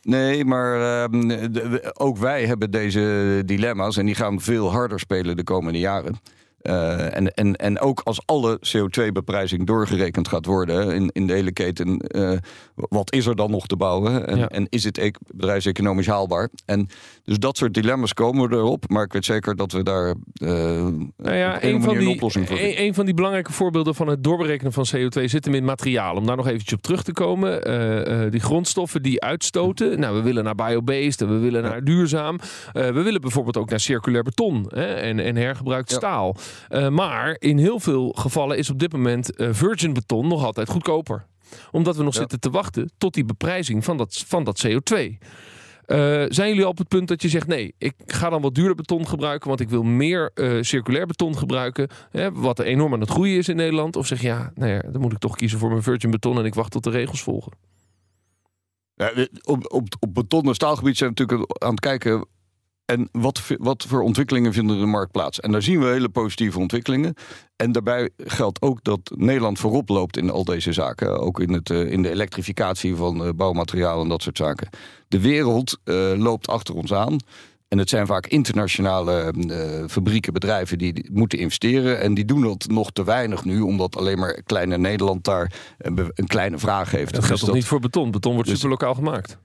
Nee, 0.02 0.46
maar 0.46 1.04
ehm, 1.04 1.28
de- 1.52 1.96
ook 1.98 2.18
wij 2.18 2.46
hebben 2.46 2.72
deze 2.72 3.42
dilemma's 3.46 3.98
en 3.98 4.06
die 4.06 4.16
gaan 4.16 4.42
veel 4.42 4.72
harder 4.72 5.00
spelen 5.00 5.36
de 5.36 5.44
komende 5.44 5.80
jaren. 5.80 6.20
Eh, 6.62 7.16
en, 7.16 7.34
en, 7.34 7.56
en 7.56 7.80
ook 7.80 8.02
als 8.04 8.22
alle 8.26 8.60
CO2-beprijzing 8.68 9.64
doorgerekend 9.66 10.28
gaat 10.28 10.46
worden 10.46 10.92
in, 10.96 11.10
in 11.14 11.28
de 11.28 11.34
hele 11.34 11.52
keten, 11.52 11.98
eh, 11.98 12.32
wat 12.76 13.14
is 13.14 13.26
er 13.26 13.36
dan 13.36 13.52
nog 13.52 13.68
te 13.68 13.76
bouwen? 13.76 14.28
En, 14.28 14.38
Ja. 14.38 14.48
en 14.48 14.68
is 14.70 14.84
het 14.84 14.98
e- 14.98 15.12
bedrijfseconomisch 15.28 16.08
haalbaar? 16.08 16.50
En 16.66 16.88
dus 17.24 17.40
dat 17.40 17.58
soort 17.58 17.74
dilemma's 17.74 18.14
komen 18.14 18.52
erop, 18.54 18.90
maar 18.90 19.04
ik 19.04 19.14
weet 19.14 19.26
zeker 19.26 19.56
dat 19.56 19.72
we 19.72 19.84
daar 19.84 20.08
eh 20.34 20.48
Nou 21.18 21.36
ja, 21.36 21.56
op 21.56 21.64
een 21.64 21.72
van, 21.72 21.80
manier 21.80 21.98
een 21.98 22.06
die, 22.06 22.14
oplossing 22.14 22.48
voor 22.48 22.60
een, 22.60 22.82
een 22.82 22.94
van 22.94 23.06
die 23.06 23.14
belangrijke 23.14 23.52
voorbeelden 23.52 23.96
van 23.96 24.08
het 24.08 24.24
doorberekenen 24.24 24.74
van 24.74 24.86
CO2 24.96 25.24
zit 25.26 25.46
hem 25.46 25.54
in 25.54 25.64
materiaal. 25.66 26.16
Om 26.16 26.26
daar 26.26 26.36
nog 26.36 26.48
eventjes 26.48 26.74
op 26.74 26.82
terug 26.82 27.04
te 27.04 27.14
komen. 27.14 28.32
Die 28.32 28.40
grondstoffen 28.40 29.02
die 29.02 29.22
uitstoten. 29.22 30.00
Nou, 30.00 30.16
we 30.16 30.22
willen 30.22 30.44
naar 30.44 30.56
biobased 30.56 31.20
we 31.20 31.38
willen 31.38 31.64
naar 31.64 31.84
duurzaam. 31.84 32.40
We 32.74 33.02
willen 33.02 33.22
bijvoorbeeld 33.22 33.58
ook 33.58 33.70
naar 33.70 33.80
circulair 33.80 34.24
beton 34.24 34.66
hè, 34.70 34.86
en, 34.94 35.20
en 35.20 35.36
hergebruikt 35.36 35.90
Ja. 35.92 35.98
staal. 35.98 36.36
Eh, 36.70 36.90
maar 36.90 37.36
in 37.40 37.58
heel 37.58 37.80
veel 37.80 38.10
gevallen 38.18 38.58
is 38.58 38.70
op 38.70 38.80
dit 38.80 38.92
moment 38.92 39.36
eh, 39.36 39.50
virgin 39.52 39.94
beton 39.94 40.28
nog 40.28 40.44
altijd 40.44 40.70
goedkoper. 40.70 41.26
Omdat 41.72 41.96
we 41.96 42.04
nog 42.04 42.14
Ja. 42.14 42.20
zitten 42.20 42.40
te 42.40 42.50
wachten 42.50 42.92
tot 42.98 43.14
die 43.14 43.26
beprijzing 43.26 43.84
van 43.84 43.98
dat, 43.98 44.24
van 44.28 44.44
dat 44.44 44.66
CO2. 44.68 45.18
Eh, 45.86 45.98
zijn 46.28 46.48
jullie 46.50 46.64
al 46.64 46.70
op 46.70 46.78
het 46.78 46.88
punt 46.88 47.08
dat 47.08 47.22
je 47.22 47.30
zegt: 47.30 47.48
nee, 47.48 47.74
ik 47.78 47.94
ga 48.06 48.30
dan 48.30 48.42
wat 48.42 48.56
duurder 48.56 48.76
beton 48.76 49.08
gebruiken, 49.08 49.48
want 49.48 49.60
ik 49.60 49.70
wil 49.70 49.84
meer 49.84 50.32
circulair 50.62 51.06
beton 51.06 51.38
gebruiken, 51.38 51.88
hè, 52.12 52.32
wat 52.32 52.60
enorm 52.60 52.94
aan 52.94 53.00
het 53.00 53.10
groeien 53.10 53.38
is 53.38 53.50
in 53.50 53.56
Nederland? 53.56 53.96
Of 53.96 54.08
zeg 54.08 54.22
je 54.22 54.28
ja, 54.28 54.52
nou 54.56 54.72
ja, 54.72 54.80
dan 54.92 55.02
moet 55.02 55.12
ik 55.12 55.18
toch 55.20 55.36
kiezen 55.36 55.60
voor 55.60 55.70
mijn 55.70 55.84
virgin 55.84 56.12
beton 56.12 56.38
en 56.38 56.46
ik 56.46 56.54
wacht 56.56 56.72
tot 56.72 56.84
de 56.84 56.90
regels 56.90 57.22
volgen? 57.22 57.52
Ja, 58.96 59.12
op, 59.44 59.72
op, 59.74 59.88
op 60.00 60.14
beton- 60.14 60.48
en 60.48 60.56
staalgebied 60.56 60.98
zijn 60.98 61.14
we 61.14 61.22
natuurlijk 61.22 61.64
aan 61.64 61.72
het 61.72 61.80
kijken. 61.80 62.26
En 62.92 63.10
wat, 63.12 63.42
wat 63.58 63.86
voor 63.88 64.02
ontwikkelingen 64.02 64.54
vinden 64.54 64.76
in 64.76 64.82
de 64.82 64.88
markt 64.88 65.12
plaats? 65.12 65.40
En 65.40 65.52
daar 65.52 65.62
zien 65.62 65.80
we 65.80 65.86
hele 65.86 66.10
positieve 66.10 66.60
ontwikkelingen. 66.60 67.14
En 67.56 67.72
daarbij 67.72 68.10
geldt 68.18 68.62
ook 68.62 68.84
dat 68.84 69.00
Nederland 69.16 69.60
voorop 69.60 69.90
loopt 69.90 70.18
in 70.18 70.30
al 70.30 70.44
deze 70.44 70.74
zaken. 70.74 71.20
Ook 71.20 71.40
in, 71.40 71.54
het, 71.54 71.70
eh, 71.70 71.92
in 71.92 72.02
de 72.02 72.10
elektrificatie 72.10 72.96
van 72.96 73.26
eh, 73.26 73.30
bouwmateriaal 73.36 74.02
en 74.02 74.10
dat 74.10 74.22
soort 74.22 74.38
zaken. 74.38 74.70
De 75.08 75.20
wereld 75.20 75.80
eh, 75.84 76.14
loopt 76.16 76.48
achter 76.48 76.76
ons 76.76 76.94
aan. 76.94 77.18
En 77.68 77.78
het 77.78 77.90
zijn 77.90 78.08
vaak 78.08 78.28
internationale 78.28 79.34
fabrieken, 79.90 80.34
bedrijven 80.34 80.78
die 80.78 81.10
moeten 81.14 81.40
investeren. 81.40 82.00
En 82.00 82.14
die 82.14 82.26
doen 82.26 82.42
dat 82.42 82.66
nog 82.68 82.92
te 82.92 83.04
weinig 83.04 83.46
nu, 83.46 83.62
omdat 83.62 83.98
alleen 83.98 84.20
maar 84.20 84.42
kleine 84.44 84.78
Nederland 84.78 85.24
daar 85.24 85.54
een, 85.78 86.28
kleine 86.28 86.58
vraag 86.58 86.92
heeft. 86.92 87.12
Dat 87.12 87.20
Dus 87.20 87.30
geldt 87.30 87.46
toch 87.46 87.54
niet 87.54 87.66
voor 87.66 87.80
beton? 87.80 88.12
Beton 88.12 88.34
wordt 88.34 88.50
dus- 88.50 88.60
superlokaal 88.60 88.94
gemaakt. 88.94 89.38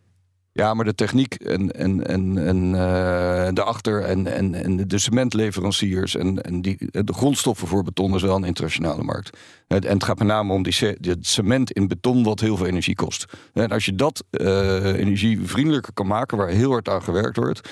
Ja, 0.56 0.74
maar 0.74 0.84
de 0.84 0.94
techniek 0.94 1.34
en, 1.34 1.72
en, 1.72 2.06
en, 2.06 2.46
en 2.46 2.74
eh, 2.74 3.48
daarachter 3.52 4.02
en, 4.02 4.26
en, 4.26 4.54
en 4.54 4.88
de 4.88 4.98
cementleveranciers 4.98 6.16
en, 6.16 6.42
en 6.42 6.62
die, 6.62 6.76
de 6.90 7.12
grondstoffen 7.12 7.68
voor 7.68 7.82
beton 7.82 8.14
is 8.14 8.22
wel 8.22 8.36
een 8.36 8.44
internationale 8.44 9.02
markt. 9.02 9.36
En 9.66 9.86
het 9.86 10.04
gaat 10.04 10.18
met 10.18 10.28
name 10.28 10.52
om 10.52 10.62
die 10.62 10.74
het 11.00 11.26
cement 11.26 11.70
in 11.70 11.88
beton 11.88 12.24
wat 12.24 12.40
heel 12.40 12.56
veel 12.56 12.66
energie 12.66 12.94
kost. 12.94 13.24
En 13.52 13.68
als 13.68 13.84
je 13.84 13.94
dat 13.94 14.24
eh, 14.30 14.84
energievriendelijker 14.84 15.92
kan 15.92 16.06
maken, 16.06 16.38
waar 16.38 16.48
heel 16.48 16.70
hard 16.70 16.88
aan 16.88 17.02
gewerkt 17.02 17.36
wordt. 17.36 17.68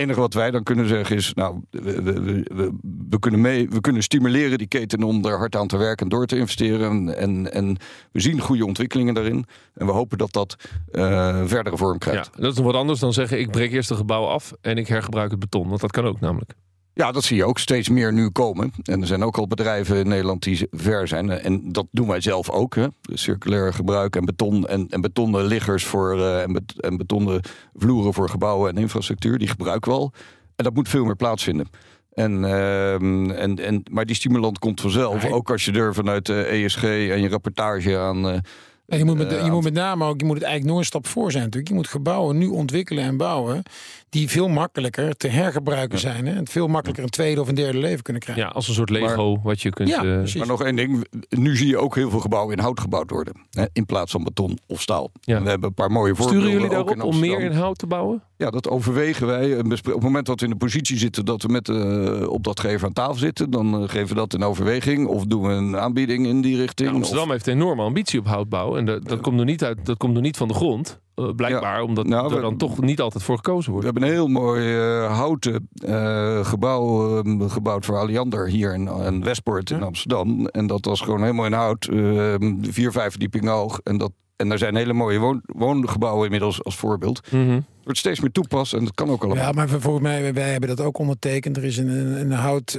Enige 0.00 0.20
wat 0.20 0.34
wij 0.34 0.50
dan 0.50 0.62
kunnen 0.62 0.86
zeggen 0.88 1.16
is, 1.16 1.34
nou, 1.34 1.60
we, 1.70 2.02
we, 2.02 2.72
we, 3.08 3.18
kunnen 3.18 3.40
mee, 3.40 3.68
we 3.68 3.80
kunnen 3.80 4.02
stimuleren 4.02 4.58
die 4.58 4.66
keten 4.66 5.02
om 5.02 5.24
er 5.24 5.38
hard 5.38 5.56
aan 5.56 5.66
te 5.66 5.76
werken 5.76 6.04
en 6.04 6.08
door 6.08 6.26
te 6.26 6.36
investeren. 6.36 7.16
En, 7.16 7.52
en 7.52 7.76
we 8.12 8.20
zien 8.20 8.40
goede 8.40 8.66
ontwikkelingen 8.66 9.14
daarin. 9.14 9.44
En 9.74 9.86
we 9.86 9.92
hopen 9.92 10.18
dat 10.18 10.32
dat 10.32 10.56
eh, 10.92 11.42
verdere 11.44 11.76
vorm 11.76 11.92
Ja, 11.92 11.98
krijgt. 11.98 12.30
dat 12.40 12.52
is 12.52 12.58
wat 12.58 12.74
anders 12.74 13.00
dan 13.00 13.12
zeggen: 13.12 13.40
ik 13.40 13.50
breek 13.50 13.72
eerst 13.72 13.90
een 13.90 13.96
gebouw 13.96 14.26
af 14.26 14.52
en 14.60 14.76
ik 14.76 14.88
hergebruik 14.88 15.30
het 15.30 15.40
beton. 15.40 15.68
Want 15.68 15.80
dat 15.80 15.90
kan 15.90 16.04
ook 16.04 16.20
namelijk. 16.20 16.54
Ja, 16.94 17.12
dat 17.12 17.24
zie 17.24 17.36
je 17.36 17.44
ook 17.44 17.58
steeds 17.58 17.88
meer 17.88 18.12
nu 18.12 18.28
komen. 18.30 18.72
En 18.84 19.00
er 19.00 19.06
zijn 19.06 19.22
ook 19.24 19.36
al 19.38 19.46
bedrijven 19.46 19.96
in 19.96 20.08
Nederland 20.08 20.42
die 20.42 20.66
ver 20.70 21.08
zijn. 21.08 21.30
En 21.30 21.72
dat 21.72 21.86
doen 21.90 22.08
wij 22.08 22.20
zelf 22.20 22.50
ook. 22.50 22.74
Hè. 22.74 22.86
Circulair 23.02 23.72
gebruik 23.74 24.16
en 24.16 24.24
beton 24.24 24.66
en, 24.66 24.86
en 24.88 25.00
betonnen 25.00 25.44
liggers 25.44 25.84
voor, 25.84 26.18
eh, 26.18 26.42
en, 26.42 26.52
bet, 26.52 26.80
en 26.80 26.96
betonnen 26.96 27.40
vloeren 27.74 28.14
voor 28.14 28.28
gebouwen 28.28 28.70
en 28.70 28.82
infrastructuur. 28.82 29.38
Die 29.38 29.48
gebruiken 29.48 29.90
we 29.90 29.96
al. 29.98 30.12
En 30.56 30.64
dat 30.64 30.74
moet 30.74 30.88
veel 30.88 31.04
meer 31.04 31.16
plaatsvinden. 31.16 31.68
En, 32.12 32.44
ehm, 32.44 33.30
en, 33.30 33.56
en, 33.64 33.82
maar 33.90 34.06
die 34.06 34.16
stimulant 34.16 34.58
komt 34.58 34.80
vanzelf. 34.80 35.22
Nee. 35.22 35.32
Ook 35.32 35.50
als 35.50 35.64
je 35.64 35.72
er 35.72 35.94
vanuit 35.94 36.26
de 36.26 36.42
ESG 36.44 36.82
en 36.84 37.20
je 37.20 37.28
rapportage 37.28 37.98
aan. 37.98 38.28
eh, 38.28 38.38
En 38.86 38.98
je 38.98 39.04
moet, 39.04 39.16
met, 39.16 39.32
eh, 39.32 39.44
je 39.44 39.50
moet 39.50 39.62
met 39.64 39.72
name 39.72 40.04
ook, 40.04 40.20
je 40.20 40.26
moet 40.26 40.34
het 40.34 40.44
eigenlijk 40.44 40.72
nog 40.72 40.78
een 40.80 40.88
stap 40.88 41.06
voor 41.06 41.30
zijn 41.30 41.42
natuurlijk. 41.44 41.70
Je 41.70 41.76
moet 41.76 41.88
gebouwen 41.88 42.38
nu 42.38 42.46
ontwikkelen 42.46 43.04
en 43.04 43.16
bouwen 43.16 43.62
die 44.10 44.28
veel 44.28 44.48
makkelijker 44.48 45.16
te 45.16 45.28
hergebruiken 45.28 45.98
zijn. 45.98 46.26
Hè? 46.26 46.34
En 46.34 46.48
veel 46.48 46.66
makkelijker 46.66 47.04
een 47.04 47.10
tweede 47.10 47.40
of 47.40 47.48
een 47.48 47.54
derde 47.54 47.78
leven 47.78 48.02
kunnen 48.02 48.22
krijgen. 48.22 48.44
Ja, 48.44 48.50
als 48.50 48.68
een 48.68 48.74
soort 48.74 48.90
Lego 48.90 49.40
wat 49.42 49.60
je 49.62 49.70
kunt. 49.70 49.88
Ja, 49.88 50.04
eh. 50.04 50.34
Maar 50.34 50.46
nog 50.46 50.62
één 50.62 50.76
ding. 50.76 51.06
Nu 51.28 51.56
zie 51.56 51.66
je 51.66 51.78
ook 51.78 51.94
heel 51.94 52.10
veel 52.10 52.20
gebouwen 52.20 52.56
in 52.56 52.62
hout 52.62 52.80
gebouwd 52.80 53.10
worden. 53.10 53.34
Hè, 53.50 53.64
in 53.72 53.86
plaats 53.86 54.12
van 54.12 54.24
beton 54.24 54.58
of 54.66 54.80
staal. 54.80 55.10
Ja. 55.20 55.36
En 55.36 55.42
We 55.42 55.48
hebben 55.48 55.68
een 55.68 55.74
paar 55.74 55.90
mooie 55.90 56.14
voorbeelden. 56.14 56.42
Sturen 56.42 56.60
jullie 56.62 56.78
ook 56.78 56.86
daarop 56.96 57.14
om 57.14 57.20
meer 57.20 57.40
in 57.40 57.52
hout 57.52 57.78
te 57.78 57.86
bouwen? 57.86 58.22
Ja, 58.36 58.50
dat 58.50 58.68
overwegen 58.68 59.26
wij. 59.26 59.62
Bespre- 59.62 59.90
Op 59.90 59.96
het 59.96 60.04
moment 60.06 60.26
dat 60.26 60.38
we 60.40 60.46
in 60.46 60.52
de 60.52 60.58
positie 60.58 60.98
zitten 60.98 61.24
dat 61.24 61.42
we 61.42 61.48
met 61.48 61.66
de 61.66 62.26
opdrachtgever 62.30 62.86
aan 62.86 62.92
tafel 62.92 63.14
zitten, 63.14 63.50
dan 63.50 63.82
eh, 63.82 63.88
geven 63.88 64.08
we 64.08 64.14
dat 64.14 64.34
in 64.34 64.42
overweging. 64.42 65.06
Of 65.06 65.24
doen 65.24 65.42
we 65.42 65.48
een 65.52 65.76
aanbieding 65.76 66.26
in 66.26 66.40
die 66.40 66.56
richting. 66.56 66.88
Ja, 66.88 66.94
Amsterdam 66.94 67.24
Of- 67.24 67.30
heeft 67.30 67.46
een 67.46 67.54
enorme 67.54 67.82
ambitie 67.82 68.18
op 68.18 68.26
houtbouw. 68.26 68.76
En 68.76 68.84
dat, 68.84 69.08
dat, 69.08 69.20
komt, 69.20 69.38
er 69.38 69.44
niet 69.44 69.64
uit, 69.64 69.86
dat 69.86 69.96
komt 69.96 70.16
er 70.16 70.22
niet 70.22 70.36
van 70.36 70.48
de 70.48 70.54
grond. 70.54 71.00
Eh, 71.28 71.34
blijkbaar, 71.34 71.82
omdat 71.82 72.06
Nou, 72.06 72.28
er 72.30 72.34
we- 72.36 72.40
dan 72.42 72.56
toch 72.56 72.80
niet 72.80 73.00
altijd 73.00 73.22
voor 73.24 73.36
gekozen 73.36 73.64
we 73.64 73.70
wordt. 73.70 73.84
hebben 73.84 74.02
een 74.02 74.14
heel 74.14 74.28
mooi 74.28 74.76
eh, 74.76 75.16
houten 75.16 75.68
eh, 75.84 76.44
gebouw 76.44 77.18
eh, 77.22 77.50
gebouwd 77.50 77.84
voor 77.84 77.96
Alliander 77.98 78.48
hier 78.48 78.74
in, 78.74 78.88
in 78.88 79.24
Westpoort 79.24 79.70
in 79.70 79.82
Amsterdam. 79.82 80.46
En 80.46 80.66
dat 80.66 80.84
was 80.84 81.00
gewoon 81.00 81.20
helemaal 81.20 81.46
in 81.46 81.52
hout, 81.52 81.84
eh, 81.84 82.34
vier, 82.62 82.92
vijf 82.92 83.10
verdiepingen 83.10 83.52
hoog. 83.52 83.80
En, 83.84 83.98
dat, 83.98 84.12
en 84.36 84.48
daar 84.48 84.58
zijn 84.58 84.76
hele 84.76 84.92
mooie 84.92 85.18
woon, 85.18 85.40
woongebouwen 85.46 86.24
inmiddels 86.24 86.64
als 86.64 86.76
voorbeeld. 86.76 87.32
Mhm. 87.32 87.50
Het 87.50 87.98
wordt 87.98 87.98
steeds 87.98 88.20
meer 88.20 88.32
toepast 88.32 88.74
en 88.74 88.84
dat 88.84 88.94
kan 88.94 89.10
ook 89.10 89.24
allemaal. 89.24 89.44
Ja, 89.44 89.52
maar 89.52 89.68
volgens 89.68 90.02
mij, 90.02 90.34
wij 90.34 90.50
hebben 90.50 90.68
dat 90.68 90.80
ook 90.80 90.98
ondertekend. 90.98 91.56
Er 91.56 91.64
is 91.64 91.76
een, 91.78 91.88
een, 91.88 92.20
een 92.20 92.32
hout, 92.32 92.78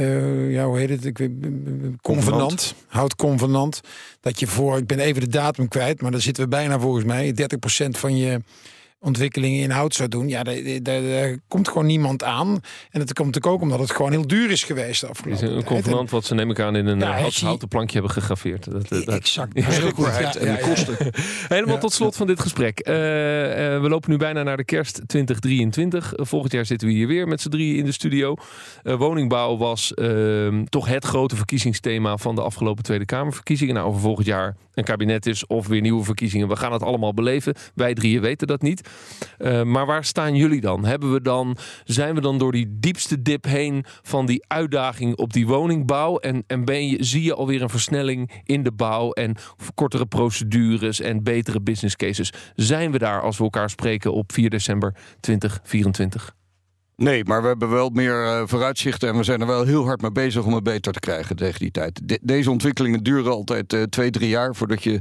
eh, 0.00 0.52
ja, 0.52 0.64
hoe 0.66 0.78
heet 0.78 0.88
het? 0.88 1.04
Ik 1.04 1.18
weet, 1.18 1.30
convenant, 2.02 2.74
houtconvenant. 2.86 3.80
Dat 4.20 4.40
je 4.40 4.46
voor, 4.46 4.76
ik 4.76 4.86
ben 4.86 4.98
even 4.98 5.20
de 5.20 5.28
datum 5.28 5.68
kwijt, 5.68 6.00
maar 6.00 6.10
daar 6.10 6.20
zitten 6.20 6.42
we 6.42 6.48
bijna 6.48 6.80
volgens 6.80 7.04
mij, 7.04 7.34
30% 7.86 7.88
van 7.90 8.16
je 8.16 8.40
ontwikkelingen 9.00 9.62
in 9.62 9.70
hout 9.70 9.94
zou 9.94 10.08
doen, 10.08 10.28
ja, 10.28 10.42
daar, 10.42 10.56
daar, 10.82 11.02
daar 11.02 11.36
komt 11.48 11.68
gewoon 11.68 11.86
niemand 11.86 12.24
aan. 12.24 12.48
En 12.90 12.98
dat 13.00 13.12
komt 13.12 13.26
natuurlijk 13.26 13.46
ook 13.46 13.60
omdat 13.60 13.78
het 13.78 13.90
gewoon 13.90 14.10
heel 14.10 14.26
duur 14.26 14.50
is 14.50 14.64
geweest 14.64 15.00
de 15.00 15.06
Het 15.06 15.16
is 15.26 15.32
afgelopen 15.32 15.56
een 15.56 15.64
convenant 15.64 16.10
wat 16.10 16.24
ze 16.24 16.34
neem 16.34 16.50
ik 16.50 16.60
aan 16.60 16.76
in 16.76 16.86
een 16.86 16.98
Ja, 16.98 17.04
eh, 17.06 17.10
hij 17.12 17.20
hout- 17.20 17.32
zie- 17.32 17.46
houten 17.46 17.68
plankje 17.68 17.92
hebben 17.92 18.12
gegraveerd. 18.12 18.70
Dat, 18.70 18.88
dat- 18.88 19.04
Exact. 19.04 19.50
Ja. 19.54 19.66
Beschikbaarheid 19.66 20.34
Ja, 20.34 20.40
en 20.40 20.54
de 20.54 20.60
kosten. 20.60 20.96
Helemaal 21.48 21.78
tot 21.78 21.92
slot 21.92 22.16
van 22.16 22.26
dit 22.26 22.40
gesprek. 22.40 22.78
Eh, 22.78 23.74
eh, 23.74 23.82
we 23.82 23.88
lopen 23.88 24.10
nu 24.10 24.16
bijna 24.16 24.42
naar 24.42 24.56
de 24.56 24.64
kerst 24.64 25.00
2023. 25.06 26.14
Eh, 26.14 26.24
volgend 26.26 26.52
jaar 26.52 26.66
zitten 26.66 26.88
we 26.88 26.94
hier 26.94 27.06
weer 27.06 27.28
met 27.28 27.40
z'n 27.40 27.48
drieën 27.48 27.76
in 27.76 27.84
de 27.84 27.92
studio. 27.92 28.34
Eh, 28.82 28.94
woningbouw 28.96 29.56
was 29.56 29.94
ehm, 29.94 30.64
toch 30.64 30.86
het 30.86 31.04
grote 31.04 31.36
verkiezingsthema 31.36 32.16
van 32.16 32.34
de 32.34 32.42
afgelopen 32.42 32.84
Tweede 32.84 33.04
Kamerverkiezingen. 33.04 33.74
Nou, 33.74 33.86
over 33.86 34.00
volgend 34.00 34.26
jaar 34.26 34.56
een 34.74 34.84
kabinet 34.84 35.26
is 35.26 35.46
of 35.46 35.66
weer 35.66 35.80
nieuwe 35.80 36.04
verkiezingen. 36.04 36.48
We 36.48 36.56
gaan 36.56 36.72
het 36.72 36.82
allemaal 36.82 37.14
beleven. 37.14 37.54
Wij 37.74 37.94
drieën 37.94 38.20
weten 38.20 38.46
dat 38.46 38.62
niet. 38.62 38.88
Eh, 39.38 39.62
maar 39.62 39.86
waar 39.86 40.04
staan 40.04 40.34
jullie 40.34 40.60
dan? 40.60 40.84
Hebben 40.84 41.12
we 41.12 41.22
dan? 41.22 41.56
Zijn 41.84 42.14
we 42.14 42.20
dan 42.20 42.38
door 42.38 42.52
die 42.52 42.66
diepste 42.80 43.22
dip 43.22 43.44
heen 43.44 43.84
van 44.02 44.26
die 44.26 44.44
uitdaging 44.46 45.16
op 45.16 45.32
die 45.32 45.46
woningbouw? 45.46 46.18
En, 46.18 46.44
en 46.46 46.64
ben 46.64 46.88
je, 46.88 47.04
zie 47.04 47.22
je 47.22 47.34
alweer 47.34 47.62
een 47.62 47.68
versnelling 47.70 48.30
in 48.44 48.62
de 48.62 48.72
bouw 48.72 49.10
en 49.12 49.36
kortere 49.74 50.06
procedures 50.06 51.00
en 51.00 51.22
betere 51.22 51.60
business 51.60 51.96
cases? 51.96 52.32
Zijn 52.54 52.92
we 52.92 52.98
daar 52.98 53.22
als 53.22 53.36
we 53.38 53.44
elkaar 53.44 53.70
spreken 53.70 54.12
op 54.12 54.32
4 54.32 54.50
december 54.50 54.94
2024? 55.20 56.34
Nee, 56.96 57.24
maar 57.24 57.42
we 57.42 57.48
hebben 57.48 57.70
wel 57.70 57.88
meer 57.90 58.24
eh, 58.24 58.42
vooruitzichten 58.46 59.08
en 59.08 59.16
we 59.16 59.22
zijn 59.22 59.40
er 59.40 59.46
wel 59.46 59.64
heel 59.64 59.84
hard 59.84 60.00
mee 60.00 60.12
bezig 60.12 60.44
om 60.44 60.54
het 60.54 60.62
beter 60.64 60.92
te 60.92 61.00
krijgen 61.00 61.36
tegen 61.36 61.60
die 61.60 61.70
tijd. 61.70 62.00
De- 62.04 62.18
deze 62.22 62.50
ontwikkelingen 62.50 63.02
duren 63.02 63.32
altijd 63.32 63.72
eh, 63.72 63.82
twee, 63.82 64.10
drie 64.10 64.28
jaar 64.28 64.54
voordat, 64.54 64.82
je, 64.82 65.00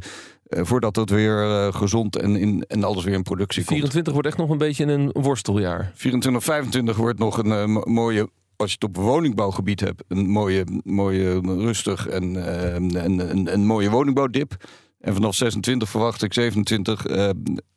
voordat 0.50 0.96
het 0.96 1.10
weer 1.10 1.44
eh, 1.44 1.74
gezond 1.74 2.16
en, 2.16 2.36
in, 2.36 2.64
en 2.68 2.84
alles 2.84 3.04
weer 3.04 3.14
in 3.14 3.24
productie 3.24 3.58
komt. 3.64 3.70
24 3.78 4.14
wordt 4.14 4.28
echt 4.28 4.38
nog 4.38 4.50
een 4.50 4.58
beetje 4.58 4.86
een 4.86 5.10
worsteljaar. 5.14 5.92
24, 5.96 6.44
25 6.44 6.96
wordt 6.98 7.20
nog 7.20 7.38
een 7.38 7.52
eh, 7.52 7.66
mo- 7.66 7.84
mooie, 7.86 8.30
als 8.56 8.70
je 8.70 8.78
het 8.80 8.90
op 8.90 9.04
woningbouwgebied 9.04 9.80
hebt, 9.80 10.04
een 10.08 10.30
mooie, 10.30 10.66
mooie 10.84 11.40
rustig 11.44 12.08
en 12.08 12.46
eh, 12.64 12.74
een, 12.74 13.20
een, 13.30 13.54
een 13.54 13.66
mooie 13.66 13.90
woningbouwdip. 13.90 14.56
En 15.00 15.14
vanaf 15.14 15.36
26 15.36 15.90
verwacht 15.90 16.24
ik 16.24 16.34
27 16.34 17.06
eh, 17.06 17.16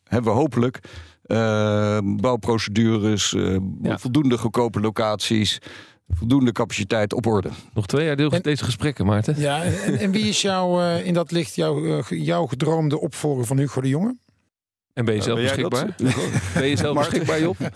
hebben 0.04 0.32
we 0.32 0.38
hopelijk 0.38 0.78
eh, 1.22 1.98
bouwprocedures, 2.04 3.34
eh, 3.34 3.56
Ja. 3.82 3.98
voldoende 3.98 4.38
goedkope 4.38 4.80
locaties, 4.80 5.58
voldoende 6.18 6.52
capaciteit 6.52 7.12
op 7.12 7.26
orde. 7.26 7.48
Nog 7.74 7.86
twee 7.86 8.06
jaar 8.06 8.16
deel 8.16 8.30
En- 8.30 8.42
deze 8.42 8.64
gesprekken, 8.64 9.06
Maarten. 9.06 9.34
Ja, 9.38 9.62
en, 9.62 9.98
en 9.98 10.10
wie 10.10 10.24
is 10.28 10.42
jou, 10.42 10.82
eh, 10.82 11.06
in 11.06 11.14
dat 11.14 11.30
licht 11.30 11.54
jouw, 11.54 11.98
eh, 11.98 12.04
jouw 12.24 12.46
gedroomde 12.46 13.00
opvolger 13.00 13.44
van 13.46 13.58
Hugo 13.58 13.80
de 13.80 13.88
Jonge? 13.88 14.16
En 14.92 15.04
ben 15.04 15.14
je 15.14 15.22
zelf 15.22 15.38
Ben 15.38 15.44
jij 15.46 15.68
beschikbaar? 15.68 15.94
Ben 16.60 16.66
je 16.68 16.76
zelf 16.76 16.96
beschikbaar, 16.98 17.40
Job? 17.40 17.56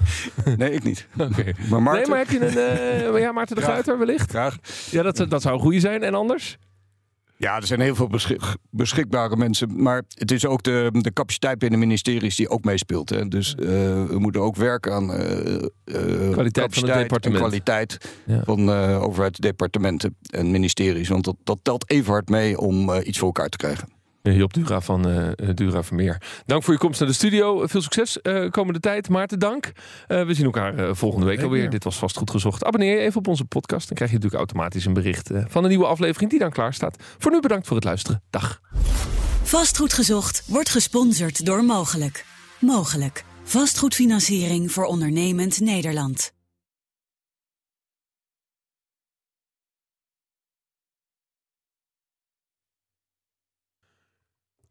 Nee, 0.56 0.70
ik 0.70 0.82
niet. 0.84 1.06
Oké. 1.18 1.52
Maar 1.70 1.82
Maarten, 1.82 2.00
Nee, 2.02 2.10
maar 2.10 2.18
heb 2.18 2.30
je 2.30 2.40
een... 2.46 3.14
eh, 3.14 3.20
ja, 3.24 3.32
Maarten 3.32 3.56
de 3.56 3.62
Graag. 3.62 3.72
Gruiter 3.74 3.98
wellicht? 3.98 4.30
graag. 4.30 4.56
Ja, 4.90 5.02
dat, 5.02 5.16
dat 5.28 5.42
zou 5.42 5.54
een 5.54 5.60
goede 5.60 5.80
zijn. 5.80 6.02
En 6.02 6.14
anders? 6.14 6.56
Ja, 7.38 7.56
er 7.56 7.66
zijn 7.66 7.80
heel 7.80 7.94
veel 7.94 8.06
beschik- 8.08 8.56
beschikbare 8.70 9.36
mensen. 9.36 9.82
Maar 9.82 10.02
het 10.14 10.30
is 10.30 10.46
ook 10.46 10.62
de, 10.62 10.88
de 10.92 11.12
capaciteit 11.12 11.58
binnen 11.58 11.78
ministeries 11.78 12.36
die 12.36 12.48
ook 12.48 12.64
meespeelt. 12.64 13.08
Hè. 13.10 13.28
Dus 13.28 13.54
eh, 13.54 13.66
we 14.04 14.16
moeten 14.18 14.40
ook 14.40 14.56
werken 14.56 14.92
aan 14.92 15.12
eh, 15.12 15.54
eh, 15.54 16.30
capaciteit 16.30 16.74
en 16.88 16.98
departement. 16.98 17.36
kwaliteit 17.42 17.98
Ja. 18.26 18.42
van 18.44 18.70
overheidsdepartementen 19.00 20.16
en 20.30 20.50
ministeries. 20.50 21.08
Want 21.08 21.24
dat, 21.24 21.36
dat 21.44 21.58
telt 21.62 21.90
even 21.90 22.12
hard 22.12 22.28
mee 22.28 22.58
om 22.58 22.92
iets 22.94 23.18
voor 23.18 23.26
elkaar 23.26 23.48
te 23.48 23.56
krijgen. 23.56 23.95
Job 24.34 24.52
Dura 24.52 24.80
van 24.80 25.08
eh, 25.08 25.48
Dura 25.54 25.82
Vermeer. 25.82 26.22
Dank 26.46 26.62
voor 26.62 26.72
je 26.72 26.80
komst 26.80 27.00
naar 27.00 27.08
de 27.08 27.14
studio. 27.14 27.66
Veel 27.66 27.82
succes 27.82 28.20
eh, 28.22 28.50
komende 28.50 28.80
tijd. 28.80 29.08
Maarten, 29.08 29.38
dank. 29.38 29.72
Eh, 30.06 30.24
we 30.24 30.34
zien 30.34 30.44
elkaar 30.44 30.78
eh, 30.78 30.94
volgende 30.94 31.26
week 31.26 31.42
alweer. 31.42 31.70
Dit 31.70 31.84
was 31.84 31.98
vast 31.98 32.16
goed 32.16 32.30
gezocht. 32.30 32.64
Abonneer 32.64 32.94
je 32.94 33.00
even 33.00 33.18
op 33.18 33.28
onze 33.28 33.44
podcast. 33.44 33.86
Dan 33.86 33.96
krijg 33.96 34.10
je 34.10 34.16
natuurlijk 34.16 34.50
automatisch 34.50 34.84
een 34.84 34.92
bericht 34.92 35.30
eh, 35.30 35.44
van 35.48 35.62
een 35.62 35.68
nieuwe 35.68 35.86
aflevering 35.86 36.30
die 36.30 36.38
dan 36.38 36.50
klaar 36.50 36.74
staat. 36.74 36.96
Voor 37.18 37.32
nu 37.32 37.40
bedankt 37.40 37.66
voor 37.66 37.76
het 37.76 37.84
luisteren. 37.84 38.22
Dag. 38.30 38.60
Vastgoed 39.42 39.92
gezocht 39.92 40.42
wordt 40.46 40.68
gesponsord 40.68 41.46
door 41.46 41.64
Mogelijk. 41.64 42.24
Mogelijk. 42.60 43.24
Vastgoedfinanciering 43.42 44.72
voor 44.72 44.84
ondernemend 44.84 45.60
Nederland. 45.60 46.35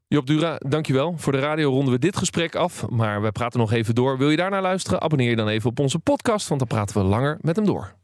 Job 0.07 0.25
Dura, 0.25 0.55
dankjewel. 0.57 1.13
Voor 1.17 1.31
de 1.31 1.39
radio 1.39 1.69
ronden 1.69 1.93
we 1.93 1.99
dit 1.99 2.17
gesprek 2.17 2.55
af. 2.55 2.89
Maar 2.89 3.21
we 3.21 3.31
praten 3.31 3.59
nog 3.59 3.71
even 3.71 3.95
door. 3.95 4.17
Wil 4.17 4.29
je 4.29 4.37
daarnaar 4.37 4.61
luisteren? 4.61 5.01
Abonneer 5.01 5.29
je 5.29 5.35
dan 5.35 5.47
even 5.47 5.69
op 5.69 5.79
onze 5.79 5.99
podcast. 5.99 6.47
Want 6.47 6.59
dan 6.59 6.69
praten 6.69 6.97
we 6.97 7.03
langer 7.03 7.37
met 7.41 7.55
hem 7.55 7.65
door. 7.65 7.95